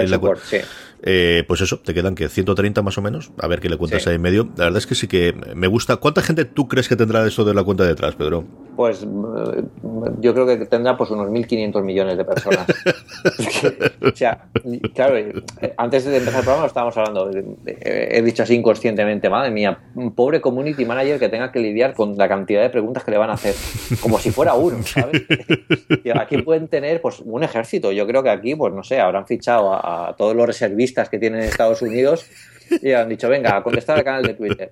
eh, 1.04 1.44
pues 1.48 1.60
eso, 1.60 1.80
te 1.80 1.94
quedan 1.94 2.14
que 2.14 2.28
130 2.28 2.80
más 2.82 2.96
o 2.96 3.02
menos, 3.02 3.32
a 3.38 3.48
ver 3.48 3.60
qué 3.60 3.68
le 3.68 3.76
cuentas 3.76 4.06
ahí 4.06 4.14
en 4.14 4.22
medio. 4.22 4.48
La 4.56 4.64
verdad 4.64 4.78
es 4.78 4.86
que 4.86 4.94
sí 4.94 5.08
que 5.08 5.34
me 5.54 5.66
gusta. 5.66 5.96
¿Cuánta 5.96 6.22
gente 6.22 6.44
tú 6.44 6.68
crees 6.68 6.88
que 6.88 6.94
tendrá 6.94 7.26
eso 7.26 7.44
de 7.44 7.54
la 7.54 7.64
cuenta 7.64 7.84
detrás, 7.84 8.14
Pedro? 8.14 8.46
Pues 8.82 9.04
eh, 9.04 9.62
yo 10.18 10.34
creo 10.34 10.44
que 10.44 10.66
tendrá 10.66 10.96
pues 10.96 11.08
unos 11.12 11.28
1.500 11.28 11.84
millones 11.84 12.18
de 12.18 12.24
personas. 12.24 12.66
o 14.02 14.10
sea, 14.12 14.46
claro, 14.92 15.16
eh, 15.18 15.32
antes 15.76 16.04
de 16.04 16.16
empezar 16.16 16.40
el 16.40 16.44
programa 16.44 16.66
estábamos 16.66 16.96
hablando, 16.96 17.30
he 17.64 18.20
dicho 18.22 18.42
así 18.42 18.56
inconscientemente, 18.56 19.30
madre 19.30 19.52
mía, 19.52 19.78
un 19.94 20.12
pobre 20.16 20.40
community 20.40 20.84
manager 20.84 21.20
que 21.20 21.28
tenga 21.28 21.52
que 21.52 21.60
lidiar 21.60 21.94
con 21.94 22.16
la 22.16 22.26
cantidad 22.28 22.60
de 22.60 22.70
preguntas 22.70 23.04
que 23.04 23.12
le 23.12 23.18
van 23.18 23.30
a 23.30 23.34
hacer, 23.34 23.54
como 24.00 24.18
si 24.18 24.32
fuera 24.32 24.54
uno, 24.54 24.82
¿sabes? 24.82 25.22
y 26.02 26.10
aquí 26.10 26.42
pueden 26.42 26.66
tener 26.66 27.00
pues 27.00 27.20
un 27.20 27.44
ejército. 27.44 27.92
Yo 27.92 28.04
creo 28.04 28.24
que 28.24 28.30
aquí, 28.30 28.56
pues 28.56 28.74
no 28.74 28.82
sé, 28.82 28.98
habrán 28.98 29.28
fichado 29.28 29.72
a, 29.72 30.08
a 30.08 30.16
todos 30.16 30.34
los 30.34 30.44
reservistas 30.44 31.08
que 31.08 31.20
tienen 31.20 31.42
Estados 31.42 31.82
Unidos 31.82 32.26
y 32.80 32.92
han 32.92 33.08
dicho, 33.08 33.28
venga, 33.28 33.56
a 33.56 33.62
contestar 33.62 33.98
al 33.98 34.04
canal 34.04 34.22
de 34.22 34.34
Twitter. 34.34 34.68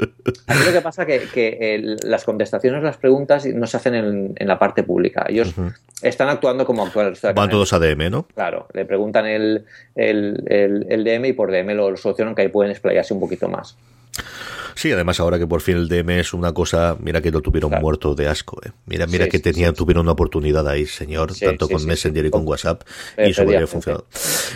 Aquí 0.47 0.65
lo 0.65 0.73
que 0.73 0.81
pasa 0.81 1.03
es 1.05 1.31
que, 1.31 1.97
las 2.03 2.25
contestaciones, 2.25 2.83
las 2.83 2.97
preguntas 2.97 3.47
no 3.47 3.67
se 3.67 3.77
hacen 3.77 3.95
en, 3.95 4.49
la 4.49 4.59
parte 4.59 4.83
pública. 4.83 5.27
Ellos 5.29 5.55
están 6.03 6.29
actuando 6.29 6.65
como 6.65 6.87
actual. 6.87 7.15
Van 7.35 7.51
todos 7.51 7.73
a 7.73 7.79
DM, 7.79 8.11
¿no? 8.11 8.27
Claro, 8.35 8.67
le 8.73 8.85
preguntan 8.85 9.27
el, 9.27 9.65
el, 9.95 11.05
DM 11.05 11.27
y 11.27 11.33
por 11.33 11.51
DM 11.51 11.75
lo 11.75 11.97
solucionan 11.97 12.35
que 12.35 12.43
ahí 12.43 12.49
pueden 12.49 12.71
explayarse 12.71 13.15
un 13.15 13.21
poquito 13.21 13.49
más. 13.49 13.77
Sí, 14.81 14.91
además 14.91 15.21
ahora 15.21 15.39
que 15.39 15.47
por 15.47 15.61
fin 15.61 15.77
el 15.77 15.89
DM 15.89 16.21
es 16.21 16.33
una 16.33 16.55
cosa, 16.55 16.97
mira 17.01 17.21
que 17.21 17.31
lo 17.31 17.43
tuvieron 17.43 17.71
muerto 17.83 18.15
de 18.15 18.29
asco, 18.29 18.63
¿eh? 18.65 18.71
Mira, 18.87 19.07
mira 19.07 19.29
que 19.29 19.39
tenían, 19.39 19.75
tuvieron 19.75 20.07
una 20.07 20.13
oportunidad 20.13 20.67
ahí, 20.67 20.87
señor, 20.87 21.35
tanto 21.35 21.69
con 21.69 21.85
Messenger 21.85 22.25
y 22.25 22.31
con 22.31 22.49
WhatsApp, 22.49 22.81
y 23.19 23.29
eso 23.29 23.43
habría 23.43 23.67
funcionado. 23.67 24.07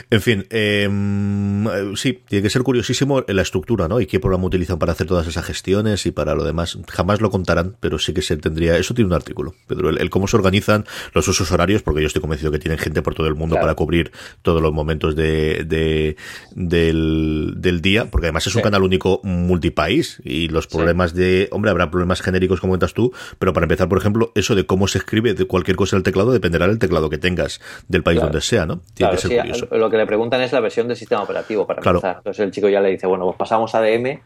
En 0.08 0.22
fin, 0.22 0.46
em, 0.48 1.66
sí, 1.94 2.22
tiene 2.26 2.42
que 2.42 2.48
ser 2.48 2.62
curiosísimo 2.62 3.22
la 3.28 3.42
estructura, 3.42 3.86
¿no? 3.86 4.00
Y 4.00 4.06
qué 4.06 4.18
programa 4.18 4.46
utilizan 4.46 4.78
para 4.78 4.92
hacer 4.92 5.06
todas 5.06 5.26
esas 5.26 5.44
gestiones 5.44 6.06
y 6.06 6.10
para 6.10 6.34
lo 6.34 6.42
demás. 6.42 6.78
Jamás 6.88 7.20
lo 7.20 7.30
contarán, 7.30 7.76
pero 7.80 7.98
sí 7.98 8.14
que 8.14 8.22
se 8.22 8.38
tendría, 8.38 8.78
eso 8.78 8.94
tiene 8.94 9.08
un 9.08 9.14
artículo, 9.14 9.54
Pedro, 9.66 9.90
el, 9.90 10.08
cómo 10.08 10.26
se 10.26 10.38
organizan 10.38 10.86
los 11.12 11.28
usos 11.28 11.52
horarios, 11.52 11.82
porque 11.82 12.00
yo 12.00 12.06
estoy 12.06 12.22
convencido 12.22 12.50
que 12.50 12.58
tienen 12.58 12.78
gente 12.78 13.02
por 13.02 13.14
todo 13.14 13.26
el 13.26 13.34
mundo 13.34 13.56
para 13.56 13.74
cubrir 13.74 14.10
todos 14.40 14.62
los 14.62 14.72
momentos 14.72 15.16
de, 15.16 15.64
de 15.66 16.16
del, 16.54 17.56
del 17.58 17.82
día, 17.82 18.10
porque 18.10 18.28
además 18.28 18.46
es 18.46 18.54
un 18.54 18.62
canal 18.62 18.82
único 18.82 19.20
multipaís, 19.22 20.13
y 20.22 20.48
los 20.48 20.66
problemas 20.66 21.14
de, 21.14 21.48
hombre, 21.50 21.70
habrá 21.70 21.90
problemas 21.90 22.20
genéricos 22.20 22.60
como 22.60 22.72
cuentas 22.72 22.94
tú, 22.94 23.12
pero 23.38 23.52
para 23.52 23.64
empezar, 23.64 23.88
por 23.88 23.98
ejemplo, 23.98 24.32
eso 24.34 24.54
de 24.54 24.66
cómo 24.66 24.88
se 24.88 24.98
escribe 24.98 25.34
de 25.34 25.44
cualquier 25.46 25.76
cosa 25.76 25.96
en 25.96 25.98
el 25.98 26.04
teclado 26.04 26.32
dependerá 26.32 26.66
del 26.66 26.78
teclado 26.78 27.10
que 27.10 27.18
tengas, 27.18 27.60
del 27.88 28.02
país 28.02 28.20
donde 28.20 28.40
sea, 28.40 28.66
¿no? 28.66 28.80
Tiene 28.94 29.12
que 29.12 29.18
ser 29.18 29.38
curioso. 29.38 29.68
Lo 29.72 29.90
que 29.90 29.96
le 29.96 30.06
preguntan 30.06 30.40
es 30.42 30.52
la 30.52 30.60
versión 30.60 30.88
del 30.88 30.96
sistema 30.96 31.22
operativo 31.22 31.66
para 31.66 31.80
empezar. 31.80 32.16
Entonces 32.18 32.44
el 32.44 32.50
chico 32.50 32.68
ya 32.68 32.80
le 32.80 32.90
dice, 32.90 33.06
bueno, 33.06 33.24
pues 33.26 33.36
pasamos 33.36 33.74
a 33.74 33.80
DM 33.80 34.20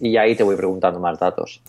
y 0.00 0.16
ahí 0.16 0.34
te 0.34 0.42
voy 0.42 0.56
preguntando 0.56 0.98
más 1.00 1.18
datos. 1.18 1.62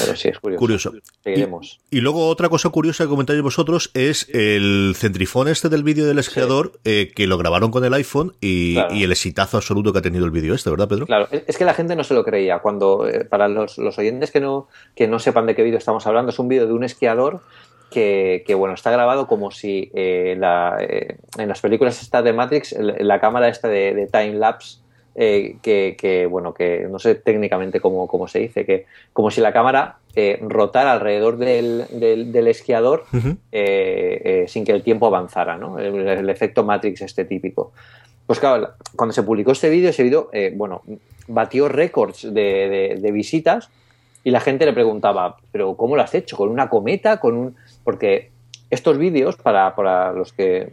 Pero 0.00 0.16
sí, 0.16 0.28
es 0.28 0.38
curioso. 0.38 0.92
Seguiremos. 1.22 1.80
Y, 1.90 2.00
luego 2.00 2.28
otra 2.28 2.48
cosa 2.48 2.68
curiosa 2.70 3.04
que 3.04 3.10
comentáis 3.10 3.40
vosotros 3.42 3.90
es 3.94 4.28
el 4.32 4.94
centrifón 4.96 5.48
este 5.48 5.68
del 5.68 5.82
vídeo 5.82 6.06
del 6.06 6.18
esquiador 6.18 6.72
eh, 6.84 7.12
que 7.14 7.26
lo 7.26 7.38
grabaron 7.38 7.70
con 7.70 7.84
el 7.84 7.94
iPhone 7.94 8.34
y, 8.40 8.78
el 8.78 9.12
exitazo 9.12 9.58
absoluto 9.58 9.92
que 9.92 9.98
ha 9.98 10.02
tenido 10.02 10.24
el 10.24 10.30
vídeo 10.30 10.54
este, 10.54 10.70
¿verdad, 10.70 10.88
Pedro? 10.88 11.06
Claro, 11.06 11.28
es 11.30 11.58
que 11.58 11.64
la 11.64 11.74
gente 11.74 11.96
no 11.96 12.04
se 12.04 12.14
lo 12.14 12.24
creía. 12.24 12.60
Cuando, 12.60 13.06
eh, 13.08 13.24
para 13.24 13.48
los, 13.48 13.78
oyentes 13.78 14.30
que 14.30 14.40
no, 14.40 14.68
que 14.94 15.06
no 15.06 15.18
sepan 15.18 15.46
de 15.46 15.54
qué 15.54 15.62
vídeo 15.62 15.78
estamos 15.78 16.06
hablando, 16.06 16.30
es 16.30 16.38
un 16.38 16.48
vídeo 16.48 16.66
de 16.66 16.72
un 16.72 16.84
esquiador 16.84 17.40
que, 17.90 18.44
bueno, 18.56 18.74
está 18.74 18.90
grabado 18.90 19.28
como 19.28 19.52
si 19.52 19.92
eh, 19.94 20.34
la, 20.36 20.78
en 20.80 21.48
las 21.48 21.60
películas 21.60 22.02
esta 22.02 22.22
de 22.22 22.32
Matrix, 22.32 22.74
la 22.78 23.20
cámara 23.20 23.48
esta 23.48 23.68
de, 23.68 23.94
de 23.94 24.06
time 24.08 24.34
lapse 24.34 24.83
eh, 25.16 25.58
que, 25.62 26.26
bueno, 26.28 26.52
que 26.52 26.88
no 26.90 26.98
sé 26.98 27.14
técnicamente 27.14 27.80
cómo, 27.80 28.08
cómo, 28.08 28.26
se 28.26 28.40
dice, 28.40 28.66
que 28.66 28.86
como 29.12 29.30
si 29.30 29.40
la 29.40 29.52
cámara 29.52 29.98
eh, 30.16 30.40
rotara 30.42 30.92
alrededor 30.92 31.36
del, 31.36 31.84
del, 31.92 32.48
esquiador 32.48 33.04
eh, 33.52 34.44
sin 34.48 34.64
que 34.64 34.72
el 34.72 34.82
tiempo 34.82 35.06
avanzara, 35.06 35.56
¿no? 35.56 35.78
El, 35.78 36.28
efecto 36.28 36.64
Matrix 36.64 37.02
este 37.02 37.24
típico. 37.24 37.72
Pues 38.26 38.40
claro, 38.40 38.70
cuando 38.96 39.12
se 39.12 39.22
publicó 39.22 39.52
este 39.52 39.70
vídeo, 39.70 39.90
ese 39.90 40.02
vídeo, 40.02 40.30
bueno, 40.54 40.82
batió 41.28 41.68
récords 41.68 42.22
de, 42.22 42.98
de, 43.00 43.12
visitas 43.12 43.70
y 44.24 44.30
la 44.30 44.40
gente 44.40 44.66
le 44.66 44.72
preguntaba, 44.72 45.36
pero 45.52 45.76
¿cómo 45.76 45.94
lo 45.94 46.02
has 46.02 46.14
hecho? 46.14 46.36
¿Con 46.36 46.48
una 46.48 46.68
cometa? 46.68 47.20
¿Con 47.20 47.36
un...? 47.36 47.56
Porque 47.84 48.30
estos 48.70 48.98
vídeos, 48.98 49.36
para, 49.36 49.76
para 49.76 50.12
los 50.12 50.32
que 50.32 50.72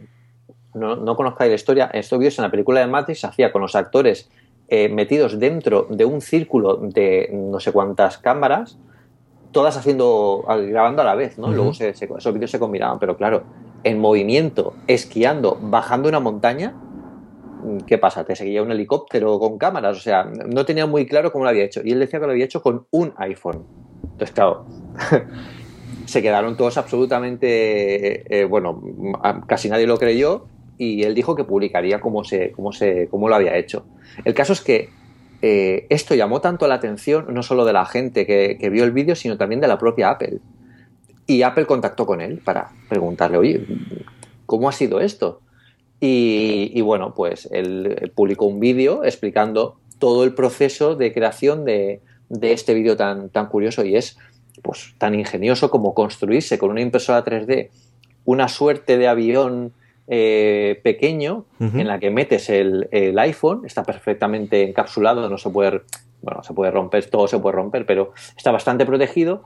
no, 0.74 0.96
no 0.96 1.16
conozcáis 1.16 1.50
la 1.50 1.54
historia, 1.54 1.90
estos 1.92 2.18
vídeos 2.18 2.38
en 2.38 2.44
la 2.44 2.50
película 2.50 2.80
de 2.80 2.86
Matrix 2.86 3.20
se 3.20 3.26
hacía 3.26 3.52
con 3.52 3.62
los 3.62 3.74
actores 3.74 4.30
eh, 4.68 4.88
metidos 4.88 5.38
dentro 5.38 5.86
de 5.90 6.04
un 6.04 6.20
círculo 6.20 6.76
de 6.76 7.28
no 7.32 7.60
sé 7.60 7.72
cuántas 7.72 8.16
cámaras, 8.18 8.78
todas 9.50 9.76
haciendo, 9.76 10.44
grabando 10.46 11.02
a 11.02 11.04
la 11.04 11.14
vez, 11.14 11.38
¿no? 11.38 11.52
Luego 11.52 11.72
esos 11.72 12.32
vídeos 12.32 12.50
se 12.50 12.58
combinaban, 12.58 12.98
pero 12.98 13.16
claro, 13.18 13.42
en 13.84 13.98
movimiento, 13.98 14.72
esquiando, 14.86 15.58
bajando 15.60 16.08
una 16.08 16.20
montaña, 16.20 16.74
¿qué 17.86 17.98
pasa? 17.98 18.24
¿Te 18.24 18.34
seguía 18.34 18.62
un 18.62 18.72
helicóptero 18.72 19.38
con 19.38 19.58
cámaras? 19.58 19.98
O 19.98 20.00
sea, 20.00 20.24
no 20.24 20.64
tenía 20.64 20.86
muy 20.86 21.04
claro 21.04 21.32
cómo 21.32 21.44
lo 21.44 21.50
había 21.50 21.64
hecho. 21.64 21.82
Y 21.84 21.92
él 21.92 21.98
decía 21.98 22.18
que 22.18 22.26
lo 22.26 22.32
había 22.32 22.46
hecho 22.46 22.62
con 22.62 22.86
un 22.90 23.12
iPhone. 23.18 23.66
Entonces, 24.04 24.32
claro, 24.32 24.64
se 26.06 26.22
quedaron 26.22 26.56
todos 26.56 26.78
absolutamente, 26.78 28.40
eh, 28.40 28.46
bueno, 28.46 28.82
casi 29.46 29.68
nadie 29.68 29.86
lo 29.86 29.98
creyó 29.98 30.46
y 30.78 31.02
él 31.02 31.14
dijo 31.14 31.34
que 31.34 31.44
publicaría 31.44 32.00
cómo, 32.00 32.24
se, 32.24 32.52
cómo, 32.52 32.72
se, 32.72 33.08
cómo 33.08 33.28
lo 33.28 33.34
había 33.34 33.56
hecho. 33.56 33.84
El 34.24 34.34
caso 34.34 34.52
es 34.52 34.60
que 34.60 34.90
eh, 35.42 35.86
esto 35.90 36.14
llamó 36.14 36.40
tanto 36.40 36.66
la 36.68 36.76
atención 36.76 37.26
no 37.34 37.42
solo 37.42 37.64
de 37.64 37.72
la 37.72 37.84
gente 37.86 38.26
que, 38.26 38.70
vio 38.70 38.84
el 38.84 38.92
vídeo, 38.92 39.14
sino 39.14 39.36
también 39.36 39.60
de 39.60 39.68
la 39.68 39.78
propia 39.78 40.10
Apple. 40.10 40.38
Y 41.26 41.42
Apple 41.42 41.66
contactó 41.66 42.06
con 42.06 42.20
él 42.20 42.40
para 42.44 42.70
preguntarle, 42.88 43.38
oye, 43.38 43.66
¿cómo 44.46 44.68
ha 44.68 44.72
sido 44.72 45.00
esto? 45.00 45.40
Y, 46.00 46.80
bueno, 46.80 47.14
pues 47.14 47.48
él 47.52 48.10
publicó 48.16 48.46
un 48.46 48.58
vídeo 48.58 49.04
explicando 49.04 49.76
todo 50.00 50.24
el 50.24 50.34
proceso 50.34 50.96
de 50.96 51.12
creación 51.12 51.64
de, 51.64 52.00
de 52.28 52.52
este 52.52 52.74
vídeo 52.74 52.96
tan, 52.96 53.28
tan 53.28 53.46
curioso 53.46 53.84
y 53.84 53.94
es 53.94 54.18
pues, 54.62 54.94
tan 54.98 55.14
ingenioso 55.14 55.70
como 55.70 55.94
construirse 55.94 56.58
con 56.58 56.70
una 56.70 56.80
impresora 56.80 57.24
3D 57.24 57.70
una 58.24 58.48
suerte 58.48 58.98
de 58.98 59.08
avión 59.08 59.72
eh, 60.14 60.78
pequeño 60.82 61.46
en 61.58 61.88
la 61.88 61.98
que 61.98 62.10
metes 62.10 62.50
el, 62.50 62.86
iPhone, 63.18 63.62
está 63.64 63.82
perfectamente 63.82 64.62
encapsulado, 64.62 65.26
no 65.26 65.38
se 65.38 65.48
puede, 65.48 65.80
bueno, 66.20 66.42
se 66.42 66.52
puede 66.52 66.70
romper, 66.70 67.06
todo 67.08 67.26
se 67.28 67.38
puede 67.38 67.56
romper, 67.56 67.86
pero 67.86 68.12
está 68.36 68.50
bastante 68.50 68.84
protegido 68.84 69.44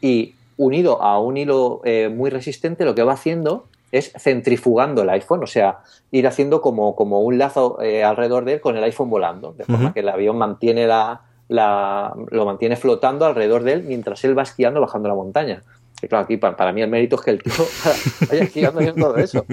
y 0.00 0.36
unido 0.56 1.02
a 1.02 1.18
un 1.18 1.36
hilo 1.36 1.80
eh, 1.84 2.10
muy 2.14 2.30
resistente 2.30 2.84
lo 2.84 2.94
que 2.94 3.02
va 3.02 3.14
haciendo 3.14 3.66
es 3.90 4.12
centrifugando 4.16 5.02
el 5.02 5.10
iPhone, 5.10 5.42
o 5.42 5.48
sea, 5.48 5.80
ir 6.12 6.28
haciendo 6.28 6.60
como, 6.60 6.94
como 6.94 7.22
un 7.22 7.36
lazo 7.36 7.82
eh, 7.82 8.04
alrededor 8.04 8.44
de 8.44 8.52
él 8.52 8.60
con 8.60 8.76
el 8.76 8.84
iPhone 8.84 9.10
volando, 9.10 9.52
de 9.54 9.64
forma 9.64 9.92
que 9.92 10.00
el 10.00 10.08
avión 10.08 10.38
mantiene 10.38 10.86
la, 10.86 11.22
la, 11.48 12.14
lo 12.30 12.44
mantiene 12.44 12.76
flotando 12.76 13.26
alrededor 13.26 13.64
de 13.64 13.72
él 13.72 13.82
mientras 13.82 14.22
él 14.22 14.38
va 14.38 14.42
esquiando 14.42 14.80
bajando 14.80 15.08
la 15.08 15.16
montaña 15.16 15.64
claro, 16.08 16.24
aquí 16.24 16.36
para, 16.36 16.72
mí 16.72 16.82
el 16.82 16.90
mérito 16.90 17.16
es 17.16 17.22
que 17.22 17.30
el 17.30 17.42
tío 17.42 17.52
vaya 18.28 18.44
esquiando 18.44 18.80
en 18.80 18.94
todo 18.94 19.16
eso. 19.16 19.44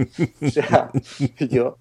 O 0.41 0.49
sea, 0.49 0.89
yo, 1.49 1.77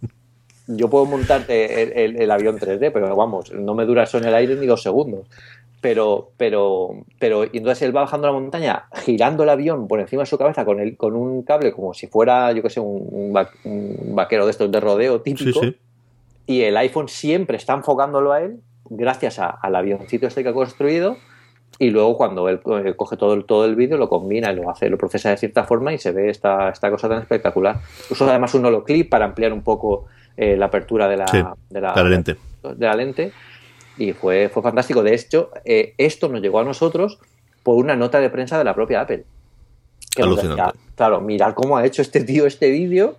yo 0.67 0.91
puedo 0.91 1.07
montarte 1.07 2.05
el, 2.05 2.31
avión 2.31 2.59
3D, 2.59 2.91
pero 2.93 3.15
vamos, 3.17 3.53
no 3.53 3.75
me 3.75 3.85
dura 3.85 4.05
eso 4.05 4.19
en 4.19 4.25
el 4.25 4.35
aire 4.35 4.57
ni 4.57 4.67
dos 4.67 4.83
segundos. 4.83 5.27
Pero, 5.81 6.33
pero, 6.37 6.91
pero, 7.19 7.45
y 7.45 7.57
entonces 7.57 7.81
él 7.83 7.97
va 7.97 8.03
bajando 8.03 8.27
la 8.27 8.35
montaña, 8.35 8.85
girando 9.03 9.45
el 9.45 9.49
avión 9.49 9.89
por 9.89 9.99
encima 9.99 10.23
de 10.23 10.27
su 10.27 10.37
cabeza 10.37 10.67
con, 10.67 10.79
el, 10.79 10.97
con 10.99 11.17
un 11.17 11.43
cable 11.43 11.73
como 11.73 11.95
si 11.95 12.07
fuera, 12.07 12.53
yo 12.53 12.63
qué 12.63 12.69
sé, 12.69 12.81
un, 12.81 13.33
vaquero 14.15 14.45
de 14.45 14.51
estos 14.51 14.71
de 14.71 14.79
rodeo 14.79 15.23
típico. 15.23 15.61
Y 16.47 16.63
el 16.63 16.77
iPhone 16.77 17.09
siempre 17.09 17.57
está 17.57 17.73
enfocándolo 17.73 18.33
a 18.33 18.43
él, 18.43 18.61
gracias 18.91 19.39
al 19.39 19.75
avioncito 19.75 20.27
este 20.27 20.43
que 20.43 20.51
ha 20.51 20.53
construido 20.53 21.17
y 21.79 21.91
luego 21.91 22.17
cuando 22.17 22.49
él 22.49 22.61
eh, 22.85 22.95
coge 22.95 23.17
todo 23.17 23.33
el, 23.33 23.45
todo 23.45 23.65
el 23.65 23.75
vídeo, 23.75 23.97
lo 23.97 24.09
combina 24.09 24.53
y 24.53 24.57
lo 24.57 24.71
hace, 24.71 24.91
lo 24.91 24.99
procesa 24.99 25.31
de 25.31 25.39
cierta 25.39 25.65
forma 25.65 25.95
y 25.95 25.99
se 25.99 26.13
ve 26.13 26.29
esta, 26.29 26.69
esta 26.69 26.91
cosa 26.91 27.09
tan 27.09 27.23
espectacular. 27.23 27.81
Uso 28.11 28.29
además 28.29 28.55
un 28.55 28.67
holoclip 28.67 29.09
para 29.09 29.25
ampliar 29.25 29.53
un 29.53 29.63
poco 29.63 30.05
eh, 30.37 30.57
la 30.57 30.67
apertura 30.67 31.09
de 31.09 31.17
la, 31.17 31.57
de, 31.71 31.81
la, 31.81 31.95
lente. 32.05 32.37
De 32.63 32.87
la 32.87 32.95
lente. 32.95 33.33
Y 33.97 34.13
fue, 34.13 34.51
fue 34.51 34.63
fantástico. 34.63 35.03
De 35.03 35.15
hecho, 35.15 35.51
eh, 35.65 35.95
esto 35.97 36.29
nos 36.29 36.43
llegó 36.43 36.61
a 36.61 36.65
nosotros 36.65 37.19
por 37.63 37.77
una 37.77 37.97
nota 37.97 38.21
de 38.21 38.29
prensa 38.29 38.59
de 38.59 38.65
la 38.65 38.75
propia 38.75 39.01
Apple. 39.01 39.25
Alucinante. 40.19 40.79
claro, 40.97 41.23
mirar 41.23 41.55
cómo 41.55 41.79
ha 41.79 41.87
hecho 41.87 42.03
este 42.03 42.25
tío 42.25 42.45
este 42.45 42.71
vídeo 42.71 43.17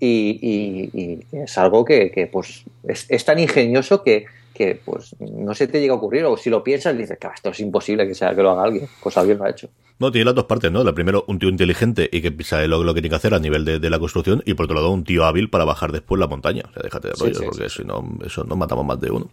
y, 0.00 1.26
es 1.32 1.58
algo 1.58 1.84
que, 1.84 2.28
pues 2.32 2.64
es 2.86 3.24
tan 3.24 3.38
ingenioso 3.38 4.02
que 4.02 4.26
que 4.58 4.80
pues 4.84 5.14
no 5.20 5.54
se 5.54 5.68
te 5.68 5.80
llega 5.80 5.94
a 5.94 5.96
ocurrir 5.96 6.24
o 6.24 6.36
si 6.36 6.50
lo 6.50 6.64
piensas 6.64 6.98
dices 6.98 7.16
que 7.16 7.28
esto 7.32 7.50
es 7.50 7.60
imposible 7.60 8.08
que 8.08 8.14
sea 8.14 8.34
que 8.34 8.42
lo 8.42 8.50
haga 8.50 8.64
alguien 8.64 8.88
pues 9.00 9.16
alguien 9.16 9.38
lo 9.38 9.44
ha 9.44 9.50
hecho 9.50 9.70
No, 10.00 10.12
tiene 10.12 10.26
las 10.26 10.36
dos 10.36 10.44
partes, 10.44 10.70
¿no? 10.70 10.84
La 10.84 10.92
primero, 10.92 11.24
un 11.26 11.40
tío 11.40 11.48
inteligente 11.48 12.08
y 12.12 12.20
que 12.20 12.44
sabe 12.44 12.68
lo, 12.68 12.78
que 12.94 13.00
tiene 13.00 13.08
que 13.08 13.16
hacer 13.16 13.34
a 13.34 13.40
nivel 13.40 13.64
de, 13.64 13.90
la 13.90 13.98
construcción, 13.98 14.42
y 14.46 14.54
por 14.54 14.64
otro 14.64 14.76
lado, 14.76 14.90
un 14.90 15.02
tío 15.02 15.24
hábil 15.24 15.50
para 15.50 15.64
bajar 15.64 15.90
después 15.90 16.20
la 16.20 16.28
montaña. 16.28 16.62
O 16.68 16.72
sea, 16.72 16.82
déjate 16.84 17.08
de 17.08 17.14
rollo, 17.14 17.40
porque 17.44 17.68
si 17.68 17.84
no, 17.84 18.04
eso 18.24 18.44
no 18.44 18.54
matamos 18.54 18.86
más 18.86 19.00
de 19.00 19.10
uno. 19.10 19.28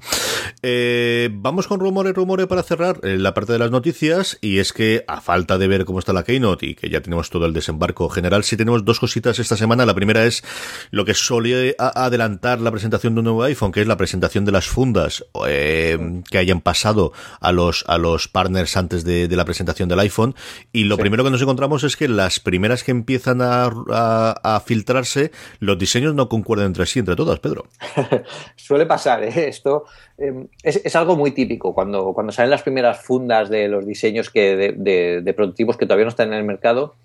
Eh, 0.63 1.29
vamos 1.31 1.67
con 1.67 1.79
rumores, 1.79 2.15
rumores 2.15 2.47
para 2.47 2.63
cerrar 2.63 2.99
eh, 3.03 3.17
la 3.17 3.35
parte 3.35 3.53
de 3.53 3.59
las 3.59 3.69
noticias, 3.69 4.39
y 4.41 4.57
es 4.57 4.73
que 4.73 5.03
a 5.07 5.21
falta 5.21 5.59
de 5.59 5.67
ver 5.67 5.85
cómo 5.85 5.99
está 5.99 6.13
la 6.13 6.23
Keynote 6.23 6.65
y 6.65 6.75
que 6.75 6.89
ya 6.89 7.01
tenemos 7.01 7.29
todo 7.29 7.45
el 7.45 7.53
desembarco 7.53 8.09
general, 8.09 8.43
sí 8.43 8.57
tenemos 8.57 8.83
dos 8.83 8.99
cositas 8.99 9.37
esta 9.37 9.57
semana. 9.57 9.85
La 9.85 9.93
primera 9.93 10.25
es 10.25 10.43
lo 10.89 11.05
que 11.05 11.13
solía 11.13 11.75
adelantar 11.77 12.59
la 12.59 12.71
presentación 12.71 13.13
de 13.13 13.19
un 13.19 13.25
nuevo 13.25 13.43
iPhone, 13.43 13.71
que 13.71 13.81
es 13.81 13.87
la 13.87 13.97
presentación 13.97 14.45
de 14.45 14.51
las 14.51 14.65
fundas 14.65 15.25
eh, 15.47 16.21
que 16.29 16.39
hayan 16.39 16.61
pasado 16.61 17.13
a 17.39 17.51
los, 17.51 17.83
a 17.87 17.99
los 17.99 18.27
partners 18.27 18.77
antes 18.77 19.03
de 19.03 19.27
la 19.35 19.45
presentación 19.45 19.89
del 19.89 19.99
iPhone 19.99 20.33
y 20.71 20.85
lo 20.85 20.97
primero 20.97 21.23
que 21.23 21.29
nos 21.29 21.41
encontramos 21.41 21.83
es 21.83 21.95
que 21.95 22.07
las 22.07 22.39
primeras 22.39 22.83
que 22.83 22.91
empiezan 22.91 23.39
a, 23.41 24.61
filtrarse, 24.65 25.31
los 25.59 25.77
diseños 25.77 26.15
no 26.15 26.29
concuerdan 26.29 26.67
entre 26.67 26.85
sí, 26.85 26.99
entre 26.99 27.15
todas, 27.15 27.39
Pedro. 27.39 27.65
Suele 28.55 28.85
pasar, 28.85 29.23
¿eh? 29.23 29.47
esto 29.47 29.85
em, 30.17 30.47
es, 30.63 30.95
algo 30.95 31.15
muy 31.15 31.31
típico. 31.31 31.73
Cuando, 31.73 32.13
cuando 32.13 32.31
salen 32.31 32.51
las 32.51 32.63
primeras 32.63 33.01
fundas 33.03 33.49
de 33.49 33.67
los 33.67 33.85
diseños 33.85 34.29
que 34.29 34.55
de, 34.55 35.21
de, 35.21 35.33
prototipos 35.33 35.77
que 35.77 35.85
todavía 35.85 36.05
no 36.05 36.09
están 36.09 36.29
en 36.29 36.39
el 36.39 36.43
mercado, 36.43 36.95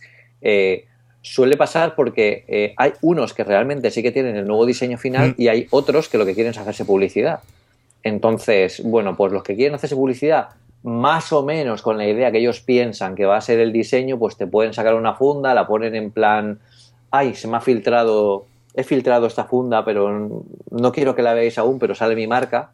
eh, 0.41 0.87
suele 1.23 1.57
pasar 1.57 1.95
porque 1.95 2.45
eh, 2.49 2.75
hay 2.77 2.93
unos 3.03 3.35
que 3.35 3.45
realmente 3.45 3.91
sí 3.91 4.03
que 4.03 4.13
tienen 4.13 4.37
el 4.37 4.47
nuevo 4.47 4.65
diseño 4.65 4.99
final 4.99 5.31
mm. 5.31 5.35
y 5.37 5.49
hay 5.49 5.67
otros 5.71 6.09
que 6.09 6.19
lo 6.19 6.27
que 6.27 6.35
quieren 6.35 6.53
es 6.53 6.59
hacerse 6.59 6.85
publicidad. 6.85 7.41
Entonces, 8.03 8.83
bueno, 8.83 9.17
pues 9.17 9.33
los 9.33 9.43
que 9.43 9.55
quieren 9.55 9.75
hacerse 9.75 9.95
publicidad 9.95 10.49
más 10.83 11.33
o 11.33 11.45
menos 11.45 11.83
con 11.83 11.99
la 11.99 12.07
idea 12.07 12.33
que 12.33 12.39
ellos 12.39 12.61
piensan 12.61 13.15
que 13.15 13.27
va 13.27 13.37
a 13.37 13.41
ser 13.41 13.61
el 13.61 13.73
diseño, 13.73 14.19
pues 14.19 14.37
te 14.37 14.47
pueden 14.47 14.73
sacar 14.73 14.95
una 14.95 15.15
funda, 15.15 15.55
la 15.55 15.67
ponen 15.67 15.95
en 15.95 16.11
plan, 16.11 16.59
ay, 17.11 17.35
se 17.35 17.49
me 17.49 17.57
ha 17.57 17.61
filtrado, 17.61 18.47
he 18.75 18.83
filtrado 18.83 19.27
esta 19.27 19.45
funda, 19.45 19.85
pero 19.85 20.45
no 20.71 20.93
quiero 20.93 21.15
que 21.15 21.23
la 21.23 21.35
veáis 21.35 21.59
aún, 21.59 21.79
pero 21.79 21.95
sale 21.95 22.15
mi 22.15 22.27
marca. 22.27 22.73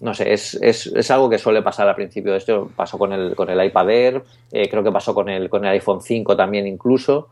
No 0.00 0.14
sé, 0.14 0.32
es, 0.32 0.54
es, 0.60 0.86
es 0.88 1.10
algo 1.12 1.30
que 1.30 1.38
suele 1.38 1.62
pasar 1.62 1.88
al 1.88 1.94
principio. 1.94 2.34
Esto 2.34 2.70
pasó 2.74 2.98
con 2.98 3.12
el, 3.12 3.36
con 3.36 3.48
el 3.50 3.64
iPad 3.64 3.90
Air, 3.90 4.22
eh, 4.50 4.68
creo 4.68 4.82
que 4.82 4.90
pasó 4.90 5.14
con 5.14 5.28
el, 5.28 5.48
con 5.48 5.64
el 5.64 5.70
iPhone 5.72 6.00
5 6.00 6.36
también 6.36 6.66
incluso. 6.66 7.28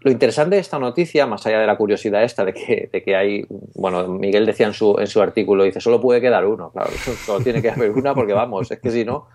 Lo 0.00 0.12
interesante 0.12 0.54
de 0.54 0.60
esta 0.60 0.78
noticia, 0.78 1.26
más 1.26 1.44
allá 1.46 1.58
de 1.58 1.66
la 1.66 1.76
curiosidad 1.76 2.22
esta 2.22 2.44
de 2.44 2.54
que, 2.54 2.88
de 2.92 3.02
que 3.02 3.16
hay, 3.16 3.44
bueno, 3.74 4.06
Miguel 4.06 4.46
decía 4.46 4.68
en 4.68 4.72
su, 4.72 4.96
en 4.98 5.08
su 5.08 5.20
artículo, 5.20 5.64
dice, 5.64 5.80
solo 5.80 6.00
puede 6.00 6.20
quedar 6.20 6.46
uno, 6.46 6.70
claro, 6.70 6.90
solo 7.26 7.42
tiene 7.42 7.60
que 7.60 7.70
haber 7.70 7.90
una 7.90 8.14
porque 8.14 8.32
vamos, 8.32 8.70
es 8.70 8.78
que 8.78 8.90
si 8.90 9.04
no... 9.04 9.26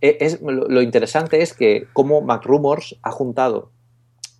E, 0.00 0.18
es, 0.20 0.40
lo 0.42 0.82
interesante 0.82 1.40
es 1.40 1.54
que 1.54 1.86
como 1.92 2.20
MacRumors 2.20 2.98
ha 3.02 3.10
juntado 3.10 3.70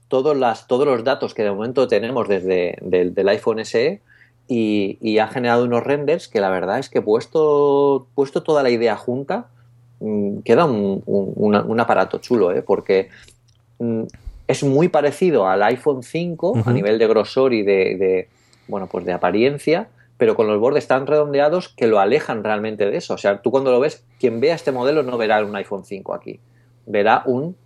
todos, 0.09 0.37
las, 0.37 0.67
todos 0.67 0.87
los 0.87 1.03
datos 1.03 1.35
que 1.35 1.45
de 1.45 1.51
momento 1.51 1.89
tenemos 1.89 2.29
desde 2.29 2.77
del, 2.83 3.29
iPhone 3.29 3.65
SE 3.65 4.03
y, 4.49 5.19
ha 5.19 5.29
generado 5.29 5.65
unos 5.65 5.85
renders 5.85 6.29
que 6.29 6.41
la 6.41 6.51
verdad 6.51 6.79
es 6.79 6.89
que 6.89 7.03
puesto, 7.03 8.07
puesto 8.15 8.43
toda 8.43 8.63
la 8.63 8.71
idea 8.71 8.97
junta, 8.97 9.49
mm, 10.01 10.39
queda 10.41 10.67
un, 10.67 11.03
un, 11.07 11.81
aparato 11.81 12.19
chulo, 12.19 12.53
¿eh? 12.53 12.63
porque 12.63 13.09
mm, 13.79 14.05
es 14.49 14.65
muy 14.65 14.89
parecido 14.89 15.47
al 15.47 15.63
iPhone 15.63 16.03
5 16.03 16.63
a 16.65 16.73
nivel 16.73 16.99
de 16.99 17.07
grosor 17.07 17.53
y 17.53 17.63
de, 17.63 18.29
bueno, 18.67 18.87
pues 18.87 19.05
de 19.05 19.13
apariencia, 19.13 19.89
pero 20.17 20.35
con 20.35 20.49
los 20.49 20.59
bordes 20.59 20.89
tan 20.89 21.07
redondeados 21.07 21.69
que 21.69 21.87
lo 21.87 22.01
alejan 22.01 22.43
realmente 22.43 22.91
de 22.91 22.97
eso. 22.97 23.15
O 23.15 23.19
sea, 23.19 23.43
tú 23.43 23.51
cuando 23.51 23.71
lo 23.71 23.79
ves, 23.79 24.05
quien 24.19 24.41
vea 24.41 24.55
este 24.55 24.73
modelo 24.73 25.03
no 25.03 25.19
verá 25.19 25.45
un 25.45 25.55
iPhone 25.55 25.85
5 25.85 26.15
aquí, 26.15 26.41
verá 26.87 27.23
un, 27.27 27.57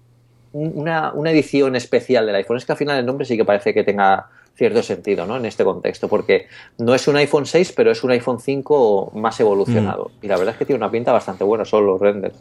una, 0.53 1.12
una 1.12 1.30
edición 1.30 1.76
especial 1.76 2.26
del 2.26 2.35
iPhone. 2.35 2.57
Es 2.57 2.66
que 2.66 2.72
al 2.72 2.78
final 2.78 2.99
el 2.99 3.07
nombre 3.07 3.26
sí 3.26 3.37
que 3.37 3.45
parece 3.45 3.72
que 3.72 3.85
tenga 3.85 4.28
cierto 4.55 4.82
sentido 4.82 5.26
¿no? 5.26 5.36
en 5.36 5.46
este 5.46 5.64
contexto, 5.64 6.09
porque 6.09 6.46
no 6.78 6.94
es 6.94 7.09
un 7.09 7.16
iPhone 7.16 7.46
6, 7.46 7.72
pero 7.76 7.90
es 7.90 8.05
un 8.05 8.11
iPhone 8.11 8.40
5 8.40 9.12
más 9.14 9.38
evolucionado. 9.40 10.11
Mm. 10.20 10.24
Y 10.24 10.28
la 10.28 10.36
verdad 10.36 10.55
es 10.55 10.59
que 10.59 10.66
tiene 10.66 10.78
una 10.78 10.90
pinta 10.90 11.12
bastante 11.12 11.44
buena, 11.44 11.64
son 11.64 11.86
los 11.86 12.00
renders. 12.00 12.36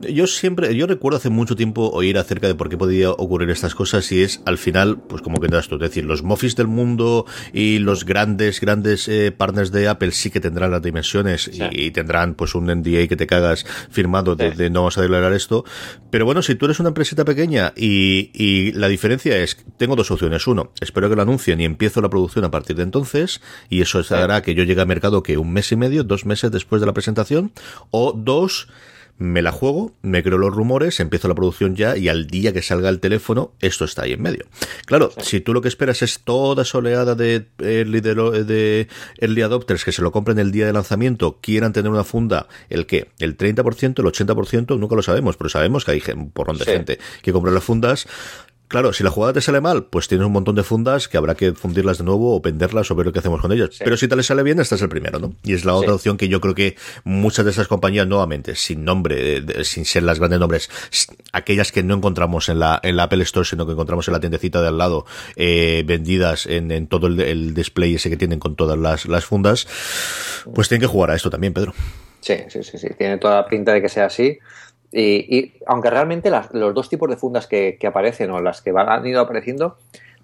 Yo 0.00 0.26
siempre, 0.26 0.74
yo 0.74 0.86
recuerdo 0.86 1.18
hace 1.18 1.30
mucho 1.30 1.54
tiempo 1.54 1.90
oír 1.90 2.18
acerca 2.18 2.48
de 2.48 2.54
por 2.54 2.68
qué 2.68 2.76
podía 2.76 3.10
ocurrir 3.12 3.50
estas 3.50 3.74
cosas 3.74 4.10
y 4.10 4.22
es 4.22 4.42
al 4.44 4.58
final, 4.58 4.98
pues 4.98 5.22
como 5.22 5.40
que 5.40 5.46
das 5.46 5.68
tú, 5.68 5.76
es 5.76 5.80
decir, 5.82 6.04
los 6.04 6.22
Mofis 6.22 6.56
del 6.56 6.66
mundo 6.66 7.26
y 7.52 7.78
los 7.78 8.04
grandes, 8.04 8.60
grandes 8.60 9.06
eh, 9.08 9.30
partners 9.30 9.70
de 9.70 9.86
Apple 9.88 10.10
sí 10.10 10.30
que 10.30 10.40
tendrán 10.40 10.72
las 10.72 10.82
dimensiones 10.82 11.50
y, 11.52 11.90
tendrán 11.90 12.34
pues 12.34 12.54
un 12.54 12.66
NDA 12.66 13.06
que 13.06 13.16
te 13.16 13.26
cagas 13.26 13.64
firmado 13.90 14.34
de, 14.34 14.70
no 14.70 14.80
vamos 14.80 14.98
a 14.98 15.02
declarar 15.02 15.32
esto. 15.32 15.64
Pero 16.10 16.24
bueno, 16.24 16.42
si 16.42 16.54
tú 16.54 16.64
eres 16.64 16.80
una 16.80 16.88
empresita 16.88 17.24
pequeña 17.24 17.72
y, 17.76 18.30
y 18.34 18.72
la 18.72 18.88
diferencia 18.88 19.36
es, 19.36 19.56
tengo 19.76 19.96
dos 19.96 20.10
opciones. 20.10 20.46
Uno, 20.46 20.72
espero 20.80 21.08
que 21.08 21.16
lo 21.16 21.22
anuncie 21.22 21.39
y 21.48 21.64
empiezo 21.64 22.00
la 22.00 22.10
producción 22.10 22.44
a 22.44 22.50
partir 22.50 22.76
de 22.76 22.82
entonces, 22.82 23.40
y 23.68 23.80
eso 23.80 24.02
hará 24.10 24.42
que 24.42 24.54
yo 24.54 24.64
llegue 24.64 24.80
al 24.80 24.86
mercado 24.86 25.22
que 25.22 25.38
un 25.38 25.52
mes 25.52 25.72
y 25.72 25.76
medio, 25.76 26.04
dos 26.04 26.26
meses 26.26 26.50
después 26.50 26.80
de 26.80 26.86
la 26.86 26.92
presentación, 26.92 27.52
o 27.90 28.12
dos, 28.12 28.68
me 29.20 29.42
la 29.42 29.52
juego, 29.52 29.92
me 30.00 30.22
creo 30.22 30.38
los 30.38 30.52
rumores, 30.54 30.98
empiezo 30.98 31.28
la 31.28 31.34
producción 31.34 31.76
ya 31.76 31.94
y 31.94 32.08
al 32.08 32.26
día 32.26 32.54
que 32.54 32.62
salga 32.62 32.88
el 32.88 33.00
teléfono, 33.00 33.52
esto 33.60 33.84
está 33.84 34.02
ahí 34.02 34.12
en 34.14 34.22
medio. 34.22 34.46
Claro, 34.86 35.12
si 35.18 35.40
tú 35.40 35.52
lo 35.52 35.60
que 35.60 35.68
esperas 35.68 36.00
es 36.00 36.20
toda 36.20 36.62
esa 36.62 36.78
oleada 36.78 37.14
de 37.14 37.46
early, 37.58 38.00
de, 38.00 38.88
early 39.18 39.42
adopters 39.42 39.84
que 39.84 39.92
se 39.92 40.00
lo 40.00 40.10
compren 40.10 40.38
el 40.38 40.52
día 40.52 40.64
de 40.64 40.72
lanzamiento, 40.72 41.38
quieran 41.42 41.74
tener 41.74 41.90
una 41.90 42.02
funda, 42.02 42.48
¿el 42.70 42.86
qué? 42.86 43.08
¿El 43.18 43.36
30%, 43.36 43.98
el 43.98 44.06
80%? 44.06 44.78
Nunca 44.78 44.96
lo 44.96 45.02
sabemos, 45.02 45.36
pero 45.36 45.50
sabemos 45.50 45.84
que 45.84 45.90
hay 45.90 46.02
un 46.14 46.30
porrón 46.30 46.56
de 46.56 46.64
gente 46.64 46.98
que 47.20 47.32
compra 47.32 47.52
las 47.52 47.62
fundas. 47.62 48.08
Claro, 48.70 48.92
si 48.92 49.02
la 49.02 49.10
jugada 49.10 49.32
te 49.32 49.40
sale 49.40 49.60
mal, 49.60 49.86
pues 49.86 50.06
tienes 50.06 50.24
un 50.24 50.32
montón 50.32 50.54
de 50.54 50.62
fundas 50.62 51.08
que 51.08 51.16
habrá 51.16 51.34
que 51.34 51.54
fundirlas 51.54 51.98
de 51.98 52.04
nuevo 52.04 52.36
o 52.36 52.40
venderlas 52.40 52.88
o 52.92 52.94
ver 52.94 53.04
lo 53.04 53.12
que 53.12 53.18
hacemos 53.18 53.40
con 53.40 53.50
ellas. 53.50 53.70
Pero 53.80 53.96
si 53.96 54.06
te 54.06 54.14
le 54.14 54.22
sale 54.22 54.44
bien, 54.44 54.60
esta 54.60 54.76
es 54.76 54.82
el 54.82 54.88
primero, 54.88 55.18
¿no? 55.18 55.34
Y 55.42 55.54
es 55.54 55.64
la 55.64 55.74
otra 55.74 55.92
opción 55.92 56.16
que 56.16 56.28
yo 56.28 56.40
creo 56.40 56.54
que 56.54 56.76
muchas 57.02 57.44
de 57.44 57.50
esas 57.50 57.66
compañías, 57.66 58.06
nuevamente, 58.06 58.54
sin 58.54 58.84
nombre, 58.84 59.64
sin 59.64 59.84
ser 59.84 60.04
las 60.04 60.20
grandes 60.20 60.38
nombres, 60.38 60.70
aquellas 61.32 61.72
que 61.72 61.82
no 61.82 61.96
encontramos 61.96 62.48
en 62.48 62.60
la, 62.60 62.78
en 62.84 62.94
la 62.94 63.02
Apple 63.02 63.24
Store, 63.24 63.44
sino 63.44 63.66
que 63.66 63.72
encontramos 63.72 64.06
en 64.06 64.12
la 64.12 64.20
tiendecita 64.20 64.62
de 64.62 64.68
al 64.68 64.78
lado, 64.78 65.04
eh, 65.34 65.82
vendidas 65.84 66.46
en, 66.46 66.70
en 66.70 66.86
todo 66.86 67.08
el, 67.08 67.54
display 67.54 67.96
ese 67.96 68.08
que 68.08 68.16
tienen 68.16 68.38
con 68.38 68.54
todas 68.54 68.78
las, 68.78 69.06
las 69.06 69.24
fundas, 69.24 69.66
pues 70.54 70.68
tienen 70.68 70.82
que 70.82 70.86
jugar 70.86 71.10
a 71.10 71.16
esto 71.16 71.28
también, 71.28 71.52
Pedro. 71.52 71.74
Sí, 72.20 72.36
sí, 72.48 72.62
sí, 72.62 72.78
sí. 72.78 72.88
Tiene 72.96 73.18
toda 73.18 73.36
la 73.36 73.46
pinta 73.46 73.72
de 73.72 73.82
que 73.82 73.88
sea 73.88 74.06
así. 74.06 74.38
Y, 74.92 75.52
aunque 75.66 75.90
realmente 75.90 76.30
los 76.52 76.74
dos 76.74 76.88
tipos 76.88 77.08
de 77.08 77.16
fundas 77.16 77.46
que, 77.46 77.78
aparecen 77.86 78.30
o 78.30 78.40
las 78.40 78.60
que 78.60 78.72
van, 78.72 78.88
han 78.88 79.06
ido 79.06 79.20
apareciendo 79.20 79.76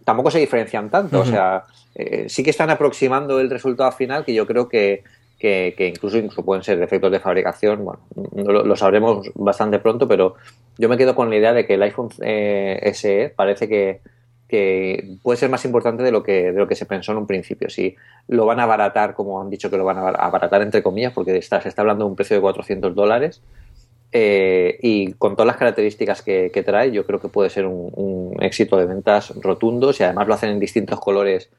tampoco 0.05 0.31
se 0.31 0.39
diferencian 0.39 0.89
tanto. 0.89 1.21
O 1.21 1.25
sea, 1.25 1.65
eh, 1.95 2.27
sí 2.29 2.43
que 2.45 2.51
están 2.51 2.71
aproximando 2.71 3.41
el 3.41 3.51
resultado 3.51 3.91
final 3.93 4.25
que 4.25 4.35
yo 4.35 4.47
creo 4.47 4.69
que, 4.69 5.03
que, 5.39 5.75
incluso, 5.79 6.17
incluso 6.19 6.45
pueden 6.45 6.63
ser 6.63 6.79
defectos 6.79 7.11
de 7.11 7.21
fabricación. 7.21 7.85
Bueno, 7.85 8.01
lo, 8.65 8.77
sabremos 8.77 9.29
bastante 9.35 9.79
pronto, 9.79 10.07
pero 10.09 10.35
yo 10.79 10.89
me 10.89 10.97
quedo 10.97 11.15
con 11.15 11.29
la 11.29 11.37
idea 11.37 11.53
de 11.53 11.67
que 11.67 11.75
el 11.75 11.83
iPhone 11.83 12.09
eh, 12.21 12.91
SE 12.95 13.33
parece 13.35 13.69
que, 13.69 14.01
que 14.49 15.17
puede 15.23 15.37
ser 15.37 15.51
más 15.51 15.65
importante 15.65 16.03
de 16.03 16.13
lo 16.13 16.23
que 16.23 16.53
de 16.53 16.59
lo 16.59 16.69
que 16.69 16.77
se 16.77 16.87
pensó 16.87 17.13
en 17.13 17.19
un 17.19 17.27
principio. 17.27 17.69
Si 17.69 17.97
lo 18.29 18.47
van 18.47 18.61
a 18.61 18.63
abaratar, 18.63 19.15
como 19.15 19.41
han 19.41 19.51
dicho 19.51 19.71
que 19.71 19.77
lo 19.77 19.85
van 19.85 19.99
a 19.99 20.09
abaratar 20.09 20.63
entre 20.63 20.83
comillas, 20.83 21.13
porque 21.13 21.37
está, 21.37 21.61
se 21.61 21.69
está 21.69 21.83
hablando 21.83 22.05
de 22.05 22.11
un 22.11 22.17
precio 22.17 22.37
de 22.37 22.43
400 22.43 22.95
dólares, 22.95 23.43
eh, 24.13 24.79
y 24.83 25.13
con 25.15 25.35
todas 25.35 25.47
las 25.47 25.57
características 25.57 26.23
que, 26.23 26.63
trae, 26.65 26.93
yo 26.93 27.07
creo 27.07 27.21
que 27.21 27.29
puede 27.29 27.51
ser 27.51 27.67
un, 27.67 28.37
éxito 28.41 28.77
de 28.77 28.87
ventas 28.87 29.33
rotundos 29.41 29.99
y 30.01 30.05
además 30.05 30.29
lo 30.29 30.35
hacen 30.35 30.51
en 30.51 30.61
distintos 30.61 31.01
colores. 31.01 31.51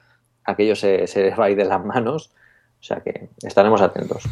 Aquello 0.44 0.76
se, 0.76 1.08
se 1.08 1.32
va 1.32 1.46
a 1.46 1.50
ir 1.50 1.58
de 1.58 1.66
las 1.66 1.84
manos. 1.84 2.32
O 2.80 2.84
sea 2.84 3.02
que 3.02 3.30
estaremos 3.42 3.82
atentos. 3.82 4.24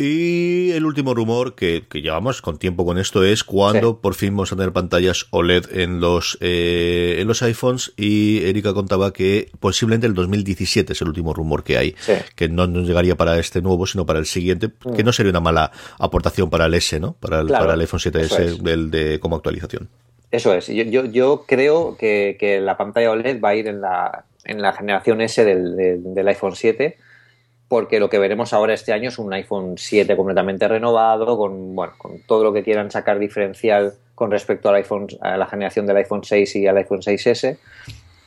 Y 0.00 0.70
el 0.74 0.84
último 0.84 1.12
rumor 1.12 1.56
que, 1.56 1.82
llevamos 1.92 2.40
con 2.40 2.56
tiempo 2.56 2.86
con 2.86 2.98
esto 2.98 3.24
es 3.24 3.42
cuando 3.42 4.00
por 4.00 4.14
fin 4.14 4.30
vamos 4.30 4.52
a 4.52 4.56
tener 4.56 4.72
pantallas 4.72 5.26
OLED 5.30 5.76
en 5.76 5.98
los 5.98 6.38
eh, 6.40 7.16
en 7.18 7.26
los 7.26 7.42
iPhones 7.42 7.92
y 7.96 8.44
Erika 8.44 8.74
contaba 8.74 9.12
que 9.12 9.50
posiblemente 9.58 10.06
el 10.06 10.14
2017 10.14 10.92
es 10.92 11.02
el 11.02 11.08
último 11.08 11.34
rumor 11.34 11.64
que 11.64 11.78
hay, 11.78 11.96
que 12.36 12.48
no 12.48 12.68
nos 12.68 12.86
llegaría 12.86 13.16
para 13.16 13.40
este 13.40 13.60
nuevo 13.60 13.88
sino 13.88 14.06
para 14.06 14.20
el 14.20 14.26
siguiente, 14.26 14.68
mm. 14.68 14.94
que 14.94 15.02
no 15.02 15.12
sería 15.12 15.30
una 15.30 15.40
mala 15.40 15.72
aportación 15.98 16.48
para 16.48 16.66
el 16.66 16.74
S, 16.74 17.00
¿no? 17.00 17.14
Para 17.14 17.40
el, 17.40 17.48
para 17.48 17.74
el 17.74 17.80
iPhone 17.80 17.98
7S 17.98 18.58
del 18.58 18.92
de 18.92 19.18
como 19.18 19.34
actualización. 19.34 19.88
Eso 20.30 20.54
es. 20.54 20.68
Yo, 20.68 20.84
yo, 20.84 21.06
yo 21.06 21.44
creo 21.44 21.96
que, 21.96 22.36
que, 22.38 22.60
la 22.60 22.76
pantalla 22.76 23.10
OLED 23.10 23.42
va 23.42 23.48
a 23.48 23.54
ir 23.56 23.66
en 23.66 23.80
la, 23.80 24.26
en 24.44 24.62
la 24.62 24.72
generación 24.74 25.22
S 25.22 25.44
del, 25.44 25.74
del, 25.74 26.14
del 26.14 26.28
iPhone 26.28 26.54
7 26.54 26.98
porque 27.68 28.00
lo 28.00 28.08
que 28.08 28.18
veremos 28.18 28.52
ahora 28.52 28.74
este 28.74 28.92
año 28.92 29.10
es 29.10 29.18
un 29.18 29.32
iPhone 29.32 29.74
7 29.76 30.16
completamente 30.16 30.66
renovado, 30.66 31.36
con, 31.36 31.74
bueno, 31.74 31.92
con 31.98 32.20
todo 32.22 32.42
lo 32.42 32.52
que 32.52 32.62
quieran 32.62 32.90
sacar 32.90 33.18
diferencial 33.18 33.94
con 34.14 34.30
respecto 34.30 34.68
al 34.68 34.76
iPhone, 34.76 35.06
a 35.20 35.36
la 35.36 35.46
generación 35.46 35.86
del 35.86 35.98
iPhone 35.98 36.24
6 36.24 36.56
y 36.56 36.66
al 36.66 36.78
iPhone 36.78 37.00
6S. 37.00 37.58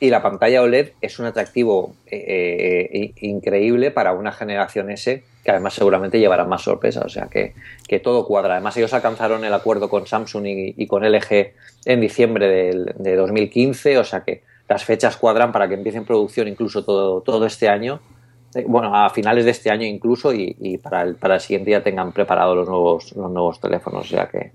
Y 0.00 0.10
la 0.10 0.22
pantalla 0.22 0.62
OLED 0.62 0.90
es 1.00 1.18
un 1.18 1.26
atractivo 1.26 1.94
eh, 2.06 2.88
eh, 2.92 3.12
increíble 3.20 3.90
para 3.90 4.12
una 4.12 4.32
generación 4.32 4.90
S 4.90 5.22
que 5.44 5.50
además 5.50 5.74
seguramente 5.74 6.18
llevarán 6.18 6.48
más 6.48 6.62
sorpresas, 6.62 7.04
o 7.04 7.08
sea 7.08 7.26
que, 7.26 7.54
que 7.88 7.98
todo 8.00 8.26
cuadra. 8.26 8.54
Además 8.54 8.76
ellos 8.76 8.92
alcanzaron 8.94 9.44
el 9.44 9.52
acuerdo 9.52 9.88
con 9.88 10.06
Samsung 10.06 10.44
y, 10.46 10.86
con 10.86 11.04
LG 11.04 11.52
en 11.84 12.00
diciembre 12.00 12.48
del, 12.48 12.94
de 12.96 13.16
2015, 13.16 13.98
o 13.98 14.04
sea 14.04 14.20
que 14.20 14.42
las 14.68 14.84
fechas 14.84 15.16
cuadran 15.16 15.52
para 15.52 15.68
que 15.68 15.74
empiecen 15.74 16.04
producción 16.04 16.48
incluso 16.48 16.84
todo, 16.84 17.20
todo 17.22 17.44
este 17.44 17.68
año, 17.68 18.00
bueno, 18.66 18.94
a 18.94 19.10
finales 19.10 19.44
de 19.44 19.50
este 19.52 19.70
año 19.70 19.86
incluso 19.86 20.32
y, 20.32 20.78
para, 20.78 21.02
el, 21.02 21.16
para 21.16 21.34
el 21.34 21.40
siguiente 21.40 21.70
ya 21.70 21.82
tengan 21.82 22.12
preparados 22.12 22.56
los 22.56 22.68
nuevos, 22.68 23.16
los 23.16 23.30
nuevos 23.30 23.60
teléfonos, 23.60 24.06
o 24.06 24.08
sea 24.08 24.28
que, 24.28 24.52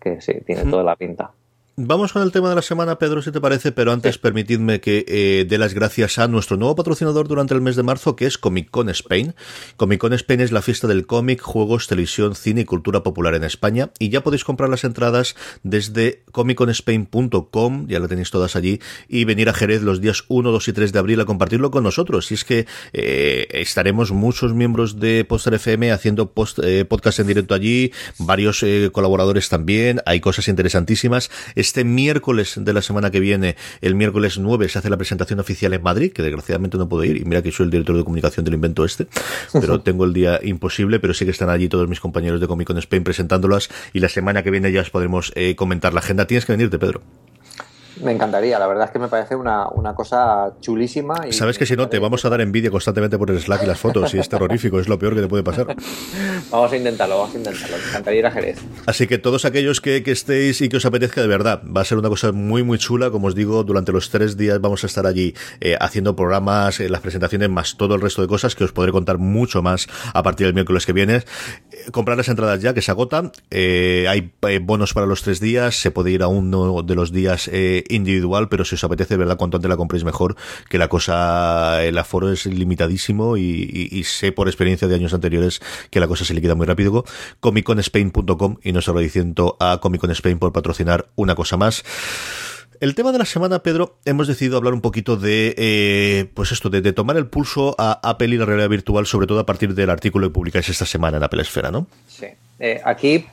que 0.00 0.20
sí, 0.20 0.34
tiene 0.46 0.64
toda 0.64 0.82
la 0.82 0.96
pinta. 0.96 1.32
Vamos 1.74 2.12
con 2.12 2.20
el 2.20 2.32
tema 2.32 2.50
de 2.50 2.54
la 2.54 2.60
semana, 2.60 2.98
Pedro, 2.98 3.22
si 3.22 3.32
te 3.32 3.40
parece, 3.40 3.72
pero 3.72 3.92
antes 3.92 4.18
permitidme 4.18 4.82
que 4.82 5.06
eh, 5.08 5.46
dé 5.48 5.56
las 5.56 5.72
gracias 5.72 6.18
a 6.18 6.28
nuestro 6.28 6.58
nuevo 6.58 6.74
patrocinador 6.74 7.28
durante 7.28 7.54
el 7.54 7.62
mes 7.62 7.76
de 7.76 7.82
marzo, 7.82 8.14
que 8.14 8.26
es 8.26 8.36
Comic 8.36 8.70
Con 8.70 8.90
Spain. 8.90 9.34
Comic 9.78 9.98
Con 9.98 10.12
Spain 10.12 10.42
es 10.42 10.52
la 10.52 10.60
fiesta 10.60 10.86
del 10.86 11.06
cómic, 11.06 11.40
juegos, 11.40 11.86
televisión, 11.86 12.34
cine 12.34 12.60
y 12.60 12.64
cultura 12.66 13.02
popular 13.02 13.34
en 13.34 13.42
España, 13.42 13.90
y 13.98 14.10
ya 14.10 14.22
podéis 14.22 14.44
comprar 14.44 14.68
las 14.68 14.84
entradas 14.84 15.34
desde 15.62 16.24
comicconspain.com, 16.32 17.86
ya 17.88 18.00
la 18.00 18.08
tenéis 18.08 18.30
todas 18.30 18.54
allí, 18.54 18.78
y 19.08 19.24
venir 19.24 19.48
a 19.48 19.54
Jerez 19.54 19.80
los 19.80 20.02
días 20.02 20.24
1, 20.28 20.50
2 20.52 20.68
y 20.68 20.72
3 20.74 20.92
de 20.92 20.98
abril 20.98 21.20
a 21.22 21.24
compartirlo 21.24 21.70
con 21.70 21.84
nosotros. 21.84 22.30
Y 22.32 22.34
es 22.34 22.44
que 22.44 22.66
eh, 22.92 23.46
estaremos 23.48 24.12
muchos 24.12 24.52
miembros 24.52 25.00
de 25.00 25.24
Poster 25.24 25.54
FM 25.54 25.90
haciendo 25.90 26.32
post, 26.32 26.58
eh, 26.62 26.84
podcast 26.84 27.20
en 27.20 27.28
directo 27.28 27.54
allí, 27.54 27.92
varios 28.18 28.62
colaboradores 28.92 29.48
también, 29.48 30.02
hay 30.04 30.20
cosas 30.20 30.48
interesantísimas 30.48 31.30
este 31.62 31.84
miércoles 31.84 32.54
de 32.56 32.72
la 32.72 32.82
semana 32.82 33.10
que 33.10 33.20
viene, 33.20 33.56
el 33.80 33.94
miércoles 33.94 34.38
9, 34.38 34.68
se 34.68 34.78
hace 34.78 34.90
la 34.90 34.96
presentación 34.96 35.40
oficial 35.40 35.72
en 35.72 35.82
Madrid, 35.82 36.12
que 36.12 36.22
desgraciadamente 36.22 36.76
no 36.76 36.88
puedo 36.88 37.04
ir. 37.04 37.16
Y 37.16 37.24
mira 37.24 37.40
que 37.40 37.50
soy 37.50 37.64
el 37.64 37.70
director 37.70 37.96
de 37.96 38.04
comunicación 38.04 38.44
del 38.44 38.54
invento 38.54 38.84
este, 38.84 39.06
pero 39.52 39.80
tengo 39.80 40.04
el 40.04 40.12
día 40.12 40.38
imposible. 40.42 41.00
Pero 41.00 41.14
sí 41.14 41.24
que 41.24 41.30
están 41.30 41.48
allí 41.48 41.68
todos 41.68 41.88
mis 41.88 42.00
compañeros 42.00 42.40
de 42.40 42.46
Comic 42.46 42.66
Con 42.66 42.78
Spain 42.78 43.04
presentándolas. 43.04 43.70
Y 43.92 44.00
la 44.00 44.08
semana 44.08 44.42
que 44.42 44.50
viene 44.50 44.70
ya 44.72 44.82
os 44.82 44.90
podremos 44.90 45.32
eh, 45.34 45.56
comentar 45.56 45.94
la 45.94 46.00
agenda. 46.00 46.26
Tienes 46.26 46.44
que 46.44 46.52
venirte, 46.52 46.78
Pedro. 46.78 47.02
Me 48.02 48.12
encantaría, 48.12 48.58
la 48.58 48.66
verdad 48.66 48.86
es 48.86 48.90
que 48.90 48.98
me 48.98 49.08
parece 49.08 49.36
una, 49.36 49.68
una 49.68 49.94
cosa 49.94 50.52
chulísima. 50.60 51.26
Y 51.28 51.32
Sabes 51.32 51.56
que 51.56 51.66
si 51.66 51.76
no, 51.76 51.88
te 51.88 51.98
vamos 52.00 52.24
a 52.24 52.30
dar 52.30 52.40
envidia 52.40 52.70
constantemente 52.70 53.16
por 53.16 53.30
el 53.30 53.40
Slack 53.40 53.62
y 53.62 53.66
las 53.66 53.78
fotos, 53.78 54.12
y 54.14 54.18
es 54.18 54.28
terrorífico, 54.28 54.80
es 54.80 54.88
lo 54.88 54.98
peor 54.98 55.14
que 55.14 55.22
te 55.22 55.28
puede 55.28 55.44
pasar. 55.44 55.76
vamos 56.50 56.72
a 56.72 56.76
intentarlo, 56.76 57.18
vamos 57.18 57.34
a 57.34 57.38
intentarlo. 57.38 57.76
Me 57.76 57.88
encantaría 57.88 58.18
ir 58.18 58.26
a 58.26 58.30
Jerez. 58.32 58.58
Así 58.86 59.06
que 59.06 59.18
todos 59.18 59.44
aquellos 59.44 59.80
que, 59.80 60.02
que, 60.02 60.10
estéis 60.10 60.60
y 60.60 60.68
que 60.68 60.78
os 60.78 60.84
apetezca 60.84 61.20
de 61.20 61.28
verdad, 61.28 61.62
va 61.64 61.82
a 61.82 61.84
ser 61.84 61.98
una 61.98 62.08
cosa 62.08 62.32
muy, 62.32 62.64
muy 62.64 62.78
chula. 62.78 63.10
Como 63.10 63.28
os 63.28 63.34
digo, 63.34 63.62
durante 63.62 63.92
los 63.92 64.10
tres 64.10 64.36
días 64.36 64.60
vamos 64.60 64.82
a 64.82 64.86
estar 64.88 65.06
allí 65.06 65.34
eh, 65.60 65.76
haciendo 65.80 66.16
programas, 66.16 66.80
eh, 66.80 66.88
las 66.88 67.00
presentaciones, 67.00 67.50
más 67.50 67.76
todo 67.76 67.94
el 67.94 68.00
resto 68.00 68.22
de 68.22 68.28
cosas 68.28 68.56
que 68.56 68.64
os 68.64 68.72
podré 68.72 68.90
contar 68.90 69.18
mucho 69.18 69.62
más 69.62 69.86
a 70.12 70.22
partir 70.22 70.46
del 70.46 70.54
miércoles 70.54 70.86
que 70.86 70.92
viene. 70.92 71.16
Eh, 71.70 71.90
comprar 71.92 72.16
las 72.16 72.28
entradas 72.28 72.60
ya, 72.60 72.74
que 72.74 72.82
se 72.82 72.90
agotan. 72.90 73.30
hay 73.52 74.32
bonos 74.60 74.92
para 74.92 75.06
los 75.06 75.22
tres 75.22 75.38
días, 75.38 75.76
se 75.76 75.90
puede 75.90 76.10
ir 76.10 76.22
a 76.22 76.26
uno 76.26 76.82
de 76.82 76.94
los 76.94 77.12
días 77.12 77.48
individual, 77.94 78.48
pero 78.48 78.64
si 78.64 78.74
os 78.74 78.84
apetece, 78.84 79.16
verdad, 79.16 79.36
cuanto 79.36 79.56
antes 79.56 79.68
la 79.68 79.76
compréis 79.76 80.04
mejor, 80.04 80.36
que 80.68 80.78
la 80.78 80.88
cosa, 80.88 81.84
el 81.84 81.96
aforo 81.98 82.32
es 82.32 82.46
limitadísimo 82.46 83.36
y, 83.36 84.02
sé 84.04 84.32
por 84.32 84.48
experiencia 84.48 84.88
de 84.88 84.94
años 84.94 85.14
anteriores 85.14 85.60
que 85.90 86.00
la 86.00 86.08
cosa 86.08 86.24
se 86.24 86.34
liquida 86.34 86.54
muy 86.54 86.66
rápido. 86.66 87.04
comiconspain.com 87.40 88.56
y 88.62 88.72
nos 88.72 88.88
agradeciendo 88.88 89.56
a 89.60 89.78
Comic 89.80 90.02
Spain 90.10 90.38
por 90.38 90.52
patrocinar 90.52 91.08
una 91.16 91.34
cosa 91.34 91.56
más. 91.56 91.84
El 92.80 92.96
tema 92.96 93.12
de 93.12 93.18
la 93.18 93.24
semana, 93.24 93.62
Pedro, 93.62 94.00
hemos 94.04 94.26
decidido 94.26 94.56
hablar 94.56 94.74
un 94.74 94.80
poquito 94.80 95.16
de, 95.16 95.54
eh, 95.56 96.26
pues 96.34 96.50
esto, 96.50 96.68
de, 96.68 96.92
tomar 96.92 97.16
el 97.16 97.28
pulso 97.28 97.76
a 97.78 98.00
Apple 98.02 98.34
y 98.34 98.38
la 98.38 98.44
realidad 98.44 98.68
virtual, 98.68 99.06
sobre 99.06 99.28
todo 99.28 99.38
a 99.38 99.46
partir 99.46 99.74
del 99.74 99.88
artículo 99.88 100.26
que 100.26 100.34
publicáis 100.34 100.68
esta 100.68 100.84
semana 100.84 101.18
en 101.18 101.22
Apple 101.22 101.42
Esfera, 101.42 101.70
¿no? 101.70 101.86
Sí. 102.08 102.26
Eh, 102.58 102.80
aquí 102.84 103.24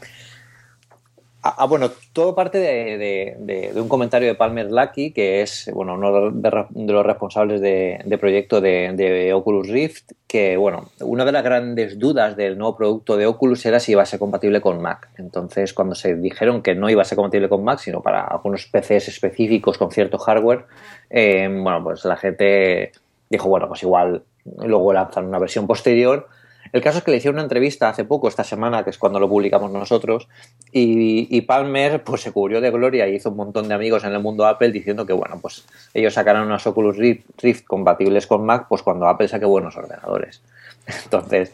Ah, 1.41 1.55
ah, 1.59 1.65
bueno, 1.67 1.89
todo 2.11 2.35
parte 2.35 2.57
de, 2.57 3.71
un 3.75 3.87
comentario 3.87 4.27
de 4.27 4.35
Palmer 4.35 4.69
Lucky, 4.69 5.11
que 5.11 5.41
es 5.41 5.71
bueno, 5.73 5.93
uno 5.93 6.31
de, 6.31 6.93
los 6.93 7.05
responsables 7.05 7.61
de, 7.61 8.17
proyecto 8.19 8.59
de, 8.59 9.31
Oculus 9.33 9.69
Rift, 9.69 10.11
que 10.27 10.57
bueno, 10.57 10.89
una 10.99 11.23
de 11.23 11.31
las 11.31 11.43
grandes 11.43 11.97
dudas 11.97 12.35
del 12.35 12.57
nuevo 12.57 12.75
producto 12.75 13.15
de 13.15 13.25
Oculus 13.25 13.65
era 13.65 13.79
si 13.79 13.93
iba 13.93 14.03
a 14.03 14.05
ser 14.05 14.19
compatible 14.19 14.59
con 14.59 14.81
Mac. 14.81 15.11
Entonces, 15.17 15.73
cuando 15.73 15.95
se 15.95 16.15
dijeron 16.15 16.61
que 16.61 16.75
no 16.75 16.89
iba 16.89 17.03
a 17.03 17.05
ser 17.05 17.15
compatible 17.15 17.47
con 17.47 17.63
Mac, 17.63 17.79
sino 17.79 18.01
para 18.01 18.25
algunos 18.25 18.65
PCs 18.65 19.07
específicos 19.07 19.77
con 19.77 19.91
cierto 19.91 20.17
hardware, 20.17 20.65
eh, 21.09 21.47
bueno, 21.49 21.81
pues 21.81 22.03
la 22.03 22.17
gente 22.17 22.91
dijo, 23.29 23.47
bueno, 23.47 23.69
pues 23.69 23.81
igual 23.83 24.23
luego 24.43 24.91
lanzan 24.91 25.27
una 25.27 25.39
versión 25.39 25.67
posterior 25.67 26.27
el 26.71 26.81
caso 26.81 26.99
es 26.99 27.03
que 27.03 27.11
le 27.11 27.17
hicieron 27.17 27.35
una 27.35 27.43
entrevista 27.43 27.89
hace 27.89 28.03
poco, 28.05 28.27
esta 28.27 28.43
semana, 28.43 28.83
que 28.83 28.89
es 28.89 28.97
cuando 28.97 29.19
lo 29.19 29.27
publicamos 29.27 29.71
nosotros, 29.71 30.27
y, 30.71 31.41
Palmer 31.41 32.03
pues 32.03 32.21
se 32.21 32.31
cubrió 32.31 32.61
de 32.61 32.69
gloria 32.69 33.07
y 33.07 33.15
hizo 33.15 33.29
un 33.29 33.37
montón 33.37 33.67
de 33.67 33.73
amigos 33.73 34.03
en 34.03 34.11
el 34.11 34.19
mundo 34.19 34.45
Apple 34.45 34.71
diciendo 34.71 35.05
que, 35.05 35.13
bueno, 35.13 35.39
pues 35.41 35.65
ellos 35.93 36.13
sacarán 36.13 36.45
unas 36.45 36.65
Oculus 36.67 36.97
Rift, 36.97 37.65
compatibles 37.65 38.27
con 38.27 38.45
Mac, 38.45 38.67
pues 38.69 38.83
cuando 38.83 39.07
Apple 39.07 39.27
saque 39.27 39.45
buenos 39.45 39.75
ordenadores. 39.77 40.41
Entonces, 41.03 41.53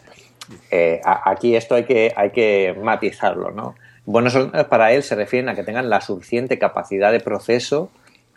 eh, 0.70 1.01
aquí 1.03 1.55
esto 1.55 1.76
hay 1.76 1.86
que, 1.86 2.13
hay 2.16 2.32
que 2.32 2.76
matizarlo, 2.82 3.51
¿no? 3.51 3.76
Buenos 4.05 4.36
ordenadores 4.36 4.68
para 4.68 4.91
él 4.91 5.01
se 5.01 5.16
refieren 5.16 5.49
a 5.49 5.55
que 5.55 5.63
tengan 5.63 5.89
la 5.89 6.01
suficiente 6.01 6.59
capacidad 6.59 7.11
de 7.11 7.20
proceso 7.20 7.89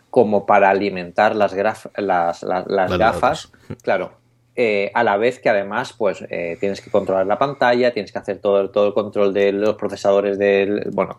como 0.09 0.45
para 0.45 0.69
alimentar 0.69 1.35
las, 1.35 1.53
las, 1.95 2.43
las 2.43 2.97
gafas. 2.97 3.51
Claro, 3.83 4.18
eh, 4.61 4.91
a 4.93 5.05
la 5.05 5.15
vez 5.15 5.39
que 5.39 5.47
además 5.47 5.93
pues 5.97 6.21
eh, 6.29 6.57
tienes 6.59 6.81
que 6.81 6.91
controlar 6.91 7.25
la 7.25 7.39
pantalla, 7.39 7.93
tienes 7.93 8.11
que 8.11 8.19
hacer 8.19 8.39
todo, 8.39 8.69
todo 8.71 8.87
el 8.87 8.93
control 8.93 9.33
de 9.33 9.53
los 9.53 9.75
procesadores 9.75 10.37
del... 10.37 10.89
Bueno, 10.91 11.17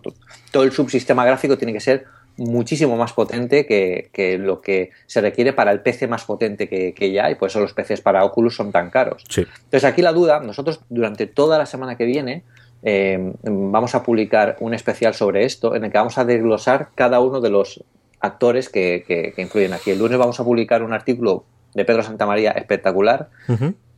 todo 0.50 0.62
el 0.62 0.72
subsistema 0.72 1.24
gráfico 1.24 1.56
tiene 1.56 1.72
que 1.72 1.80
ser 1.80 2.04
muchísimo 2.36 2.98
más 2.98 3.14
potente 3.14 3.64
que, 3.64 4.38
lo 4.38 4.60
que 4.60 4.90
se 5.06 5.22
requiere 5.22 5.54
para 5.54 5.72
el 5.72 5.80
PC 5.80 6.06
más 6.06 6.26
potente 6.26 6.68
que, 6.68 7.12
ya 7.12 7.24
hay, 7.24 7.36
por 7.36 7.48
eso 7.48 7.60
los 7.60 7.72
PCs 7.72 8.02
para 8.02 8.26
Oculus 8.26 8.56
son 8.56 8.72
tan 8.72 8.90
caros. 8.90 9.24
Entonces 9.34 9.84
aquí 9.84 10.02
la 10.02 10.12
duda, 10.12 10.40
nosotros 10.40 10.80
durante 10.90 11.26
toda 11.26 11.56
la 11.56 11.64
semana 11.64 11.96
que 11.96 12.04
viene 12.04 12.42
eh, 12.82 13.32
vamos 13.42 13.94
a 13.94 14.02
publicar 14.02 14.58
un 14.60 14.74
especial 14.74 15.14
sobre 15.14 15.46
esto 15.46 15.74
en 15.74 15.86
el 15.86 15.90
que 15.90 15.96
vamos 15.96 16.18
a 16.18 16.26
desglosar 16.26 16.90
cada 16.94 17.20
uno 17.20 17.40
de 17.40 17.48
los 17.48 17.82
actores 18.20 18.68
que, 18.68 19.02
que, 19.08 19.32
que 19.34 19.40
influyen 19.40 19.72
aquí. 19.72 19.92
El 19.92 19.98
lunes 19.98 20.18
vamos 20.18 20.38
a 20.40 20.44
publicar 20.44 20.82
un 20.82 20.92
artículo 20.92 21.46
de 21.74 21.84
Pedro 21.84 22.02
Santamaría 22.02 22.52
espectacular, 22.52 23.30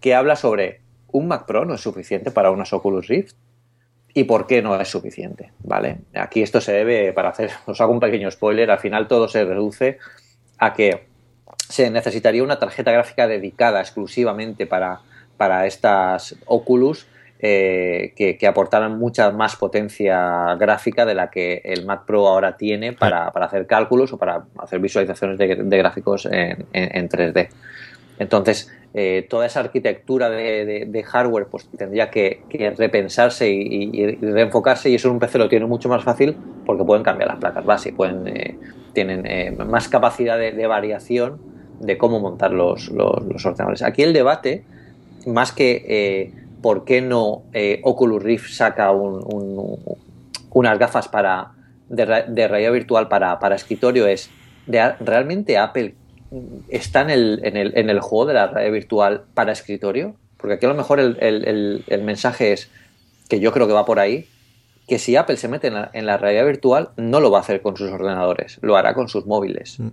que 0.01 0.15
habla 0.15 0.37
sobre 0.37 0.81
un 1.13 1.29
Mac 1.29 1.47
Pro 1.47 1.65
no 1.65 1.75
es 1.75 1.81
suficiente 1.81 2.31
para 2.31 2.51
unas 2.51 2.73
Oculus 2.73 3.07
Rift. 3.07 3.37
Y 4.15 4.25
por 4.25 4.47
qué 4.47 4.61
no 4.61 4.79
es 4.79 4.89
suficiente, 4.89 5.53
¿vale? 5.61 6.01
Aquí 6.15 6.43
esto 6.43 6.61
se 6.61 6.73
debe, 6.73 7.15
para 7.15 7.31
hacer, 7.31 7.51
os 7.67 7.81
hago 7.81 7.93
un 7.93 8.01
pequeño 8.01 8.31
spoiler, 8.31 8.71
al 8.71 8.79
final 8.79 9.09
todo 9.09 9.27
se 9.27 9.45
reduce 9.45 9.99
a 10.59 10.75
que 10.75 11.07
se 11.69 11.89
necesitaría 11.91 12.43
una 12.43 12.59
tarjeta 12.59 12.93
gráfica 12.93 13.27
dedicada 13.27 13.81
exclusivamente 13.81 14.67
para, 14.67 15.01
para 15.39 15.67
estas 15.67 16.37
Oculus 16.45 17.07
eh, 17.45 18.13
que, 18.15 18.47
aportaran 18.47 19.01
mucha 19.01 19.33
más 19.33 19.57
potencia 19.57 20.55
gráfica 20.55 21.05
de 21.05 21.17
la 21.17 21.29
que 21.29 21.61
el 21.65 21.85
Mac 21.85 22.05
Pro 22.07 22.29
ahora 22.29 22.57
tiene 22.57 22.93
para, 22.93 23.27
hacer 23.27 23.67
cálculos 23.67 24.13
o 24.13 24.17
para 24.17 24.45
hacer 24.59 24.79
visualizaciones 24.79 25.39
de, 25.39 25.77
gráficos 25.77 26.29
en, 26.31 27.09
3D. 27.09 27.49
Entonces, 28.21 28.73
eh, 28.95 29.27
toda 29.29 29.47
esa 29.47 29.59
arquitectura 29.59 30.31
de, 30.31 31.05
hardware 31.05 31.47
pues 31.47 31.69
tendría 31.77 32.11
que, 32.13 32.45
repensarse 32.79 33.51
y, 33.51 34.07
reenfocarse 34.21 34.89
y 34.91 34.95
eso 34.95 35.09
en 35.09 35.15
un 35.15 35.19
PC 35.19 35.39
lo 35.39 35.49
tiene 35.49 35.67
mucho 35.67 35.89
más 35.89 36.05
fácil 36.05 36.37
porque 36.65 36.85
pueden 36.85 37.03
cambiar 37.03 37.29
las 37.29 37.39
placas 37.39 37.65
base, 37.65 37.93
pueden, 37.93 38.29
eh, 38.29 38.57
tienen 38.93 39.59
más 39.69 39.89
capacidad 39.89 40.39
de, 40.39 40.67
variación 40.69 41.41
de 41.81 41.99
cómo 41.99 42.21
montar 42.21 42.53
los, 42.53 42.89
los, 42.93 43.45
ordenadores. 43.45 43.83
Aquí 43.83 44.05
el 44.05 44.13
debate, 44.13 44.63
más 45.27 45.51
que 45.51 46.31
por 46.63 46.85
qué 46.85 47.03
no 47.03 47.43
eh, 47.53 47.81
Oculus 47.83 48.23
Rift 48.23 48.51
saca 48.51 48.93
unas 48.93 50.79
gafas 50.79 51.09
para, 51.09 51.53
de, 51.89 52.05
realidad 52.07 52.73
virtual 52.73 53.09
para, 53.09 53.55
escritorio 53.55 54.07
es, 54.07 54.31
¿realmente 54.67 55.59
Apple 55.59 55.95
está 56.69 57.03
en 57.03 57.11
el, 57.11 57.41
en, 57.45 57.91
el, 57.91 58.01
juego 58.01 58.27
de 58.27 58.35
la 58.35 58.47
realidad 58.47 58.73
virtual 58.73 59.25
para 59.35 59.53
escritorio? 59.53 60.15
Porque 60.39 60.55
aquí 60.55 60.67
a 60.67 60.71
lo 60.71 60.75
mejor 60.75 61.01
el, 61.01 62.03
mensaje 62.03 62.53
es, 62.53 62.71
que 63.29 63.41
yo 63.41 63.53
creo 63.53 63.67
que 63.67 63.73
va 63.73 63.85
por 63.85 63.99
ahí, 63.99 64.29
que 64.87 64.99
si 64.99 65.17
Apple 65.17 65.37
se 65.37 65.49
mete 65.49 65.69
en 65.69 65.75
la, 65.75 65.91
en 65.93 66.07
la, 66.07 66.17
realidad 66.17 66.47
virtual, 66.47 66.91
no 66.97 67.21
lo 67.21 67.31
va 67.31 67.39
a 67.39 67.41
hacer 67.43 67.61
con 67.61 67.77
sus 67.77 67.91
ordenadores, 67.91 68.59
lo 68.63 68.77
hará 68.77 68.95
con 68.95 69.09
sus 69.09 69.27
móviles. 69.27 69.79
Mm. 69.79 69.89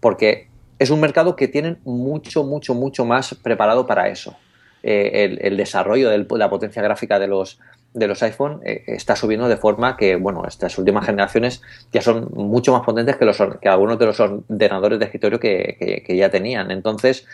Porque 0.00 0.48
es 0.78 0.90
un 0.90 1.00
mercado 1.00 1.36
que 1.36 1.46
tienen 1.46 1.78
mucho, 1.84 2.42
mucho, 2.42 2.74
mucho 2.74 3.04
más 3.04 3.34
preparado 3.34 3.86
para 3.86 4.08
eso. 4.08 4.36
Eh, 4.82 5.38
el, 5.42 5.56
desarrollo 5.56 6.08
de 6.08 6.26
la 6.38 6.48
potencia 6.48 6.80
gráfica 6.82 7.18
de 7.18 7.26
los, 7.26 7.58
de 7.92 8.06
los 8.06 8.22
iPhone 8.22 8.60
eh, 8.64 8.84
está 8.86 9.14
subiendo 9.14 9.48
de 9.48 9.58
forma 9.58 9.96
que, 9.96 10.16
bueno, 10.16 10.44
estas 10.46 10.78
últimas 10.78 11.04
generaciones 11.04 11.60
ya 11.92 12.00
son 12.00 12.30
mucho 12.32 12.72
más 12.72 12.82
potentes 12.82 13.16
que, 13.16 13.26
los, 13.26 13.38
que 13.60 13.68
algunos 13.68 13.98
de 13.98 14.06
los 14.06 14.18
ordenadores 14.20 14.98
de 14.98 15.04
escritorio 15.04 15.38
que, 15.38 16.04
ya 16.08 16.30
tenían. 16.30 16.70
Entonces, 16.70 17.26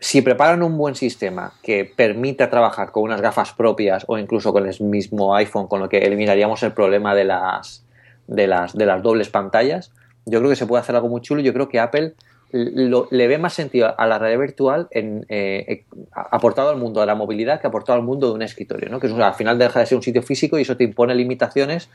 si 0.00 0.22
preparan 0.22 0.62
un 0.62 0.78
buen 0.78 0.94
sistema 0.94 1.52
que 1.62 1.84
permita 1.84 2.48
trabajar 2.48 2.90
con 2.90 3.02
unas 3.02 3.20
gafas 3.20 3.52
propias 3.52 4.04
o 4.08 4.18
incluso 4.18 4.52
con 4.52 4.66
el 4.66 4.80
mismo 4.80 5.34
iPhone, 5.36 5.66
con 5.66 5.80
lo 5.80 5.88
que 5.88 5.98
eliminaríamos 5.98 6.62
el 6.62 6.72
problema 6.72 7.14
de 7.14 7.24
las, 7.24 7.84
de 8.26 8.46
las, 8.46 8.76
de 8.76 8.86
las 8.86 9.02
dobles 9.02 9.28
pantallas, 9.28 9.92
yo 10.24 10.38
creo 10.38 10.50
que 10.50 10.56
se 10.56 10.66
puede 10.66 10.80
hacer 10.80 10.94
algo 10.94 11.08
muy 11.08 11.20
chulo. 11.20 11.42
Yo 11.42 11.52
creo 11.52 11.68
que 11.68 11.80
Apple 11.80 12.14
le 12.52 13.28
ve 13.28 13.38
más 13.38 13.54
sentido 13.54 13.94
a 13.98 14.06
la 14.06 14.18
realidad 14.18 14.40
virtual 14.40 14.88
en, 14.90 15.24
eh, 15.28 15.84
aportado 16.12 16.70
al 16.70 16.76
mundo 16.76 17.00
de 17.00 17.06
la 17.06 17.14
movilidad 17.14 17.60
que 17.60 17.66
aportado 17.66 17.98
al 17.98 18.04
mundo 18.04 18.28
de 18.28 18.34
un 18.34 18.42
escritorio, 18.42 18.90
¿no? 18.90 19.00
que 19.00 19.08
al 19.08 19.34
final 19.34 19.58
deja 19.58 19.80
de 19.80 19.86
ser 19.86 19.96
un 19.96 20.02
sitio 20.02 20.22
físico 20.22 20.58
y 20.58 20.62
eso 20.62 20.76
te 20.76 20.84
impone 20.84 21.14
limitaciones 21.14 21.88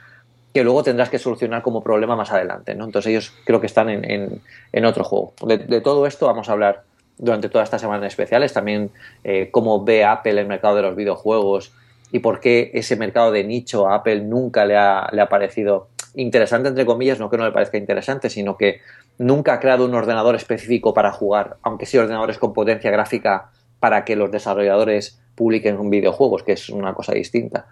que 0.54 0.64
luego 0.64 0.82
tendrás 0.82 1.10
que 1.10 1.20
solucionar 1.20 1.62
como 1.62 1.84
problema 1.84 2.16
más 2.16 2.32
adelante. 2.32 2.72
Entonces 2.72 3.06
ellos 3.08 3.34
creo 3.46 3.62
que 3.62 3.68
están 3.68 3.90
en, 3.90 4.42
en, 4.72 4.86
otro 4.86 5.04
juego. 5.04 5.34
de, 5.46 5.82
todo 5.82 6.08
esto 6.08 6.26
vamos 6.26 6.50
a 6.50 6.54
hablar 6.54 6.84
durante 7.20 7.50
toda 7.50 7.64
esta 7.64 7.78
semana 7.78 8.08
especiales, 8.08 8.54
también 8.54 8.90
eh, 9.24 9.50
cómo 9.52 9.84
ve 9.84 10.06
Apple 10.06 10.40
el 10.40 10.48
mercado 10.48 10.76
de 10.76 10.82
los 10.84 10.96
videojuegos 10.96 11.72
y 12.12 12.20
por 12.20 12.40
qué 12.40 12.72
ese 12.74 12.96
mercado 12.96 13.32
de 13.32 13.44
nicho 13.44 13.88
a 13.88 13.96
Apple 13.96 14.22
nunca 14.22 14.66
le 14.66 14.78
ha, 14.78 15.10
le 15.12 15.22
ha 15.22 15.30
parecido 15.30 15.90
interesante, 16.16 16.70
entre 16.70 16.86
comillas, 16.86 17.20
no 17.20 17.30
que 17.30 17.38
no 17.38 17.46
le 17.46 17.52
parezca 17.52 17.78
interesante, 17.78 18.30
sino 18.30 18.58
que 18.58 18.82
nunca 19.18 19.54
ha 19.54 19.60
creado 19.60 19.86
un 19.86 19.94
ordenador 19.94 20.36
específico 20.36 20.94
para 20.94 21.12
jugar, 21.12 21.58
aunque 21.64 21.86
sí 21.86 21.98
ordenadores 21.98 22.38
con 22.38 22.54
potencia 22.54 22.92
gráfica 22.92 23.52
para 23.80 24.06
que 24.06 24.16
los 24.16 24.32
desarrolladores 24.32 25.20
publiquen 25.36 25.78
videojuegos, 25.90 26.44
que 26.44 26.54
es 26.54 26.70
una 26.70 26.94
cosa 26.94 27.14
distinta. 27.14 27.68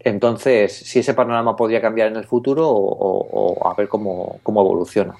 Entonces, 0.00 0.72
si 0.72 0.98
ese 0.98 1.14
panorama 1.14 1.54
podría 1.54 1.80
cambiar 1.80 2.08
en 2.08 2.16
el 2.16 2.24
futuro 2.24 2.68
o, 2.68 3.68
a 3.68 3.74
ver 3.74 3.88
cómo, 3.88 4.40
cómo, 4.42 4.60
evoluciona. 4.62 5.14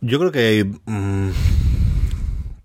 Yo 0.00 0.18
creo 0.18 0.32
que 0.32 0.64
mm, 0.86 1.30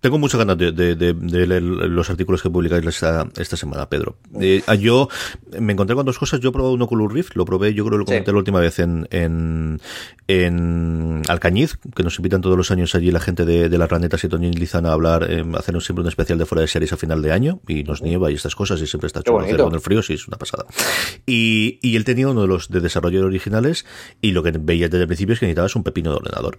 tengo 0.01 0.17
muchas 0.17 0.39
ganas 0.39 0.57
de, 0.57 0.71
leer 0.73 1.61
los 1.61 2.09
artículos 2.09 2.41
que 2.41 2.49
publicáis 2.49 2.85
esta, 2.87 3.27
esta 3.37 3.55
semana, 3.55 3.87
Pedro. 3.87 4.17
Eh, 4.39 4.63
yo 4.79 5.07
me 5.59 5.73
encontré 5.73 5.95
con 5.95 6.05
dos 6.07 6.17
cosas. 6.17 6.39
Yo 6.39 6.49
he 6.49 6.51
probado 6.51 6.73
un 6.73 6.81
Oculus 6.81 7.13
Rift, 7.13 7.35
lo 7.35 7.45
probé, 7.45 7.75
yo 7.75 7.85
creo 7.85 7.97
que 7.97 7.99
lo 7.99 8.05
comenté 8.05 8.31
la 8.31 8.37
última 8.39 8.59
vez 8.59 8.79
en, 8.79 9.07
en, 9.11 9.79
en, 10.27 11.21
Alcañiz, 11.27 11.77
que 11.95 12.01
nos 12.01 12.17
invitan 12.17 12.41
todos 12.41 12.57
los 12.57 12.71
años 12.71 12.95
allí 12.95 13.11
la 13.11 13.19
gente 13.19 13.45
de, 13.45 13.69
de 13.69 13.77
las 13.77 13.89
ranetas 13.89 14.23
y 14.23 14.27
Tony 14.27 14.51
Lizana 14.51 14.89
a 14.89 14.93
hablar, 14.93 15.27
eh, 15.29 15.45
hacernos 15.55 15.85
siempre 15.85 16.01
un 16.01 16.07
especial 16.07 16.39
de 16.39 16.47
fuera 16.47 16.61
de 16.61 16.67
series 16.67 16.91
a 16.93 16.97
final 16.97 17.21
de 17.21 17.31
año, 17.31 17.59
y 17.67 17.83
nos 17.83 18.01
nieva 18.01 18.31
y 18.31 18.33
estas 18.33 18.55
cosas, 18.55 18.81
y 18.81 18.87
siempre 18.87 19.05
está 19.05 19.21
chulo 19.21 19.41
hacer 19.41 19.57
con 19.57 19.73
el 19.75 19.81
frío, 19.81 20.01
sí, 20.01 20.13
es 20.13 20.27
una 20.27 20.37
pasada. 20.37 20.65
Y, 21.27 21.77
y 21.83 21.95
él 21.95 22.05
tenía 22.05 22.27
uno 22.27 22.41
de 22.41 22.47
los 22.47 22.69
de 22.69 22.79
desarrollo 22.79 23.23
originales, 23.23 23.85
y 24.19 24.31
lo 24.31 24.41
que 24.41 24.51
veía 24.51 24.89
desde 24.89 25.03
el 25.03 25.07
principio 25.07 25.33
es 25.33 25.39
que 25.39 25.45
necesitabas 25.45 25.75
un 25.75 25.83
pepino 25.83 26.09
de 26.09 26.17
ordenador. 26.17 26.57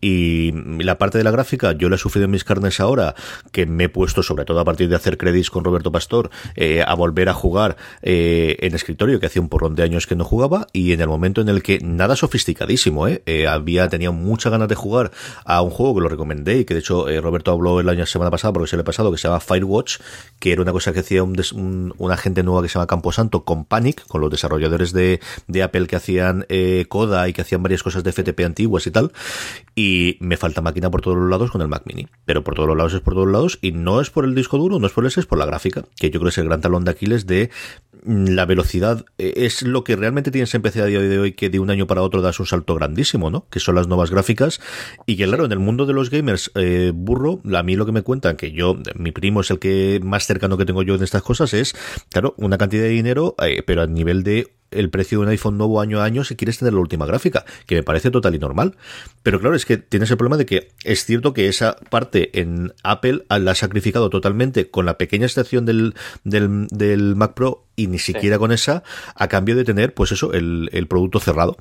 Y 0.00 0.50
la 0.82 0.98
parte 0.98 1.18
de 1.18 1.24
la 1.24 1.30
gráfica, 1.30 1.72
yo 1.72 1.88
la 1.88 1.94
he 1.94 1.98
sufrido 1.98 2.24
en 2.24 2.32
mis 2.32 2.42
carnes 2.42 2.71
ahora, 2.80 3.14
que 3.50 3.66
me 3.66 3.84
he 3.84 3.88
puesto, 3.88 4.22
sobre 4.22 4.44
todo 4.44 4.60
a 4.60 4.64
partir 4.64 4.88
de 4.88 4.96
hacer 4.96 5.18
créditos 5.18 5.50
con 5.50 5.64
Roberto 5.64 5.92
Pastor, 5.92 6.30
eh, 6.56 6.82
a 6.86 6.94
volver 6.94 7.28
a 7.28 7.34
jugar 7.34 7.76
eh, 8.02 8.56
en 8.60 8.74
escritorio, 8.74 9.20
que 9.20 9.26
hacía 9.26 9.42
un 9.42 9.48
porrón 9.48 9.74
de 9.74 9.82
años 9.82 10.06
que 10.06 10.16
no 10.16 10.24
jugaba, 10.24 10.66
y 10.72 10.92
en 10.92 11.00
el 11.00 11.08
momento 11.08 11.40
en 11.40 11.48
el 11.48 11.62
que 11.62 11.78
nada 11.80 12.16
sofisticadísimo, 12.16 13.08
eh, 13.08 13.22
eh 13.26 13.46
había, 13.46 13.88
tenía 13.88 14.10
muchas 14.10 14.52
ganas 14.52 14.68
de 14.68 14.74
jugar 14.74 15.10
a 15.44 15.62
un 15.62 15.70
juego 15.70 15.94
que 15.96 16.00
lo 16.02 16.08
recomendé 16.08 16.58
y 16.58 16.64
que 16.64 16.74
de 16.74 16.80
hecho 16.80 17.06
Roberto 17.20 17.52
habló 17.52 17.80
el 17.80 17.88
año 17.88 18.06
semana 18.06 18.30
pasada, 18.30 18.52
porque 18.52 18.68
se 18.68 18.76
le 18.76 18.82
ha 18.82 18.84
pasado, 18.84 19.10
que 19.10 19.18
se 19.18 19.28
llama 19.28 19.40
Firewatch, 19.40 19.98
que 20.38 20.52
era 20.52 20.62
una 20.62 20.72
cosa 20.72 20.92
que 20.92 21.00
hacía 21.00 21.22
un, 21.22 21.94
una 21.98 22.16
gente 22.16 22.42
nueva 22.42 22.62
que 22.62 22.68
se 22.68 22.74
llama 22.74 22.86
Camposanto 22.86 23.44
con 23.44 23.64
Panic, 23.64 24.06
con 24.06 24.20
los 24.20 24.30
desarrolladores 24.30 24.92
de, 24.92 25.20
de 25.46 25.62
Apple 25.62 25.86
que 25.86 25.96
hacían 25.96 26.46
Coda 26.88 27.28
y 27.28 27.32
que 27.32 27.42
hacían 27.42 27.62
varias 27.62 27.82
cosas 27.82 28.04
de 28.04 28.12
FTP 28.12 28.40
antiguas 28.40 28.86
y 28.86 28.90
tal, 28.90 29.12
y 29.74 30.16
me 30.20 30.36
falta 30.36 30.60
máquina 30.60 30.90
por 30.90 31.00
todos 31.00 31.16
los 31.16 31.30
lados 31.30 31.50
con 31.50 31.62
el 31.62 31.68
Mac 31.68 31.82
Mini, 31.86 32.08
pero 32.24 32.44
por 32.44 32.54
todos 32.54 32.61
los 32.68 32.76
lados 32.76 32.94
es 32.94 33.00
por 33.00 33.14
todos 33.14 33.28
lados 33.28 33.58
y 33.62 33.72
no 33.72 34.00
es 34.00 34.10
por 34.10 34.24
el 34.24 34.34
disco 34.34 34.58
duro, 34.58 34.78
no 34.78 34.86
es 34.86 34.92
por 34.92 35.06
ese, 35.06 35.20
es 35.20 35.26
por 35.26 35.38
la 35.38 35.46
gráfica, 35.46 35.84
que 35.96 36.10
yo 36.10 36.20
creo 36.20 36.24
que 36.24 36.28
es 36.30 36.38
el 36.38 36.46
gran 36.46 36.60
talón 36.60 36.84
de 36.84 36.90
Aquiles 36.90 37.26
de 37.26 37.50
mm, 38.04 38.28
la 38.28 38.46
velocidad 38.46 39.04
eh, 39.18 39.34
es 39.36 39.62
lo 39.62 39.84
que 39.84 39.96
realmente 39.96 40.30
tienes 40.30 40.54
en 40.54 40.62
PC 40.62 40.82
a 40.82 40.86
día 40.86 41.00
de 41.00 41.18
hoy 41.18 41.32
que 41.32 41.50
de 41.50 41.58
un 41.58 41.70
año 41.70 41.86
para 41.86 42.02
otro 42.02 42.22
das 42.22 42.40
un 42.40 42.46
salto 42.46 42.74
grandísimo, 42.74 43.30
¿no? 43.30 43.46
Que 43.50 43.60
son 43.60 43.74
las 43.74 43.88
nuevas 43.88 44.10
gráficas 44.10 44.60
y 45.06 45.16
que 45.16 45.24
claro, 45.24 45.44
en 45.44 45.52
el 45.52 45.58
mundo 45.58 45.86
de 45.86 45.92
los 45.92 46.10
gamers 46.10 46.50
eh, 46.54 46.92
burro, 46.94 47.40
a 47.54 47.62
mí 47.62 47.76
lo 47.76 47.86
que 47.86 47.92
me 47.92 48.02
cuentan, 48.02 48.36
que 48.36 48.52
yo, 48.52 48.76
mi 48.96 49.12
primo 49.12 49.40
es 49.40 49.50
el 49.50 49.58
que 49.58 50.00
más 50.02 50.26
cercano 50.26 50.56
que 50.56 50.64
tengo 50.64 50.82
yo 50.82 50.94
en 50.94 51.02
estas 51.02 51.22
cosas 51.22 51.54
es, 51.54 51.74
claro, 52.10 52.34
una 52.36 52.58
cantidad 52.58 52.82
de 52.82 52.90
dinero, 52.90 53.34
eh, 53.42 53.62
pero 53.66 53.82
a 53.82 53.86
nivel 53.86 54.22
de 54.22 54.52
el 54.72 54.90
precio 54.90 55.18
de 55.18 55.24
un 55.24 55.30
iPhone 55.30 55.58
nuevo 55.58 55.80
año 55.80 56.00
a 56.00 56.04
año 56.04 56.24
si 56.24 56.36
quieres 56.36 56.58
tener 56.58 56.74
la 56.74 56.80
última 56.80 57.06
gráfica, 57.06 57.44
que 57.66 57.74
me 57.76 57.82
parece 57.82 58.10
total 58.10 58.34
y 58.34 58.38
normal. 58.38 58.76
Pero 59.22 59.40
claro, 59.40 59.54
es 59.54 59.66
que 59.66 59.76
tienes 59.76 60.10
el 60.10 60.16
problema 60.16 60.36
de 60.36 60.46
que 60.46 60.68
es 60.84 61.04
cierto 61.04 61.32
que 61.32 61.48
esa 61.48 61.76
parte 61.90 62.40
en 62.40 62.72
Apple 62.82 63.24
la 63.28 63.52
ha 63.52 63.54
sacrificado 63.54 64.10
totalmente 64.10 64.70
con 64.70 64.86
la 64.86 64.98
pequeña 64.98 65.26
excepción 65.26 65.64
del, 65.64 65.94
del, 66.24 67.16
Mac 67.16 67.34
Pro 67.34 67.66
y 67.76 67.86
ni 67.86 67.98
siquiera 67.98 68.38
con 68.38 68.52
esa, 68.52 68.82
a 69.14 69.28
cambio 69.28 69.56
de 69.56 69.64
tener, 69.64 69.94
pues 69.94 70.12
eso, 70.12 70.32
el, 70.32 70.86
producto 70.88 71.20
cerrado. 71.20 71.56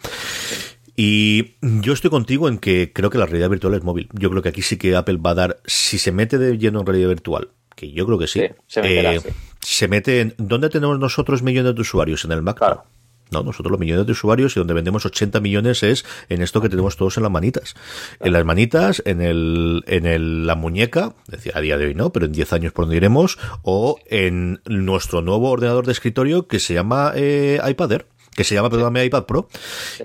Y 0.96 1.56
yo 1.62 1.94
estoy 1.94 2.10
contigo 2.10 2.48
en 2.48 2.58
que 2.58 2.92
creo 2.94 3.10
que 3.10 3.18
la 3.18 3.26
realidad 3.26 3.50
virtual 3.50 3.74
es 3.76 3.84
móvil. 3.84 4.10
Yo 4.14 4.30
creo 4.30 4.42
que 4.42 4.50
aquí 4.50 4.62
sí 4.62 4.78
que 4.78 4.96
Apple 4.96 5.20
va 5.26 5.32
a 5.32 5.36
dar, 5.36 5.62
si 5.66 5.98
se 5.98 6.12
mete 6.12 6.38
de 6.38 6.58
lleno 6.58 6.82
en 6.82 6.86
realidad 6.86 7.10
virtual, 7.10 7.50
que 7.76 7.92
yo 7.92 8.06
creo 8.06 8.18
que 8.18 8.28
sí, 8.28 8.42
se, 8.68 8.82
eh, 8.84 9.22
se, 9.62 9.88
mete 9.88 10.22
en... 10.22 10.36
¿Dónde 10.38 10.70
tenemos 10.70 11.00
nosotros 11.00 11.42
millones 11.42 11.76
de 11.76 11.82
usuarios? 11.82 12.26
En 12.26 12.32
el 12.32 12.42
Mac. 12.42 12.58
Claro. 12.58 12.84
No, 13.32 13.44
nosotros 13.44 13.72
los 13.72 13.80
millones 13.80 14.06
de 14.06 14.12
usuarios 14.12 14.56
y 14.56 14.60
donde 14.60 14.74
vendemos 14.74 15.06
80 15.06 15.40
millones 15.40 15.84
es 15.84 16.06
en 16.30 16.42
esto 16.42 16.62
que 16.62 16.70
tenemos 16.70 16.98
todos 16.98 17.18
en 17.18 17.24
las 17.24 17.32
manitas. 17.32 17.76
En 18.20 18.34
las 18.34 18.46
manitas, 18.46 19.02
en 19.06 19.22
el, 19.22 19.84
en 19.88 20.06
el, 20.06 20.46
la 20.46 20.56
muñeca, 20.56 21.16
decía 21.28 21.54
a 21.56 21.62
día 21.62 21.78
de 21.78 21.86
hoy 21.86 21.96
no, 21.96 22.12
pero 22.12 22.26
en 22.26 22.34
10 22.34 22.54
años 22.54 22.74
por 22.74 22.86
donde 22.86 22.98
iremos, 22.98 23.40
o 23.64 23.98
en 24.08 24.62
nuestro 24.66 25.22
nuevo 25.22 25.50
ordenador 25.50 25.86
de 25.86 25.94
escritorio 25.94 26.48
que 26.48 26.60
se 26.60 26.74
llama 26.74 27.14
eh, 27.16 27.60
iPad 27.66 27.92
Air 27.94 28.06
que 28.36 28.46
se 28.46 28.56
llama, 28.56 28.70
perdóname, 28.70 29.04
iPad 29.06 29.26
Pro, 29.26 29.50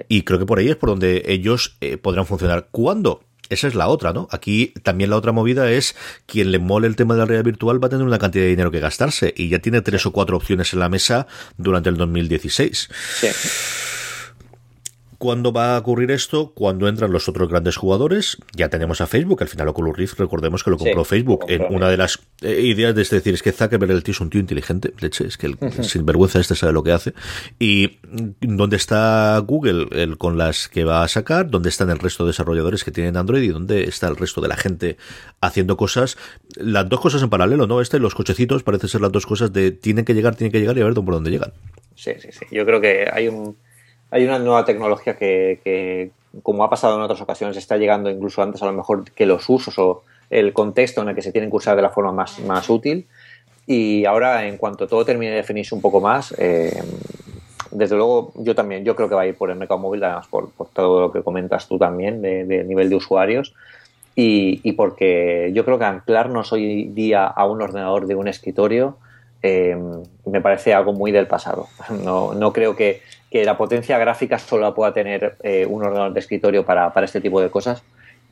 y 0.08 0.22
creo 0.22 0.38
que 0.38 0.46
por 0.46 0.58
ahí 0.58 0.68
es 0.68 0.76
por 0.76 0.90
donde 0.90 1.22
ellos 1.26 1.76
eh, 1.80 1.96
podrán 1.96 2.26
funcionar. 2.26 2.68
¿Cuándo? 2.72 3.22
Esa 3.48 3.68
es 3.68 3.74
la 3.74 3.88
otra, 3.88 4.12
¿no? 4.12 4.28
Aquí 4.30 4.72
también 4.82 5.10
la 5.10 5.16
otra 5.16 5.32
movida 5.32 5.70
es 5.70 5.94
quien 6.26 6.50
le 6.50 6.58
mole 6.58 6.86
el 6.86 6.96
tema 6.96 7.14
de 7.14 7.20
la 7.20 7.26
realidad 7.26 7.44
virtual 7.44 7.82
va 7.82 7.86
a 7.86 7.90
tener 7.90 8.06
una 8.06 8.18
cantidad 8.18 8.44
de 8.44 8.50
dinero 8.50 8.70
que 8.70 8.80
gastarse 8.80 9.32
y 9.36 9.48
ya 9.48 9.58
tiene 9.58 9.80
tres 9.82 10.06
o 10.06 10.12
cuatro 10.12 10.36
opciones 10.36 10.72
en 10.72 10.80
la 10.80 10.88
mesa 10.88 11.26
durante 11.56 11.88
el 11.88 11.96
2016. 11.96 12.88
Sí. 13.20 13.28
¿Cuándo 15.26 15.52
va 15.52 15.74
a 15.74 15.80
ocurrir 15.80 16.12
esto? 16.12 16.52
Cuando 16.54 16.86
entran 16.86 17.10
los 17.10 17.28
otros 17.28 17.48
grandes 17.48 17.76
jugadores. 17.76 18.36
Ya 18.54 18.68
tenemos 18.68 19.00
a 19.00 19.08
Facebook, 19.08 19.42
al 19.42 19.48
final 19.48 19.66
Oculus 19.66 19.96
Rift, 19.96 20.20
recordemos 20.20 20.62
que 20.62 20.70
lo 20.70 20.78
compró 20.78 21.04
Facebook. 21.04 21.46
en 21.48 21.64
una 21.68 21.90
de 21.90 21.96
las 21.96 22.20
eh, 22.42 22.60
ideas 22.60 22.94
de 22.94 23.02
decir, 23.02 23.34
es 23.34 23.42
que 23.42 23.50
Zuckerberg 23.50 23.90
el 23.90 24.04
tío 24.04 24.12
es 24.12 24.20
un 24.20 24.30
tío 24.30 24.40
inteligente, 24.40 24.94
leche, 25.00 25.26
es 25.26 25.36
que 25.36 25.48
el 25.48 25.58
sinvergüenza 25.82 26.38
este 26.38 26.54
sabe 26.54 26.72
lo 26.72 26.84
que 26.84 26.92
hace. 26.92 27.12
Y 27.58 27.98
dónde 28.40 28.76
está 28.76 29.36
Google 29.44 29.88
el, 30.00 30.16
con 30.16 30.38
las 30.38 30.68
que 30.68 30.84
va 30.84 31.02
a 31.02 31.08
sacar, 31.08 31.50
dónde 31.50 31.70
están 31.70 31.90
el 31.90 31.98
resto 31.98 32.22
de 32.22 32.28
desarrolladores 32.28 32.84
que 32.84 32.92
tienen 32.92 33.16
Android 33.16 33.42
y 33.42 33.48
dónde 33.48 33.82
está 33.82 34.06
el 34.06 34.14
resto 34.14 34.40
de 34.40 34.46
la 34.46 34.56
gente 34.56 34.96
haciendo 35.40 35.76
cosas. 35.76 36.18
Las 36.54 36.88
dos 36.88 37.00
cosas 37.00 37.20
en 37.24 37.30
paralelo, 37.30 37.66
¿no? 37.66 37.80
Este 37.80 37.96
y 37.96 38.00
los 38.00 38.14
cochecitos 38.14 38.62
parece 38.62 38.86
ser 38.86 39.00
las 39.00 39.10
dos 39.10 39.26
cosas 39.26 39.52
de 39.52 39.72
tienen 39.72 40.04
que 40.04 40.14
llegar, 40.14 40.36
tienen 40.36 40.52
que 40.52 40.60
llegar 40.60 40.78
y 40.78 40.82
a 40.82 40.84
ver 40.84 40.94
por 40.94 41.14
dónde 41.14 41.32
llegan. 41.32 41.52
Sí, 41.96 42.12
sí, 42.20 42.28
sí. 42.30 42.46
Yo 42.52 42.64
creo 42.64 42.80
que 42.80 43.08
hay 43.12 43.26
un 43.26 43.56
hay 44.10 44.24
una 44.24 44.38
nueva 44.38 44.64
tecnología 44.64 45.16
que, 45.16 46.10
como 46.42 46.64
ha 46.64 46.70
pasado 46.70 46.96
en 46.96 47.02
otras 47.02 47.20
ocasiones, 47.20 47.56
está 47.56 47.76
llegando 47.76 48.10
incluso 48.10 48.42
antes 48.42 48.62
a 48.62 48.66
lo 48.66 48.72
mejor 48.72 49.10
que 49.10 49.26
los 49.26 49.48
usos 49.48 49.78
o 49.78 50.02
el 50.30 50.52
contexto 50.52 51.02
en 51.02 51.08
el 51.08 51.14
que 51.14 51.22
se 51.22 51.32
tienen 51.32 51.50
que 51.50 51.56
usar 51.56 51.76
de 51.76 51.82
la 51.82 51.90
forma 51.90 52.12
más, 52.12 52.38
más 52.40 52.68
útil. 52.68 53.06
Y 53.66 54.04
ahora, 54.04 54.46
en 54.46 54.58
cuanto 54.58 54.86
todo 54.86 55.04
termine 55.04 55.32
de 55.32 55.38
definirse 55.38 55.74
un 55.74 55.80
poco 55.80 56.00
más, 56.00 56.34
eh, 56.38 56.80
desde 57.72 57.96
luego 57.96 58.32
yo 58.36 58.54
también, 58.54 58.84
yo 58.84 58.94
creo 58.94 59.08
que 59.08 59.14
va 59.14 59.22
a 59.22 59.26
ir 59.26 59.36
por 59.36 59.50
el 59.50 59.56
mercado 59.56 59.80
móvil, 59.80 60.04
además 60.04 60.28
por, 60.28 60.50
todo 60.72 61.00
lo 61.00 61.12
que 61.12 61.22
comentas 61.22 61.66
tú 61.66 61.78
también 61.78 62.22
de, 62.22 62.64
nivel 62.64 62.88
de 62.88 62.96
usuarios. 62.96 63.54
Y, 64.14 64.60
y, 64.62 64.72
porque 64.72 65.50
yo 65.52 65.64
creo 65.64 65.78
que 65.78 65.84
anclarnos 65.84 66.50
hoy 66.52 66.84
día 66.86 67.26
a 67.26 67.44
un 67.44 67.60
ordenador 67.60 68.06
de 68.06 68.14
un 68.14 68.28
escritorio 68.28 68.96
eh, 69.42 69.76
me 70.24 70.40
parece 70.40 70.74
algo 70.74 70.92
muy 70.92 71.12
del 71.12 71.26
pasado. 71.26 71.68
No, 72.04 72.34
no 72.34 72.52
creo 72.52 72.74
que, 72.74 73.02
que, 73.30 73.44
la 73.44 73.56
potencia 73.56 73.98
gráfica 73.98 74.38
solo 74.38 74.62
la 74.62 74.74
pueda 74.74 74.92
tener 74.92 75.36
eh, 75.42 75.66
un 75.68 75.82
ordenador 75.82 76.12
de 76.12 76.20
escritorio 76.20 76.64
para, 76.64 76.92
para, 76.92 77.06
este 77.06 77.20
tipo 77.20 77.40
de 77.40 77.50
cosas. 77.50 77.82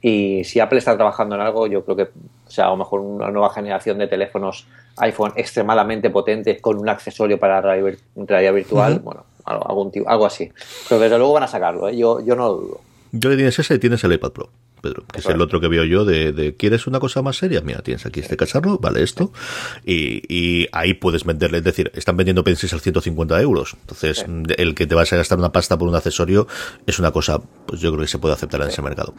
Y 0.01 0.45
si 0.45 0.61
Apple 0.61 0.79
está 0.79 0.95
trabajando 0.97 1.35
en 1.35 1.41
algo, 1.41 1.67
yo 1.67 1.85
creo 1.85 1.97
que, 1.97 2.03
o 2.03 2.51
sea, 2.51 2.67
a 2.67 2.71
lo 2.71 2.77
mejor 2.77 3.01
una 3.01 3.31
nueva 3.31 3.51
generación 3.51 3.99
de 3.99 4.07
teléfonos 4.07 4.67
iPhone 4.99 5.33
extremadamente 5.37 6.11
potentes 6.11 6.61
con 6.61 6.79
un 6.79 6.89
accesorio 6.89 7.39
para 7.39 7.61
realidad 7.61 8.53
virtual, 8.53 8.99
bueno, 9.01 9.25
algo, 9.45 9.91
algo 10.07 10.27
así. 10.27 10.53
Pero 10.89 11.01
desde 11.01 11.17
luego 11.17 11.33
van 11.33 11.45
a 11.45 11.49
sacarlo, 11.49 11.89
¿eh? 11.89 11.97
yo, 11.97 12.21
yo 12.21 12.37
no 12.37 12.45
lo 12.45 12.55
dudo. 12.55 12.81
Yo 13.13 13.31
le 13.31 13.37
tienes 13.37 13.59
ese 13.59 13.75
y 13.75 13.79
tienes 13.79 14.05
el 14.05 14.13
iPad 14.13 14.33
Pro 14.33 14.51
Pedro, 14.85 15.05
que 15.11 15.21
es 15.21 15.27
el 15.27 15.41
otro 15.41 15.61
que 15.61 15.69
veo 15.69 15.85
yo 15.85 16.05
de, 16.05 16.55
¿quieres 16.59 16.87
una 16.87 17.01
cosa 17.01 17.23
más 17.23 17.39
seria? 17.39 17.63
Mira, 17.63 17.81
tienes 17.81 18.05
aquí 18.05 18.21
este 18.21 18.37
cacharro, 18.37 18.79
vale 18.79 19.03
esto, 19.03 19.33
y, 19.85 20.69
ahí 20.73 20.95
puedes 20.95 21.25
venderle, 21.25 21.59
es 21.59 21.65
decir, 21.65 21.91
están 21.95 22.17
vendiendo 22.17 22.45
pensis 22.45 22.73
al 22.75 22.81
150 22.81 23.41
euros, 23.41 23.77
entonces 23.81 24.25
el 24.59 24.75
que 24.75 24.87
te 24.87 24.95
vas 24.95 25.13
a 25.13 25.17
gastar 25.17 25.39
una 25.39 25.53
pasta 25.53 25.79
por 25.79 25.89
un 25.89 25.95
accesorio 25.95 26.47
es 26.87 26.99
una 26.99 27.11
cosa, 27.13 27.41
pues 27.67 27.81
yo 27.81 27.91
creo 27.91 28.03
que 28.03 28.09
se 28.09 28.19
puede 28.19 28.35
aceptar 28.35 28.61
en 28.61 28.69
ese 28.69 28.83
mercado. 28.83 29.15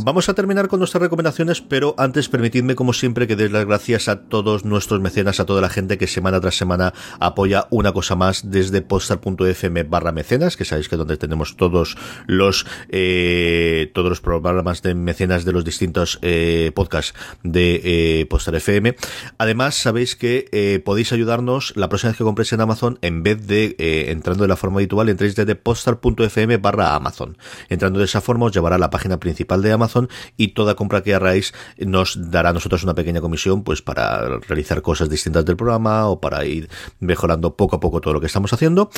Vamos 0.00 0.28
a 0.28 0.34
terminar 0.34 0.68
con 0.68 0.78
nuestras 0.78 1.00
recomendaciones, 1.00 1.62
pero 1.62 1.94
antes 1.96 2.28
permitidme 2.28 2.74
como 2.74 2.92
siempre 2.92 3.26
que 3.26 3.36
des 3.36 3.50
las 3.50 3.64
gracias 3.64 4.08
a 4.08 4.28
todos 4.28 4.66
nuestros 4.66 5.00
mecenas, 5.00 5.40
a 5.40 5.46
toda 5.46 5.62
la 5.62 5.70
gente 5.70 5.96
que 5.96 6.06
semana 6.06 6.40
tras 6.40 6.56
semana 6.56 6.92
apoya 7.18 7.66
una 7.70 7.92
cosa 7.92 8.14
más 8.14 8.50
desde 8.50 8.82
postar.fm 8.82 9.84
barra 9.84 10.12
mecenas, 10.12 10.56
que 10.56 10.66
sabéis 10.66 10.88
que 10.88 10.96
es 10.96 10.98
donde 10.98 11.16
tenemos 11.16 11.56
todos 11.56 11.96
los 12.26 12.66
eh, 12.90 13.90
todos 13.94 14.10
los 14.10 14.20
programas 14.20 14.82
de 14.82 14.94
mecenas 15.04 15.44
de 15.44 15.52
los 15.52 15.64
distintos 15.64 16.18
eh, 16.22 16.72
podcasts 16.74 17.14
de 17.42 17.80
eh, 17.84 18.26
Postar 18.26 18.54
FM. 18.54 18.96
Además, 19.38 19.74
sabéis 19.74 20.16
que 20.16 20.48
eh, 20.52 20.80
podéis 20.84 21.12
ayudarnos 21.12 21.72
la 21.76 21.88
próxima 21.88 22.10
vez 22.10 22.18
que 22.18 22.24
compréis 22.24 22.52
en 22.52 22.60
Amazon, 22.60 22.98
en 23.02 23.22
vez 23.22 23.46
de 23.46 23.76
eh, 23.78 24.10
entrando 24.10 24.42
de 24.44 24.48
la 24.48 24.56
forma 24.56 24.78
habitual, 24.78 25.08
entréis 25.08 25.36
desde 25.36 25.54
postar.fm 25.54 26.56
barra 26.58 26.94
Amazon. 26.94 27.36
Entrando 27.68 27.98
de 27.98 28.04
esa 28.04 28.20
forma 28.20 28.46
os 28.46 28.52
llevará 28.52 28.76
a 28.76 28.78
la 28.78 28.90
página 28.90 29.18
principal 29.18 29.62
de 29.62 29.72
Amazon 29.72 30.08
y 30.36 30.48
toda 30.48 30.74
compra 30.74 31.02
que 31.02 31.14
hagáis 31.14 31.54
nos 31.78 32.30
dará 32.30 32.50
a 32.50 32.52
nosotros 32.52 32.84
una 32.84 32.94
pequeña 32.94 33.20
comisión 33.20 33.64
pues 33.64 33.82
para 33.82 34.38
realizar 34.40 34.82
cosas 34.82 35.08
distintas 35.08 35.44
del 35.44 35.56
programa 35.56 36.08
o 36.08 36.20
para 36.20 36.44
ir 36.44 36.68
mejorando 37.00 37.56
poco 37.56 37.76
a 37.76 37.80
poco 37.80 38.00
todo 38.00 38.14
lo 38.14 38.20
que 38.20 38.26
estamos 38.26 38.52
haciendo. 38.52 38.90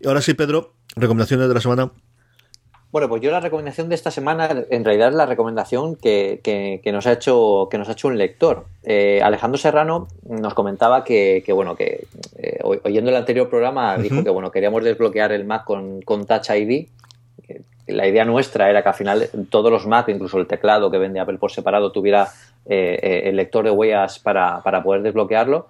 Y 0.00 0.08
ahora 0.08 0.20
sí, 0.20 0.34
Pedro, 0.34 0.74
recomendaciones 0.96 1.48
de 1.48 1.54
la 1.54 1.60
semana. 1.60 1.92
Bueno, 2.94 3.08
pues 3.08 3.22
yo 3.22 3.32
la 3.32 3.40
recomendación 3.40 3.88
de 3.88 3.96
esta 3.96 4.12
semana, 4.12 4.48
en 4.70 4.84
realidad 4.84 5.08
es 5.08 5.16
la 5.16 5.26
recomendación 5.26 5.96
que, 5.96 6.38
que, 6.44 6.92
nos, 6.92 7.08
ha 7.08 7.12
hecho, 7.14 7.66
que 7.68 7.76
nos 7.76 7.88
ha 7.88 7.92
hecho 7.94 8.06
un 8.06 8.16
lector. 8.16 8.66
Eh, 8.84 9.20
Alejandro 9.20 9.58
Serrano 9.58 10.06
nos 10.22 10.54
comentaba 10.54 11.02
que, 11.02 11.42
que 11.44 11.52
bueno, 11.52 11.74
que 11.74 12.06
eh, 12.36 12.60
oyendo 12.62 13.10
el 13.10 13.16
anterior 13.16 13.50
programa 13.50 13.98
dijo 13.98 14.22
que 14.22 14.30
bueno, 14.30 14.52
queríamos 14.52 14.84
desbloquear 14.84 15.32
el 15.32 15.44
Mac 15.44 15.64
con, 15.64 16.02
con 16.02 16.24
Touch 16.24 16.50
ID. 16.50 16.86
La 17.88 18.06
idea 18.06 18.24
nuestra 18.24 18.70
era 18.70 18.84
que 18.84 18.90
al 18.90 18.94
final 18.94 19.28
todos 19.50 19.72
los 19.72 19.88
Mac, 19.88 20.08
incluso 20.08 20.38
el 20.38 20.46
teclado 20.46 20.88
que 20.88 20.98
vende 20.98 21.18
Apple 21.18 21.38
por 21.38 21.50
separado, 21.50 21.90
tuviera 21.90 22.28
eh, 22.64 23.22
el 23.24 23.34
lector 23.34 23.64
de 23.64 23.72
huellas 23.72 24.20
para, 24.20 24.62
para, 24.62 24.84
poder 24.84 25.02
desbloquearlo. 25.02 25.66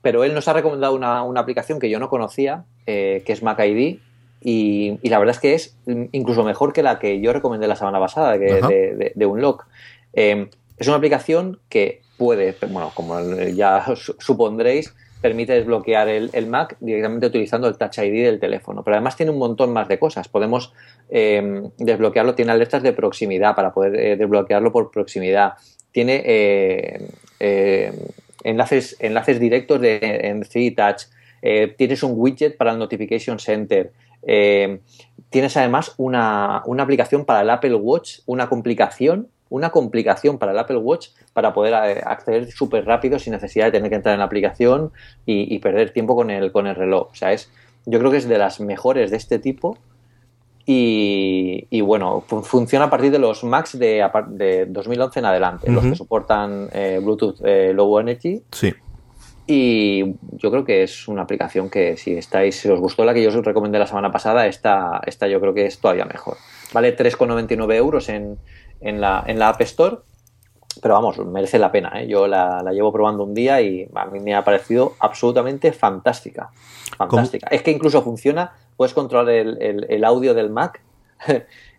Pero 0.00 0.24
él 0.24 0.32
nos 0.32 0.48
ha 0.48 0.54
recomendado 0.54 0.94
una, 0.94 1.22
una 1.22 1.40
aplicación 1.40 1.78
que 1.78 1.90
yo 1.90 1.98
no 1.98 2.08
conocía, 2.08 2.64
que 2.86 3.24
es 3.26 3.42
Mac 3.42 3.58
ID, 3.58 3.98
y, 4.40 4.98
la 5.08 5.18
verdad 5.18 5.34
es 5.34 5.40
que 5.40 5.54
es 5.54 5.76
incluso 6.12 6.44
mejor 6.44 6.72
que 6.72 6.82
la 6.82 6.98
que 6.98 7.20
yo 7.20 7.32
recomendé 7.32 7.66
la 7.66 7.76
semana 7.76 7.98
pasada 7.98 8.38
de, 8.38 9.12
de, 9.14 9.26
Unlock. 9.26 9.66
Em, 10.12 10.48
es 10.76 10.86
una 10.88 10.96
aplicación 10.96 11.58
que 11.68 12.02
puede, 12.16 12.54
bueno, 12.68 12.92
como 12.94 13.20
ya 13.54 13.84
supondréis, 14.18 14.94
permite 15.20 15.54
desbloquear 15.54 16.08
el, 16.08 16.46
Mac 16.46 16.76
directamente 16.80 17.26
utilizando 17.26 17.66
el 17.68 17.76
Touch 17.76 17.98
ID 17.98 18.24
del 18.24 18.38
teléfono. 18.38 18.82
Pero 18.84 18.96
además 18.96 19.16
tiene 19.16 19.32
un 19.32 19.38
montón 19.38 19.72
más 19.72 19.88
de 19.88 19.98
cosas. 19.98 20.28
Podemos 20.28 20.72
em, 21.08 21.70
desbloquearlo, 21.78 22.34
tiene 22.34 22.52
alertas 22.52 22.82
de 22.82 22.92
proximidad 22.92 23.56
para 23.56 23.72
poder 23.72 23.96
eh, 23.96 24.16
desbloquearlo 24.16 24.70
por 24.72 24.90
proximidad. 24.90 25.54
Tiene 25.90 26.22
eh, 26.24 27.92
enlaces, 28.44 28.96
enlaces 29.00 29.40
directos 29.40 29.80
de, 29.80 29.98
en 30.02 30.42
3Touch. 30.42 31.08
Eh, 31.42 31.74
tienes 31.76 32.02
un 32.02 32.12
widget 32.14 32.56
para 32.56 32.72
el 32.72 32.78
Notification 32.78 33.38
Center. 33.38 33.92
Eh, 34.26 34.80
tienes 35.30 35.56
además 35.56 35.94
una, 35.96 36.56
aplicación 36.58 37.24
para 37.24 37.40
el 37.40 37.50
Apple 37.50 37.74
Watch, 37.76 38.18
una 38.26 38.48
complicación, 38.48 39.28
una 39.48 39.70
complicación 39.70 40.38
para 40.38 40.52
el 40.52 40.58
Apple 40.58 40.78
Watch 40.78 41.10
para 41.32 41.54
poder 41.54 41.72
eh, 41.72 42.02
acceder 42.04 42.50
súper 42.50 42.84
rápido 42.84 43.18
sin 43.20 43.32
necesidad 43.32 43.66
de 43.66 43.72
tener 43.72 43.88
que 43.88 43.96
entrar 43.96 44.14
en 44.14 44.18
la 44.18 44.26
aplicación 44.26 44.90
y, 45.24 45.58
perder 45.60 45.92
tiempo 45.92 46.16
con 46.16 46.30
el, 46.30 46.50
con 46.50 46.66
el 46.66 46.74
reloj. 46.74 47.08
O 47.12 47.14
sea, 47.14 47.32
es, 47.32 47.50
yo 47.86 47.98
creo 48.00 48.10
que 48.10 48.16
es 48.18 48.28
de 48.28 48.38
las 48.38 48.60
mejores 48.60 49.10
de 49.10 49.16
este 49.16 49.38
tipo. 49.38 49.78
Y, 50.68 51.80
bueno, 51.82 52.24
funciona 52.26 52.86
a 52.86 52.90
partir 52.90 53.12
de 53.12 53.20
los 53.20 53.44
Macs 53.44 53.78
de, 53.78 54.04
de 54.30 54.66
2011 54.66 55.20
en 55.20 55.24
adelante, 55.24 55.70
los 55.70 55.84
que 55.84 55.94
soportan 55.94 56.68
eh, 56.72 56.98
Bluetooth 57.00 57.40
Low 57.72 58.00
Energy. 58.00 58.42
Sí. 58.50 58.74
Y 59.46 60.14
yo 60.32 60.50
creo 60.50 60.64
que 60.64 60.82
es 60.82 61.06
una 61.06 61.22
aplicación 61.22 61.70
que 61.70 61.96
si 61.96 62.16
estáis, 62.16 62.56
si 62.56 62.68
os 62.68 62.80
gustó 62.80 63.04
la 63.04 63.14
que 63.14 63.22
yo 63.22 63.28
os 63.28 63.44
recomendé 63.44 63.78
la 63.78 63.86
semana 63.86 64.10
pasada, 64.10 64.46
esta, 64.46 65.00
esta 65.06 65.28
yo 65.28 65.40
creo 65.40 65.54
que 65.54 65.66
es 65.66 65.78
todavía 65.78 66.04
mejor. 66.04 66.36
Vale 66.72 66.96
3,99 66.96 67.74
euros 67.74 68.08
en, 68.08 68.38
en, 68.80 69.00
la, 69.00 69.22
en 69.26 69.38
la 69.38 69.50
App 69.50 69.60
Store, 69.60 69.98
pero 70.82 70.94
vamos, 70.94 71.18
merece 71.18 71.58
la 71.58 71.72
pena. 71.72 71.92
¿eh? 72.00 72.06
Yo 72.06 72.26
la, 72.26 72.62
llevo 72.72 72.92
probando 72.92 73.24
un 73.24 73.34
día 73.34 73.60
y 73.60 73.88
a 73.94 74.06
mí 74.06 74.20
me 74.20 74.34
ha 74.34 74.44
parecido 74.44 74.94
absolutamente 74.98 75.72
fantástica. 75.72 76.50
Fantástica. 76.96 77.48
Es 77.50 77.62
que 77.62 77.70
incluso 77.70 78.02
funciona, 78.02 78.52
puedes 78.76 78.94
controlar 78.94 79.32
el, 79.32 79.86
el, 79.88 80.04
audio 80.04 80.34
del 80.34 80.50
Mac. 80.50 80.82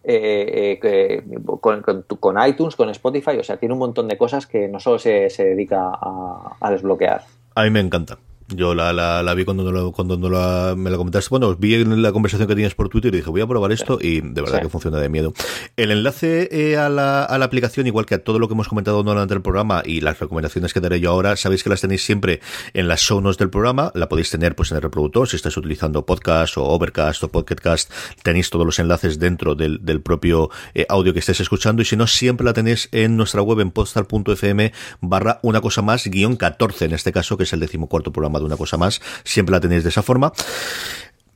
Eh, 0.09 0.79
eh, 0.81 1.33
con, 1.59 1.81
con, 1.81 2.47
iTunes, 2.47 2.77
con 2.77 2.89
Spotify, 2.89 3.37
o 3.39 3.43
sea, 3.43 3.57
tiene 3.57 3.73
un 3.73 3.79
montón 3.79 4.07
de 4.07 4.17
cosas 4.17 4.47
que 4.47 4.69
no 4.69 4.79
solo 4.79 4.99
se, 4.99 5.29
se 5.29 5.43
dedica 5.43 5.91
a 6.01 6.71
desbloquear. 6.71 7.25
A 7.55 7.63
mí 7.63 7.71
me 7.71 7.81
encanta. 7.81 8.17
Yo 8.49 8.73
la, 8.73 8.93
la, 8.93 9.33
vi 9.33 9.43
cuando, 9.43 9.69
lo, 9.69 9.91
cuando 9.91 10.17
me 10.17 10.89
la 10.89 10.97
comentaste. 10.97 11.27
Bueno, 11.29 11.53
vi 11.55 11.73
en 11.73 12.01
la 12.01 12.13
conversación 12.13 12.47
que 12.47 12.55
tienes 12.55 12.75
por 12.75 12.87
Twitter 12.87 13.13
y 13.13 13.17
dije, 13.17 13.29
voy 13.29 13.41
a 13.41 13.47
probar 13.47 13.73
esto 13.73 13.99
y 14.01 14.21
de 14.21 14.41
verdad 14.41 14.61
que 14.61 14.69
funciona 14.69 14.99
de 14.99 15.09
miedo. 15.09 15.33
El 15.75 15.91
enlace 15.91 16.47
eh, 16.49 16.77
a, 16.77 16.87
la, 16.87 17.25
a 17.25 17.37
la 17.37 17.43
aplicación, 17.43 17.87
igual 17.87 18.05
que 18.05 18.15
a 18.15 18.23
todo 18.23 18.39
lo 18.39 18.47
que 18.47 18.53
hemos 18.53 18.69
comentado 18.69 19.03
durante 19.03 19.33
el 19.33 19.41
programa 19.41 19.83
y 19.85 19.99
las 19.99 20.17
recomendaciones 20.19 20.73
que 20.73 20.79
daré 20.79 21.01
yo 21.01 21.11
ahora, 21.11 21.35
sabéis 21.35 21.61
que 21.61 21.69
las 21.69 21.81
tenéis 21.81 22.05
siempre 22.05 22.39
en 22.73 22.87
las 22.87 23.01
show 23.01 23.19
notes 23.19 23.37
del 23.37 23.49
programa. 23.49 23.91
La 23.95 24.07
podéis 24.07 24.29
tener 24.29 24.55
pues 24.55 24.71
en 24.71 24.77
el 24.77 24.83
reproductor 24.83 25.27
si 25.27 25.35
estáis 25.35 25.57
utilizando 25.57 26.05
podcast 26.05 26.57
o 26.57 26.63
Overcast 26.63 27.23
o 27.25 27.27
Podcast. 27.27 27.91
Tenéis 28.23 28.49
todos 28.49 28.65
los 28.65 28.79
enlaces 28.79 29.19
dentro 29.19 29.55
del, 29.55 29.83
del 29.83 30.01
propio 30.01 30.49
eh, 30.73 30.85
audio 30.87 31.11
que 31.11 31.19
estéis 31.19 31.41
escuchando 31.41 31.81
y 31.81 31.85
si 31.85 31.97
no, 31.97 32.07
siempre 32.07 32.45
la 32.45 32.53
tenéis 32.53 32.87
en 32.93 33.17
nuestra 33.17 33.41
web 33.41 33.59
en 33.59 33.71
postal.fm 33.71 34.71
barra 35.01 35.39
una 35.43 35.59
cosa 35.59 35.81
más 35.81 36.07
guion 36.07 36.37
14 36.37 36.85
en 36.85 36.93
este 36.93 37.11
caso, 37.11 37.35
que 37.35 37.43
es 37.43 37.51
el 37.51 37.59
decimocuarto 37.59 38.13
programa 38.13 38.36
de 38.39 38.45
una 38.45 38.57
cosa 38.57 38.77
más, 38.77 39.01
siempre 39.23 39.53
la 39.53 39.59
tenéis 39.59 39.83
de 39.83 39.89
esa 39.89 40.03
forma. 40.03 40.33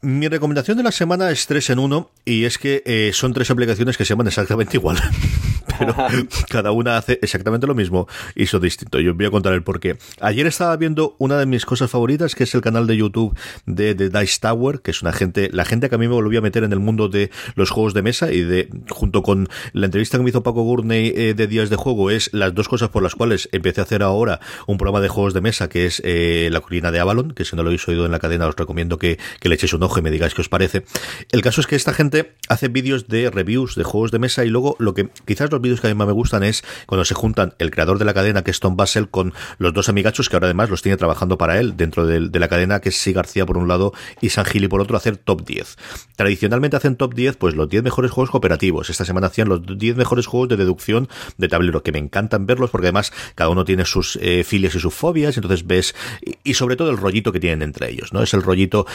Mi 0.02 0.28
recomendación 0.28 0.78
de 0.78 0.84
la 0.84 0.92
semana 0.92 1.30
es 1.30 1.46
tres 1.46 1.70
en 1.70 1.78
uno 1.78 2.10
y 2.26 2.46
es 2.46 2.58
que 2.58 2.82
eh, 2.86 3.12
son 3.14 3.34
tres 3.34 3.52
aplicaciones 3.52 3.98
que 3.98 4.06
se 4.06 4.10
llaman 4.10 4.28
exactamente 4.28 4.78
igual. 4.78 4.98
Pero 5.78 5.96
cada 6.50 6.72
una 6.72 6.98
hace 6.98 7.20
exactamente 7.22 7.68
lo 7.68 7.76
mismo 7.76 8.08
y 8.36 8.46
son 8.46 8.62
distinto. 8.62 9.00
Yo 9.00 9.12
os 9.12 9.18
voy 9.18 9.26
a 9.26 9.32
contar 9.32 9.54
el 9.54 9.64
porqué. 9.64 9.98
Ayer 10.20 10.48
estaba 10.48 10.76
viendo 10.78 11.16
una 11.20 11.38
de 11.38 11.46
mis 11.46 11.66
cosas 11.66 11.90
favoritas, 11.90 12.36
que 12.36 12.44
es 12.44 12.56
el 12.56 12.62
canal 12.62 12.88
de 12.88 12.98
YouTube 12.98 13.38
de, 13.66 13.96
de 13.96 14.10
Dice 14.10 14.40
Tower, 14.42 14.82
que 14.82 14.92
es 14.92 15.02
una 15.02 15.14
gente, 15.14 15.50
la 15.52 15.66
gente 15.66 15.90
que 15.90 15.96
a 15.96 15.98
mí 15.98 16.08
me 16.08 16.14
volvió 16.14 16.40
a 16.40 16.42
meter 16.42 16.64
en 16.64 16.74
el 16.74 16.80
mundo 16.80 17.10
de 17.10 17.32
los 17.56 17.70
juegos 17.70 17.94
de 17.94 18.02
mesa 18.02 18.32
y 18.32 18.42
de, 18.42 18.70
junto 18.90 19.24
con 19.24 19.48
la 19.74 19.86
entrevista 19.86 20.18
que 20.18 20.24
me 20.24 20.30
hizo 20.30 20.44
Paco 20.44 20.64
Gurney 20.64 21.14
eh, 21.16 21.34
de 21.34 21.48
Días 21.48 21.70
de 21.70 21.76
Juego, 21.76 22.12
es 22.12 22.30
las 22.34 22.54
dos 22.54 22.68
cosas 22.68 22.90
por 22.90 23.04
las 23.04 23.16
cuales 23.16 23.50
empecé 23.52 23.82
a 23.82 23.84
hacer 23.84 24.04
ahora 24.04 24.40
un 24.68 24.78
programa 24.78 25.02
de 25.02 25.10
juegos 25.10 25.34
de 25.34 25.42
mesa, 25.42 25.70
que 25.70 25.86
es 25.86 26.02
eh, 26.06 26.50
La 26.52 26.62
Colina 26.62 26.92
de 26.92 27.00
Avalon, 27.00 27.32
que 27.32 27.46
si 27.46 27.56
no 27.56 27.64
lo 27.64 27.70
habéis 27.70 27.88
oído 27.88 28.06
en 28.06 28.12
la 28.12 28.20
cadena 28.20 28.48
os 28.48 28.56
recomiendo 28.56 28.98
que, 28.98 29.20
que 29.40 29.50
le 29.50 29.56
echéis 29.56 29.74
un 29.74 29.84
ojo 29.84 30.00
y 30.00 30.02
me 30.02 30.12
digáis 30.12 30.34
qué 30.34 30.42
os 30.42 30.50
parece. 30.50 30.84
El 31.32 31.42
caso 31.42 31.62
es 31.62 31.68
que 31.68 31.76
esta 31.76 31.94
gente 31.94 32.34
hace 32.50 32.68
vídeos 32.68 33.08
de 33.08 33.30
reviews 33.30 33.76
de 33.76 33.84
juegos 33.84 34.12
de 34.12 34.20
mesa 34.20 34.46
y 34.46 34.50
luego 34.50 34.76
lo 34.80 34.94
que 34.94 35.10
quizás 35.26 35.52
los 35.52 35.61
vídeos 35.62 35.82
que 35.82 35.88
a 35.88 35.90
mí 35.90 35.96
más 35.96 36.08
me 36.08 36.14
gustan 36.14 36.44
es 36.44 36.64
cuando 36.86 37.06
se 37.06 37.14
juntan 37.14 37.54
el 37.60 37.72
creador 37.72 38.00
de 38.00 38.06
la 38.06 38.14
cadena, 38.14 38.44
que 38.44 38.52
es 38.52 38.60
Tom 38.60 38.76
Basel, 38.76 39.10
con 39.10 39.34
los 39.58 39.74
dos 39.74 39.90
amigachos 39.90 40.30
que 40.30 40.36
ahora 40.36 40.48
además 40.48 40.70
los 40.70 40.82
tiene 40.82 40.98
trabajando 40.98 41.38
para 41.38 41.60
él 41.60 41.78
dentro 41.78 42.06
de, 42.06 42.40
la 42.40 42.48
cadena, 42.48 42.80
que 42.80 42.90
es 42.90 42.98
Si 42.98 43.14
García 43.14 43.46
por 43.46 43.58
un 43.58 43.68
lado 43.68 43.94
y 44.22 44.30
San 44.30 44.46
Gili 44.46 44.68
por 44.68 44.82
otro, 44.82 44.98
hacer 44.98 45.18
top 45.18 45.46
10. 45.46 45.78
Tradicionalmente 46.16 46.78
hacen 46.78 46.96
top 46.96 47.14
10, 47.14 47.38
pues 47.38 47.56
los 47.56 47.70
10 47.70 47.84
mejores 47.84 48.12
juegos 48.12 48.32
cooperativos. 48.32 48.90
Esta 48.90 49.06
semana 49.06 49.28
hacían 49.28 49.50
los 49.50 49.62
10 49.66 49.96
mejores 49.96 50.26
juegos 50.26 50.50
de 50.50 50.58
deducción 50.58 51.08
de 51.38 51.48
tablero, 51.48 51.84
que 51.84 51.92
me 51.92 52.00
encantan 52.00 52.46
verlos 52.46 52.70
porque 52.70 52.88
además 52.88 53.14
cada 53.36 53.50
uno 53.50 53.66
tiene 53.66 53.86
sus 53.86 54.18
eh, 54.22 54.44
filias 54.44 54.76
y 54.76 54.80
sus 54.80 54.94
fobias, 54.94 55.38
entonces 55.38 55.66
ves, 55.66 55.96
y, 56.44 56.54
sobre 56.54 56.76
todo 56.76 56.90
el 56.90 56.98
rollito 56.98 57.32
que 57.32 57.40
tienen 57.40 57.62
entre 57.62 57.90
ellos, 57.90 58.14
¿no? 58.14 58.22
Es 58.22 58.34
el 58.34 58.44
rollito 58.44 58.86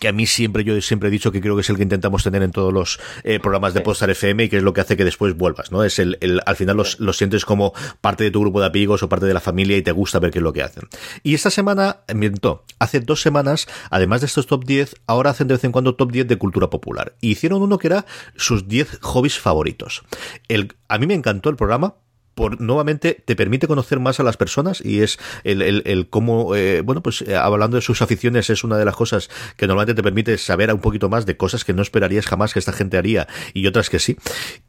que 0.00 0.08
a 0.08 0.12
mí 0.12 0.26
siempre, 0.26 0.64
yo 0.64 0.80
siempre 0.80 1.08
he 1.08 1.12
dicho 1.12 1.32
que 1.32 1.40
creo 1.40 1.54
que 1.54 1.62
es 1.62 1.70
el 1.70 1.76
que 1.76 1.82
intentamos 1.82 2.22
tener 2.22 2.42
en 2.42 2.50
todos 2.50 2.72
los 2.72 3.00
eh, 3.24 3.38
programas 3.40 3.74
de 3.74 3.80
Postar 3.80 4.10
FM 4.10 4.44
y 4.44 4.48
que 4.48 4.58
es 4.58 4.62
lo 4.62 4.72
que 4.72 4.80
hace 4.80 4.96
que 4.96 5.04
después 5.04 5.36
vuelvas, 5.36 5.72
¿no? 5.72 5.84
Es 5.84 5.98
el, 5.98 6.11
al 6.44 6.56
final 6.56 6.76
los, 6.76 7.00
los 7.00 7.16
sientes 7.16 7.44
como 7.44 7.72
parte 8.00 8.24
de 8.24 8.30
tu 8.30 8.40
grupo 8.40 8.60
de 8.60 8.66
amigos 8.66 9.02
o 9.02 9.08
parte 9.08 9.26
de 9.26 9.34
la 9.34 9.40
familia 9.40 9.76
y 9.76 9.82
te 9.82 9.92
gusta 9.92 10.18
ver 10.18 10.30
qué 10.30 10.38
es 10.38 10.42
lo 10.42 10.52
que 10.52 10.62
hacen. 10.62 10.88
Y 11.22 11.34
esta 11.34 11.50
semana, 11.50 11.98
miento, 12.14 12.64
hace 12.78 13.00
dos 13.00 13.22
semanas, 13.22 13.66
además 13.90 14.20
de 14.20 14.26
estos 14.26 14.46
top 14.46 14.64
10, 14.64 14.96
ahora 15.06 15.30
hacen 15.30 15.48
de 15.48 15.54
vez 15.54 15.64
en 15.64 15.72
cuando 15.72 15.94
top 15.94 16.12
10 16.12 16.28
de 16.28 16.36
cultura 16.36 16.70
popular. 16.70 17.14
Y 17.20 17.32
hicieron 17.32 17.62
uno 17.62 17.78
que 17.78 17.88
era 17.88 18.06
sus 18.36 18.68
10 18.68 18.98
hobbies 19.00 19.38
favoritos. 19.38 20.02
El, 20.48 20.74
a 20.88 20.98
mí 20.98 21.06
me 21.06 21.14
encantó 21.14 21.50
el 21.50 21.56
programa 21.56 21.94
por, 22.34 22.60
nuevamente 22.60 23.22
te 23.24 23.36
permite 23.36 23.66
conocer 23.66 24.00
más 24.00 24.20
a 24.20 24.22
las 24.22 24.36
personas 24.36 24.82
y 24.84 25.02
es 25.02 25.18
el, 25.44 25.62
el, 25.62 25.82
el 25.84 26.08
cómo, 26.08 26.54
eh, 26.54 26.80
bueno, 26.80 27.02
pues 27.02 27.22
eh, 27.22 27.36
hablando 27.36 27.76
de 27.76 27.82
sus 27.82 28.02
aficiones 28.02 28.48
es 28.50 28.64
una 28.64 28.78
de 28.78 28.84
las 28.84 28.96
cosas 28.96 29.28
que 29.56 29.66
normalmente 29.66 29.94
te 29.94 30.02
permite 30.02 30.38
saber 30.38 30.72
un 30.72 30.80
poquito 30.80 31.08
más 31.08 31.26
de 31.26 31.36
cosas 31.36 31.64
que 31.64 31.74
no 31.74 31.82
esperarías 31.82 32.26
jamás 32.26 32.52
que 32.52 32.58
esta 32.58 32.72
gente 32.72 32.96
haría 32.96 33.28
y 33.54 33.66
otras 33.66 33.90
que 33.90 33.98
sí. 33.98 34.16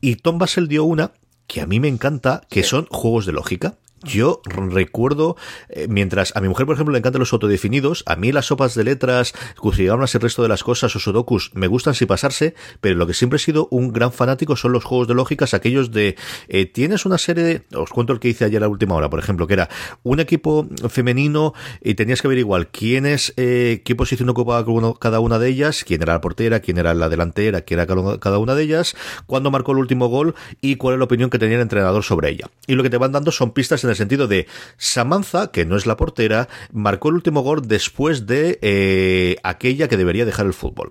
Y 0.01 0.17
Tom 0.17 0.37
Basel 0.37 0.67
dio 0.67 0.83
una 0.83 1.11
que 1.47 1.61
a 1.61 1.65
mí 1.65 1.79
me 1.79 1.87
encanta, 1.87 2.41
que 2.49 2.63
son 2.63 2.87
juegos 2.87 3.25
de 3.25 3.33
lógica. 3.33 3.75
Yo 4.03 4.41
recuerdo, 4.45 5.37
eh, 5.69 5.87
mientras 5.89 6.35
a 6.35 6.41
mi 6.41 6.49
mujer, 6.49 6.65
por 6.65 6.75
ejemplo, 6.75 6.91
le 6.91 6.99
encantan 6.99 7.19
los 7.19 7.31
autodefinidos, 7.33 8.03
a 8.05 8.15
mí 8.15 8.31
las 8.31 8.47
sopas 8.47 8.75
de 8.75 8.83
letras, 8.83 9.33
crucigramas 9.55 10.13
y 10.13 10.17
el 10.17 10.21
resto 10.21 10.41
de 10.41 10.49
las 10.49 10.63
cosas 10.63 10.95
o 10.95 10.99
sudokus 10.99 11.51
me 11.53 11.67
gustan 11.67 11.93
sin 11.93 12.07
pasarse, 12.07 12.53
pero 12.81 12.95
lo 12.95 13.07
que 13.07 13.13
siempre 13.13 13.37
he 13.37 13.39
sido 13.39 13.67
un 13.71 13.93
gran 13.93 14.11
fanático 14.11 14.55
son 14.55 14.73
los 14.73 14.83
juegos 14.83 15.07
de 15.07 15.13
lógicas, 15.13 15.53
aquellos 15.53 15.91
de, 15.91 16.15
eh, 16.49 16.65
tienes 16.65 17.05
una 17.05 17.17
serie 17.17 17.43
de, 17.43 17.63
os 17.75 17.89
cuento 17.91 18.13
el 18.13 18.19
que 18.19 18.29
hice 18.29 18.45
ayer 18.45 18.57
a 18.57 18.65
la 18.65 18.67
última 18.67 18.95
hora, 18.95 19.09
por 19.09 19.19
ejemplo, 19.19 19.47
que 19.47 19.53
era 19.53 19.69
un 20.03 20.19
equipo 20.19 20.67
femenino 20.89 21.53
y 21.81 21.95
tenías 21.95 22.21
que 22.21 22.27
ver 22.27 22.37
igual 22.37 22.67
quién 22.67 23.05
es, 23.05 23.33
eh, 23.37 23.81
qué 23.85 23.95
posición 23.95 24.29
ocupaba 24.29 24.65
cada 24.99 25.19
una 25.19 25.39
de 25.39 25.49
ellas, 25.49 25.83
quién 25.85 26.01
era 26.01 26.13
la 26.13 26.21
portera, 26.21 26.59
quién 26.59 26.77
era 26.77 26.93
la 26.93 27.09
delantera, 27.09 27.61
quién 27.61 27.79
era 27.79 27.87
cada 28.19 28.37
una 28.37 28.55
de 28.55 28.63
ellas, 28.63 28.95
cuándo 29.25 29.51
marcó 29.51 29.71
el 29.71 29.77
último 29.77 30.07
gol 30.07 30.35
y 30.61 30.75
cuál 30.75 30.95
es 30.95 30.99
la 30.99 31.05
opinión 31.05 31.29
que 31.29 31.39
tenía 31.39 31.55
el 31.55 31.61
entrenador 31.61 32.03
sobre 32.03 32.29
ella. 32.29 32.49
Y 32.67 32.75
lo 32.75 32.83
que 32.83 32.89
te 32.89 32.97
van 32.97 33.11
dando 33.11 33.31
son 33.31 33.51
pistas 33.51 33.83
en 33.83 33.89
el 33.89 33.92
sentido 33.95 34.27
de 34.27 34.47
Samantha, 34.77 35.51
que 35.51 35.65
no 35.65 35.75
es 35.75 35.85
la 35.85 35.97
portera, 35.97 36.47
marcó 36.71 37.09
el 37.09 37.15
último 37.15 37.41
gol 37.41 37.67
después 37.67 38.25
de 38.25 38.59
eh, 38.61 39.37
aquella 39.43 39.87
que 39.87 39.97
debería 39.97 40.25
dejar 40.25 40.45
el 40.45 40.53
fútbol. 40.53 40.89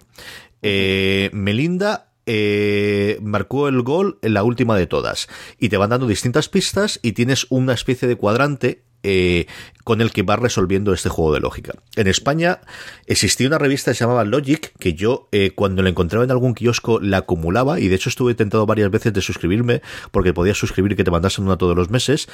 Eh, 0.62 1.30
Melinda 1.32 2.12
eh, 2.26 3.18
marcó 3.20 3.68
el 3.68 3.82
gol 3.82 4.18
en 4.22 4.34
la 4.34 4.44
última 4.44 4.76
de 4.76 4.86
todas. 4.86 5.28
Y 5.58 5.68
te 5.68 5.76
van 5.76 5.90
dando 5.90 6.06
distintas 6.06 6.48
pistas 6.48 7.00
y 7.02 7.12
tienes 7.12 7.46
una 7.50 7.72
especie 7.74 8.08
de 8.08 8.16
cuadrante 8.16 8.84
eh, 9.02 9.46
con 9.84 10.00
el 10.00 10.12
que 10.12 10.22
va 10.22 10.36
resolviendo 10.36 10.92
este 10.92 11.08
juego 11.08 11.34
de 11.34 11.40
lógica. 11.40 11.74
En 11.96 12.06
España 12.06 12.60
existía 13.06 13.48
una 13.48 13.58
revista 13.58 13.90
que 13.90 13.96
se 13.96 14.04
llamaba 14.04 14.24
Logic, 14.24 14.72
que 14.78 14.94
yo 14.94 15.28
eh, 15.32 15.52
cuando 15.54 15.82
la 15.82 15.88
encontraba 15.88 16.24
en 16.24 16.30
algún 16.30 16.54
kiosco 16.54 17.00
la 17.00 17.18
acumulaba 17.18 17.80
y 17.80 17.88
de 17.88 17.96
hecho 17.96 18.08
estuve 18.08 18.34
tentado 18.34 18.66
varias 18.66 18.90
veces 18.90 19.12
de 19.12 19.20
suscribirme 19.20 19.82
porque 20.10 20.32
podías 20.32 20.56
suscribir 20.56 20.96
que 20.96 21.04
te 21.04 21.10
mandasen 21.10 21.44
una 21.44 21.58
todos 21.58 21.76
los 21.76 21.90
meses. 21.90 22.28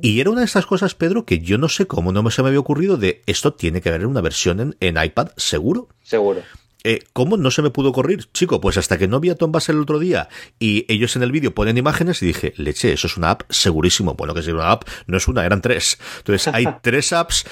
Y 0.00 0.20
era 0.20 0.30
una 0.30 0.40
de 0.40 0.46
estas 0.46 0.66
cosas, 0.66 0.94
Pedro, 0.94 1.24
que 1.24 1.38
yo 1.38 1.58
no 1.58 1.68
sé 1.68 1.86
cómo 1.86 2.12
no 2.12 2.30
se 2.30 2.42
me 2.42 2.48
había 2.48 2.60
ocurrido 2.60 2.96
de 2.96 3.22
esto 3.26 3.54
tiene 3.54 3.80
que 3.80 3.88
haber 3.88 4.06
una 4.06 4.20
versión 4.20 4.60
en, 4.60 4.76
en 4.80 5.02
iPad, 5.02 5.28
seguro. 5.36 5.88
Seguro. 6.02 6.42
Eh, 6.84 7.00
¿Cómo 7.12 7.36
no 7.36 7.50
se 7.50 7.62
me 7.62 7.70
pudo 7.70 7.92
correr? 7.92 8.24
Chico, 8.32 8.60
pues 8.60 8.76
hasta 8.76 8.98
que 8.98 9.08
no 9.08 9.20
vi 9.20 9.30
a 9.30 9.36
Tom 9.36 9.52
Bass 9.52 9.68
el 9.68 9.80
otro 9.80 9.98
día 9.98 10.28
y 10.58 10.84
ellos 10.92 11.14
en 11.16 11.22
el 11.22 11.32
vídeo 11.32 11.54
ponen 11.54 11.78
imágenes 11.78 12.22
y 12.22 12.26
dije, 12.26 12.54
leche, 12.56 12.92
eso 12.92 13.06
es 13.06 13.16
una 13.16 13.30
app 13.30 13.42
segurísimo. 13.50 14.14
Bueno, 14.14 14.34
que 14.34 14.40
es 14.40 14.48
una 14.48 14.70
app, 14.70 14.88
no 15.06 15.16
es 15.16 15.28
una, 15.28 15.44
eran 15.44 15.62
tres. 15.62 15.98
Entonces 16.18 16.52
hay 16.52 16.66
tres 16.82 17.12
apps 17.12 17.44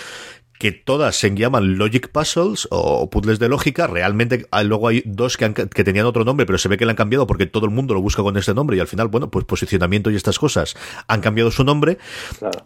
que 0.61 0.73
todas 0.73 1.17
se 1.17 1.35
llaman 1.35 1.79
Logic 1.79 2.11
Puzzles 2.11 2.69
o 2.71 3.09
puzzles 3.09 3.39
de 3.39 3.49
lógica. 3.49 3.87
Realmente 3.87 4.47
ah, 4.51 4.63
luego 4.63 4.89
hay 4.89 5.03
dos 5.07 5.39
que, 5.39 5.55
que, 5.55 5.85
tenían 5.85 6.05
otro 6.05 6.27
nombre, 6.27 6.45
pero 6.45 6.59
se 6.59 6.69
ve 6.69 6.77
que 6.77 6.85
le 6.85 6.91
han 6.91 6.97
cambiado 6.97 7.27
porque 7.27 7.47
todo 7.47 7.65
el 7.65 7.73
mundo 7.73 7.95
lo 7.95 8.03
busca 8.03 8.23
con 8.23 8.37
este 8.37 8.53
nombre 8.53 8.77
y 8.77 8.81
al 8.81 8.87
final, 8.87 9.09
bueno, 9.09 9.31
pues 9.31 9.47
posicionamiento 9.47 10.11
y 10.11 10.17
estas 10.17 10.39
cosas 10.39 10.77
han 11.09 11.23
cambiado 11.23 11.51
su 11.51 11.65
nombre. 11.65 11.97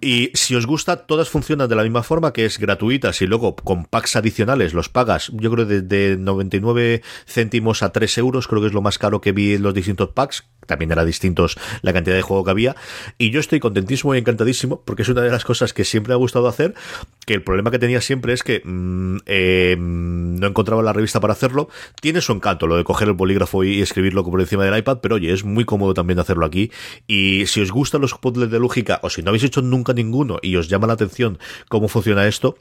Y 0.00 0.32
si 0.34 0.56
os 0.56 0.66
gusta, 0.66 1.06
todas 1.06 1.28
funcionan 1.28 1.68
de 1.68 1.76
la 1.76 1.84
misma 1.84 2.02
forma, 2.02 2.32
que 2.32 2.44
es 2.46 2.58
gratuitas 2.58 3.22
y 3.22 3.28
luego 3.28 3.54
con 3.54 3.84
packs 3.84 4.16
adicionales 4.16 4.74
los 4.74 4.88
pagas, 4.88 5.30
yo 5.32 5.52
creo 5.52 5.64
de, 5.64 5.80
de 5.80 6.16
99 6.16 7.00
céntimos 7.28 7.84
a 7.84 7.92
3 7.92 8.18
euros, 8.18 8.48
creo 8.48 8.60
que 8.60 8.66
es 8.66 8.74
lo 8.74 8.82
más 8.82 8.98
caro 8.98 9.20
que 9.20 9.30
vi 9.30 9.54
en 9.54 9.62
los 9.62 9.72
distintos 9.72 10.08
packs. 10.08 10.44
También 10.66 10.90
era 10.90 11.04
distintos 11.04 11.58
la 11.82 11.92
cantidad 11.92 12.16
de 12.16 12.22
juego 12.22 12.42
que 12.42 12.50
había. 12.50 12.74
Y 13.18 13.30
yo 13.30 13.38
estoy 13.38 13.60
contentísimo 13.60 14.14
y 14.14 14.18
encantadísimo 14.18 14.82
porque 14.84 15.02
es 15.02 15.08
una 15.08 15.20
de 15.20 15.30
las 15.30 15.44
cosas 15.44 15.72
que 15.72 15.84
siempre 15.84 16.10
me 16.10 16.14
ha 16.14 16.18
gustado 16.18 16.48
hacer, 16.48 16.74
que 17.26 17.34
el 17.34 17.42
problema 17.42 17.70
que 17.70 17.78
tenía 17.84 18.00
siempre 18.00 18.32
es 18.32 18.42
que 18.42 18.62
mm, 18.64 19.18
eh, 19.26 19.76
no 19.78 20.46
encontraba 20.46 20.82
la 20.82 20.94
revista 20.94 21.20
para 21.20 21.34
hacerlo. 21.34 21.68
Tiene 22.00 22.22
su 22.22 22.32
encanto 22.32 22.66
lo 22.66 22.76
de 22.76 22.84
coger 22.84 23.08
el 23.08 23.14
bolígrafo 23.14 23.62
y 23.62 23.82
escribirlo 23.82 24.24
por 24.24 24.40
encima 24.40 24.64
del 24.64 24.78
iPad, 24.78 24.98
pero 25.02 25.16
oye, 25.16 25.32
es 25.32 25.44
muy 25.44 25.66
cómodo 25.66 25.92
también 25.92 26.18
hacerlo 26.18 26.46
aquí. 26.46 26.70
Y 27.06 27.44
si 27.46 27.60
os 27.60 27.70
gustan 27.70 28.00
los 28.00 28.14
puzzles 28.14 28.50
de 28.50 28.58
lógica, 28.58 29.00
o 29.02 29.10
si 29.10 29.22
no 29.22 29.28
habéis 29.28 29.44
hecho 29.44 29.60
nunca 29.60 29.92
ninguno 29.92 30.38
y 30.40 30.56
os 30.56 30.68
llama 30.68 30.86
la 30.86 30.94
atención 30.94 31.38
cómo 31.68 31.88
funciona 31.88 32.26
esto, 32.26 32.56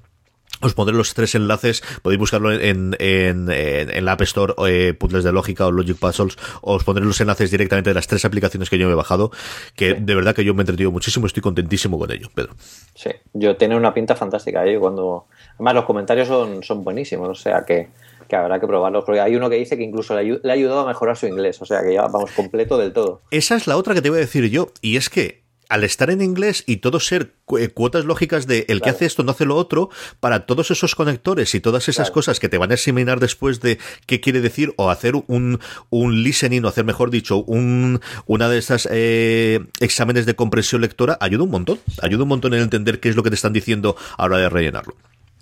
os 0.63 0.73
pondré 0.73 0.95
los 0.95 1.13
tres 1.13 1.35
enlaces, 1.35 1.83
podéis 2.01 2.19
buscarlo 2.19 2.51
en, 2.51 2.95
en, 2.99 3.49
en, 3.49 4.05
la 4.05 4.13
App 4.13 4.21
Store, 4.21 4.53
eh, 4.67 4.93
Puzzles 4.93 5.23
de 5.23 5.31
Lógica 5.31 5.67
o 5.67 5.71
Logic 5.71 5.97
Puzzles, 5.97 6.37
os 6.61 6.83
pondré 6.83 7.05
los 7.05 7.19
enlaces 7.21 7.51
directamente 7.51 7.89
de 7.89 7.93
las 7.93 8.07
tres 8.07 8.25
aplicaciones 8.25 8.69
que 8.69 8.77
yo 8.77 8.87
me 8.87 8.93
he 8.93 8.95
bajado, 8.95 9.31
que 9.75 9.93
de 9.93 10.15
verdad 10.15 10.35
que 10.35 10.43
yo 10.43 10.53
me 10.53 10.61
he 10.61 10.63
entretenido 10.63 10.91
muchísimo, 10.91 11.27
estoy 11.27 11.41
contentísimo 11.41 11.99
con 11.99 12.11
ello, 12.11 12.29
Pedro. 12.33 12.53
Sí, 12.95 13.09
yo 13.33 13.55
tiene 13.57 13.75
una 13.75 13.93
pinta 13.93 14.15
fantástica, 14.15 14.65
¿eh? 14.65 14.79
cuando 14.79 15.27
además 15.55 15.75
los 15.75 15.85
comentarios 15.85 16.27
son, 16.27 16.63
son 16.63 16.83
buenísimos, 16.83 17.29
o 17.29 17.35
sea 17.35 17.63
que, 17.65 17.89
que 18.27 18.35
habrá 18.35 18.59
que 18.59 18.67
probarlos, 18.67 19.03
porque 19.03 19.21
hay 19.21 19.35
uno 19.35 19.49
que 19.49 19.57
dice 19.57 19.77
que 19.77 19.83
incluso 19.83 20.15
le, 20.15 20.39
le 20.41 20.49
ha 20.49 20.53
ayudado 20.53 20.81
a 20.81 20.87
mejorar 20.87 21.17
su 21.17 21.27
inglés, 21.27 21.61
o 21.61 21.65
sea 21.65 21.81
que 21.83 21.93
ya 21.93 22.03
vamos 22.03 22.31
completo 22.31 22.77
del 22.77 22.93
todo. 22.93 23.21
Esa 23.31 23.55
es 23.55 23.67
la 23.67 23.77
otra 23.77 23.93
que 23.93 24.01
te 24.01 24.09
voy 24.09 24.19
a 24.19 24.21
decir 24.21 24.49
yo, 24.49 24.69
y 24.81 24.97
es 24.97 25.09
que 25.09 25.42
al 25.73 25.83
estar 25.83 26.11
en 26.11 26.21
inglés 26.21 26.63
y 26.67 26.77
todo 26.77 26.99
ser 26.99 27.33
eh, 27.57 27.69
cuotas 27.69 28.05
lógicas 28.05 28.45
de 28.45 28.67
el 28.69 28.79
que 28.79 28.91
hace 28.91 29.07
esto 29.07 29.23
no 29.23 29.31
hace 29.31 29.43
lo 29.43 29.55
otro, 29.55 29.89
para 30.19 30.45
todos 30.45 30.69
esos 30.69 30.93
conectores 30.93 31.55
y 31.55 31.61
todas 31.61 31.89
esas 31.89 32.11
cosas 32.11 32.39
que 32.39 32.47
te 32.47 32.59
van 32.59 32.69
a 32.69 32.75
examinar 32.75 33.19
después 33.19 33.59
de 33.59 33.79
qué 34.05 34.21
quiere 34.21 34.39
decir 34.39 34.75
o 34.77 34.91
hacer 34.91 35.15
un, 35.15 35.59
un 35.89 36.21
listening 36.21 36.63
o 36.63 36.67
hacer, 36.67 36.85
mejor 36.85 37.09
dicho, 37.09 37.43
un, 37.45 38.01
una 38.27 38.49
de 38.49 38.59
esas 38.59 38.87
eh, 38.91 39.61
exámenes 39.79 40.27
de 40.27 40.35
comprensión 40.35 40.79
lectora, 40.79 41.17
ayuda 41.19 41.41
un 41.41 41.49
montón. 41.49 41.79
Ayuda 42.03 42.21
un 42.21 42.29
montón 42.29 42.53
en 42.53 42.61
entender 42.61 42.99
qué 42.99 43.09
es 43.09 43.15
lo 43.15 43.23
que 43.23 43.31
te 43.31 43.35
están 43.35 43.53
diciendo 43.53 43.95
a 44.19 44.27
la 44.27 44.35
hora 44.35 44.37
de 44.37 44.49
rellenarlo. 44.49 44.95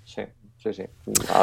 Sí, 0.06 0.22
sí, 0.62 0.72
sí. 0.72 0.84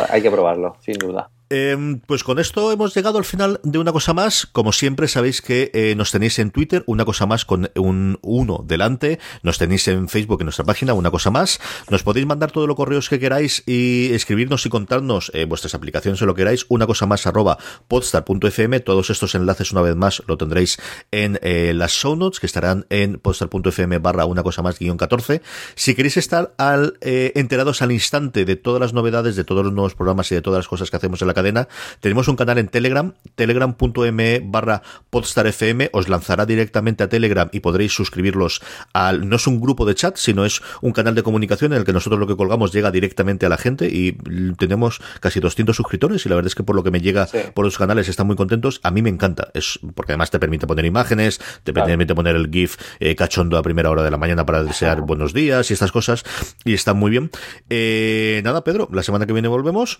Hay 0.09 0.23
que 0.23 0.31
probarlo, 0.31 0.77
sin 0.83 0.95
duda. 0.95 1.29
Eh, 1.51 1.99
pues 2.05 2.23
con 2.23 2.37
esto 2.37 2.71
hemos 2.71 2.93
llegado 2.93 3.17
al 3.17 3.25
final 3.25 3.59
de 3.63 3.79
una 3.79 3.91
cosa 3.91 4.13
más. 4.13 4.45
Como 4.45 4.71
siempre, 4.71 5.07
sabéis 5.07 5.41
que 5.41 5.71
eh, 5.73 5.95
nos 5.95 6.11
tenéis 6.11 6.37
en 6.37 6.51
Twitter, 6.51 6.83
una 6.85 7.05
cosa 7.05 7.25
más 7.25 7.43
con 7.43 7.71
un 7.75 8.19
1 8.21 8.65
delante. 8.67 9.19
Nos 9.41 9.57
tenéis 9.57 9.87
en 9.87 10.09
Facebook, 10.09 10.41
en 10.41 10.45
nuestra 10.45 10.65
página, 10.65 10.93
una 10.93 11.09
cosa 11.09 11.31
más. 11.31 11.59
Nos 11.89 12.03
podéis 12.03 12.27
mandar 12.27 12.51
todos 12.51 12.67
los 12.67 12.75
correos 12.75 13.09
que 13.09 13.19
queráis 13.19 13.63
y 13.65 14.13
escribirnos 14.13 14.65
y 14.67 14.69
contarnos 14.69 15.31
eh, 15.33 15.45
vuestras 15.45 15.73
aplicaciones 15.73 16.21
o 16.21 16.27
lo 16.27 16.35
queráis. 16.35 16.67
Una 16.69 16.85
cosa 16.85 17.07
más 17.07 17.25
arroba 17.25 17.57
podstar.fm. 17.87 18.79
Todos 18.81 19.09
estos 19.09 19.33
enlaces, 19.33 19.71
una 19.71 19.81
vez 19.81 19.95
más, 19.95 20.21
lo 20.27 20.37
tendréis 20.37 20.77
en 21.11 21.39
eh, 21.41 21.73
las 21.73 21.93
show 21.93 22.15
notes 22.15 22.39
que 22.39 22.45
estarán 22.45 22.85
en 22.89 23.17
podstar.fm 23.17 23.97
barra 23.97 24.25
una 24.25 24.43
cosa 24.43 24.61
más 24.61 24.77
guion 24.77 24.97
14. 24.97 25.41
Si 25.73 25.95
queréis 25.95 26.17
estar 26.17 26.53
al, 26.57 26.97
enterados 27.01 27.81
al 27.81 27.91
instante 27.91 28.45
de 28.45 28.55
todas 28.55 28.79
las 28.79 28.93
novedades, 28.93 29.35
de 29.35 29.43
todos 29.43 29.63
los 29.63 29.73
nuevos 29.73 29.95
programas 29.95 30.31
y 30.31 30.35
de 30.35 30.41
todas 30.43 30.59
las 30.59 30.67
cosas 30.67 30.91
que 30.91 30.97
hacemos 30.97 31.21
en 31.21 31.27
la 31.27 31.38
cadena. 31.39 31.67
Tenemos 32.01 32.27
un 32.27 32.35
canal 32.35 32.57
en 32.57 32.67
Telegram, 32.67 33.13
telegram.me 33.35 34.41
barra 34.43 34.81
podstarfm, 35.09 35.89
os 35.93 36.09
lanzará 36.09 36.45
directamente 36.45 37.03
a 37.03 37.09
Telegram 37.09 37.49
y 37.51 37.61
podréis 37.61 37.93
suscribirlos 37.93 38.61
al, 38.93 39.27
no 39.29 39.37
es 39.37 39.47
un 39.47 39.61
grupo 39.61 39.85
de 39.85 39.95
chat, 39.95 40.17
sino 40.17 40.43
es 40.43 40.61
un 40.81 40.91
canal 40.91 41.15
de 41.15 41.23
comunicación 41.23 41.71
en 41.71 41.79
el 41.79 41.85
que 41.85 41.93
nosotros 41.93 42.19
lo 42.19 42.27
que 42.27 42.35
colgamos 42.35 42.73
llega 42.73 42.91
directamente 42.91 43.45
a 43.45 43.49
la 43.49 43.57
gente 43.57 43.87
y 43.87 44.17
tenemos 44.57 45.01
casi 45.21 45.39
200 45.39 45.75
suscriptores 45.75 46.25
y 46.25 46.29
la 46.29 46.35
verdad 46.35 46.47
es 46.47 46.55
que 46.55 46.63
por 46.63 46.75
lo 46.75 46.83
que 46.83 46.91
me 46.91 46.99
llega 46.99 47.27
sí. 47.27 47.39
por 47.53 47.63
los 47.63 47.77
canales 47.77 48.09
están 48.09 48.27
muy 48.27 48.35
contentos. 48.35 48.81
A 48.83 48.91
mí 48.91 49.01
me 49.01 49.09
encanta, 49.09 49.49
es 49.53 49.79
porque 49.95 50.11
además 50.11 50.31
te 50.31 50.39
permite 50.39 50.67
poner 50.67 50.85
imágenes, 50.85 51.39
te 51.63 51.71
claro. 51.71 51.87
permite 51.87 52.13
poner 52.15 52.35
el 52.35 52.49
GIF 52.51 52.77
eh, 52.99 53.15
cachondo 53.15 53.57
a 53.57 53.63
primera 53.63 53.89
hora 53.89 54.03
de 54.03 54.11
la 54.11 54.17
mañana 54.17 54.45
para 54.45 54.63
desear 54.63 55.01
buenos 55.01 55.33
días 55.33 55.69
y 55.69 55.73
estas 55.73 55.91
cosas 55.91 56.23
y 56.65 56.73
está 56.73 56.93
muy 56.93 57.11
bien. 57.11 57.31
Eh, 57.69 58.41
nada, 58.43 58.63
Pedro, 58.63 58.89
la 58.91 59.03
semana 59.03 59.25
que 59.25 59.33
viene 59.33 59.47
volvemos. 59.47 59.99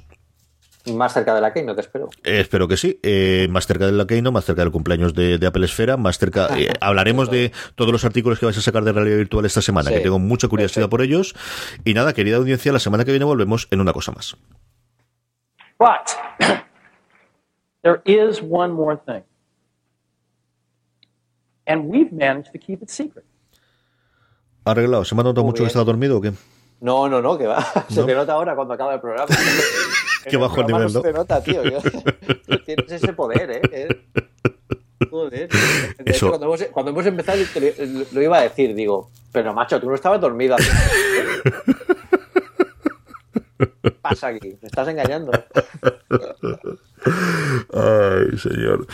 Más 0.86 1.13
cerca 1.13 1.36
de 1.36 1.41
la 1.41 1.53
Keynote, 1.53 1.82
espero. 1.82 2.09
Eh, 2.23 2.39
espero 2.39 2.67
que 2.67 2.77
sí. 2.77 2.99
Eh, 3.03 3.47
más 3.49 3.67
cerca 3.67 3.86
de 3.86 3.91
la 3.91 4.07
Keynote, 4.07 4.34
más 4.34 4.45
cerca 4.45 4.61
del 4.61 4.71
cumpleaños 4.71 5.13
de, 5.13 5.38
de 5.38 5.47
Apple 5.47 5.65
Esfera, 5.65 5.97
más 5.97 6.17
cerca. 6.17 6.47
Eh, 6.57 6.69
hablaremos 6.82 7.30
de 7.30 7.51
todos 7.75 7.91
los 7.91 8.05
artículos 8.05 8.39
que 8.39 8.45
vais 8.45 8.57
a 8.57 8.61
sacar 8.61 8.84
de 8.84 8.93
realidad 8.93 9.17
virtual 9.17 9.45
esta 9.45 9.61
semana, 9.61 9.89
sí. 9.89 9.95
que 9.95 10.01
tengo 10.01 10.19
mucha 10.19 10.47
curiosidad 10.47 10.89
Perfecto. 10.89 10.89
por 10.89 11.01
ellos. 11.01 11.36
Y 11.84 11.93
nada, 11.93 12.13
querida 12.13 12.38
audiencia, 12.38 12.71
la 12.71 12.80
semana 12.80 13.03
que 13.03 13.11
viene 13.11 13.25
volvemos 13.25 13.67
en 13.71 13.82
una 13.82 13.91
cosa 13.93 14.13
más. 14.13 14.38
But 15.77 16.15
there 17.84 18.01
is 18.05 18.41
one 18.41 18.73
more 18.73 18.97
thing. 19.05 19.23
And 21.67 21.86
we've 21.86 22.11
managed 22.11 22.51
to 22.53 22.57
keep 22.59 22.82
it 22.82 22.89
secret. 22.89 23.25
Arreglado. 24.65 25.05
¿Se 25.05 25.13
me 25.13 25.21
ha 25.21 25.23
notado 25.23 25.45
mucho 25.45 25.63
que 25.63 25.67
estaba 25.67 25.86
dormido 25.86 26.17
o 26.17 26.21
qué? 26.21 26.32
No, 26.82 27.07
no, 27.09 27.21
no, 27.21 27.38
que 27.38 27.45
va. 27.47 27.61
Se 27.89 27.99
¿No? 27.99 28.05
te 28.05 28.15
nota 28.15 28.34
ahora 28.34 28.55
cuando 28.55 28.73
acaba 28.73 28.93
el 28.93 29.01
programa. 29.01 29.27
Qué 30.30 30.38
bajo 30.38 30.61
el 30.61 30.67
nivel, 30.67 30.93
¿no? 30.93 31.01
Se 31.01 31.13
nota, 31.13 31.41
tío. 31.41 31.61
Tienes 32.65 32.91
ese 32.91 33.13
poder, 33.13 33.61
¿eh? 33.72 33.88
Joder. 35.09 35.49
De 35.49 36.11
Eso... 36.11 36.28
hecho, 36.28 36.30
cuando, 36.30 36.45
hemos, 36.47 36.63
cuando 36.72 36.91
hemos 36.91 37.05
empezado, 37.05 37.38
lo, 37.38 38.05
lo 38.11 38.22
iba 38.22 38.38
a 38.38 38.41
decir, 38.41 38.76
digo, 38.76 39.09
pero 39.32 39.53
macho, 39.53 39.80
tú 39.80 39.88
no 39.88 39.95
estabas 39.95 40.22
dormido. 40.22 40.55
¿Qué 43.82 43.91
pasa 43.91 44.28
aquí? 44.28 44.57
Me 44.61 44.67
estás 44.67 44.88
engañando. 44.88 45.32
Ay, 47.74 48.38
señor. 48.38 48.86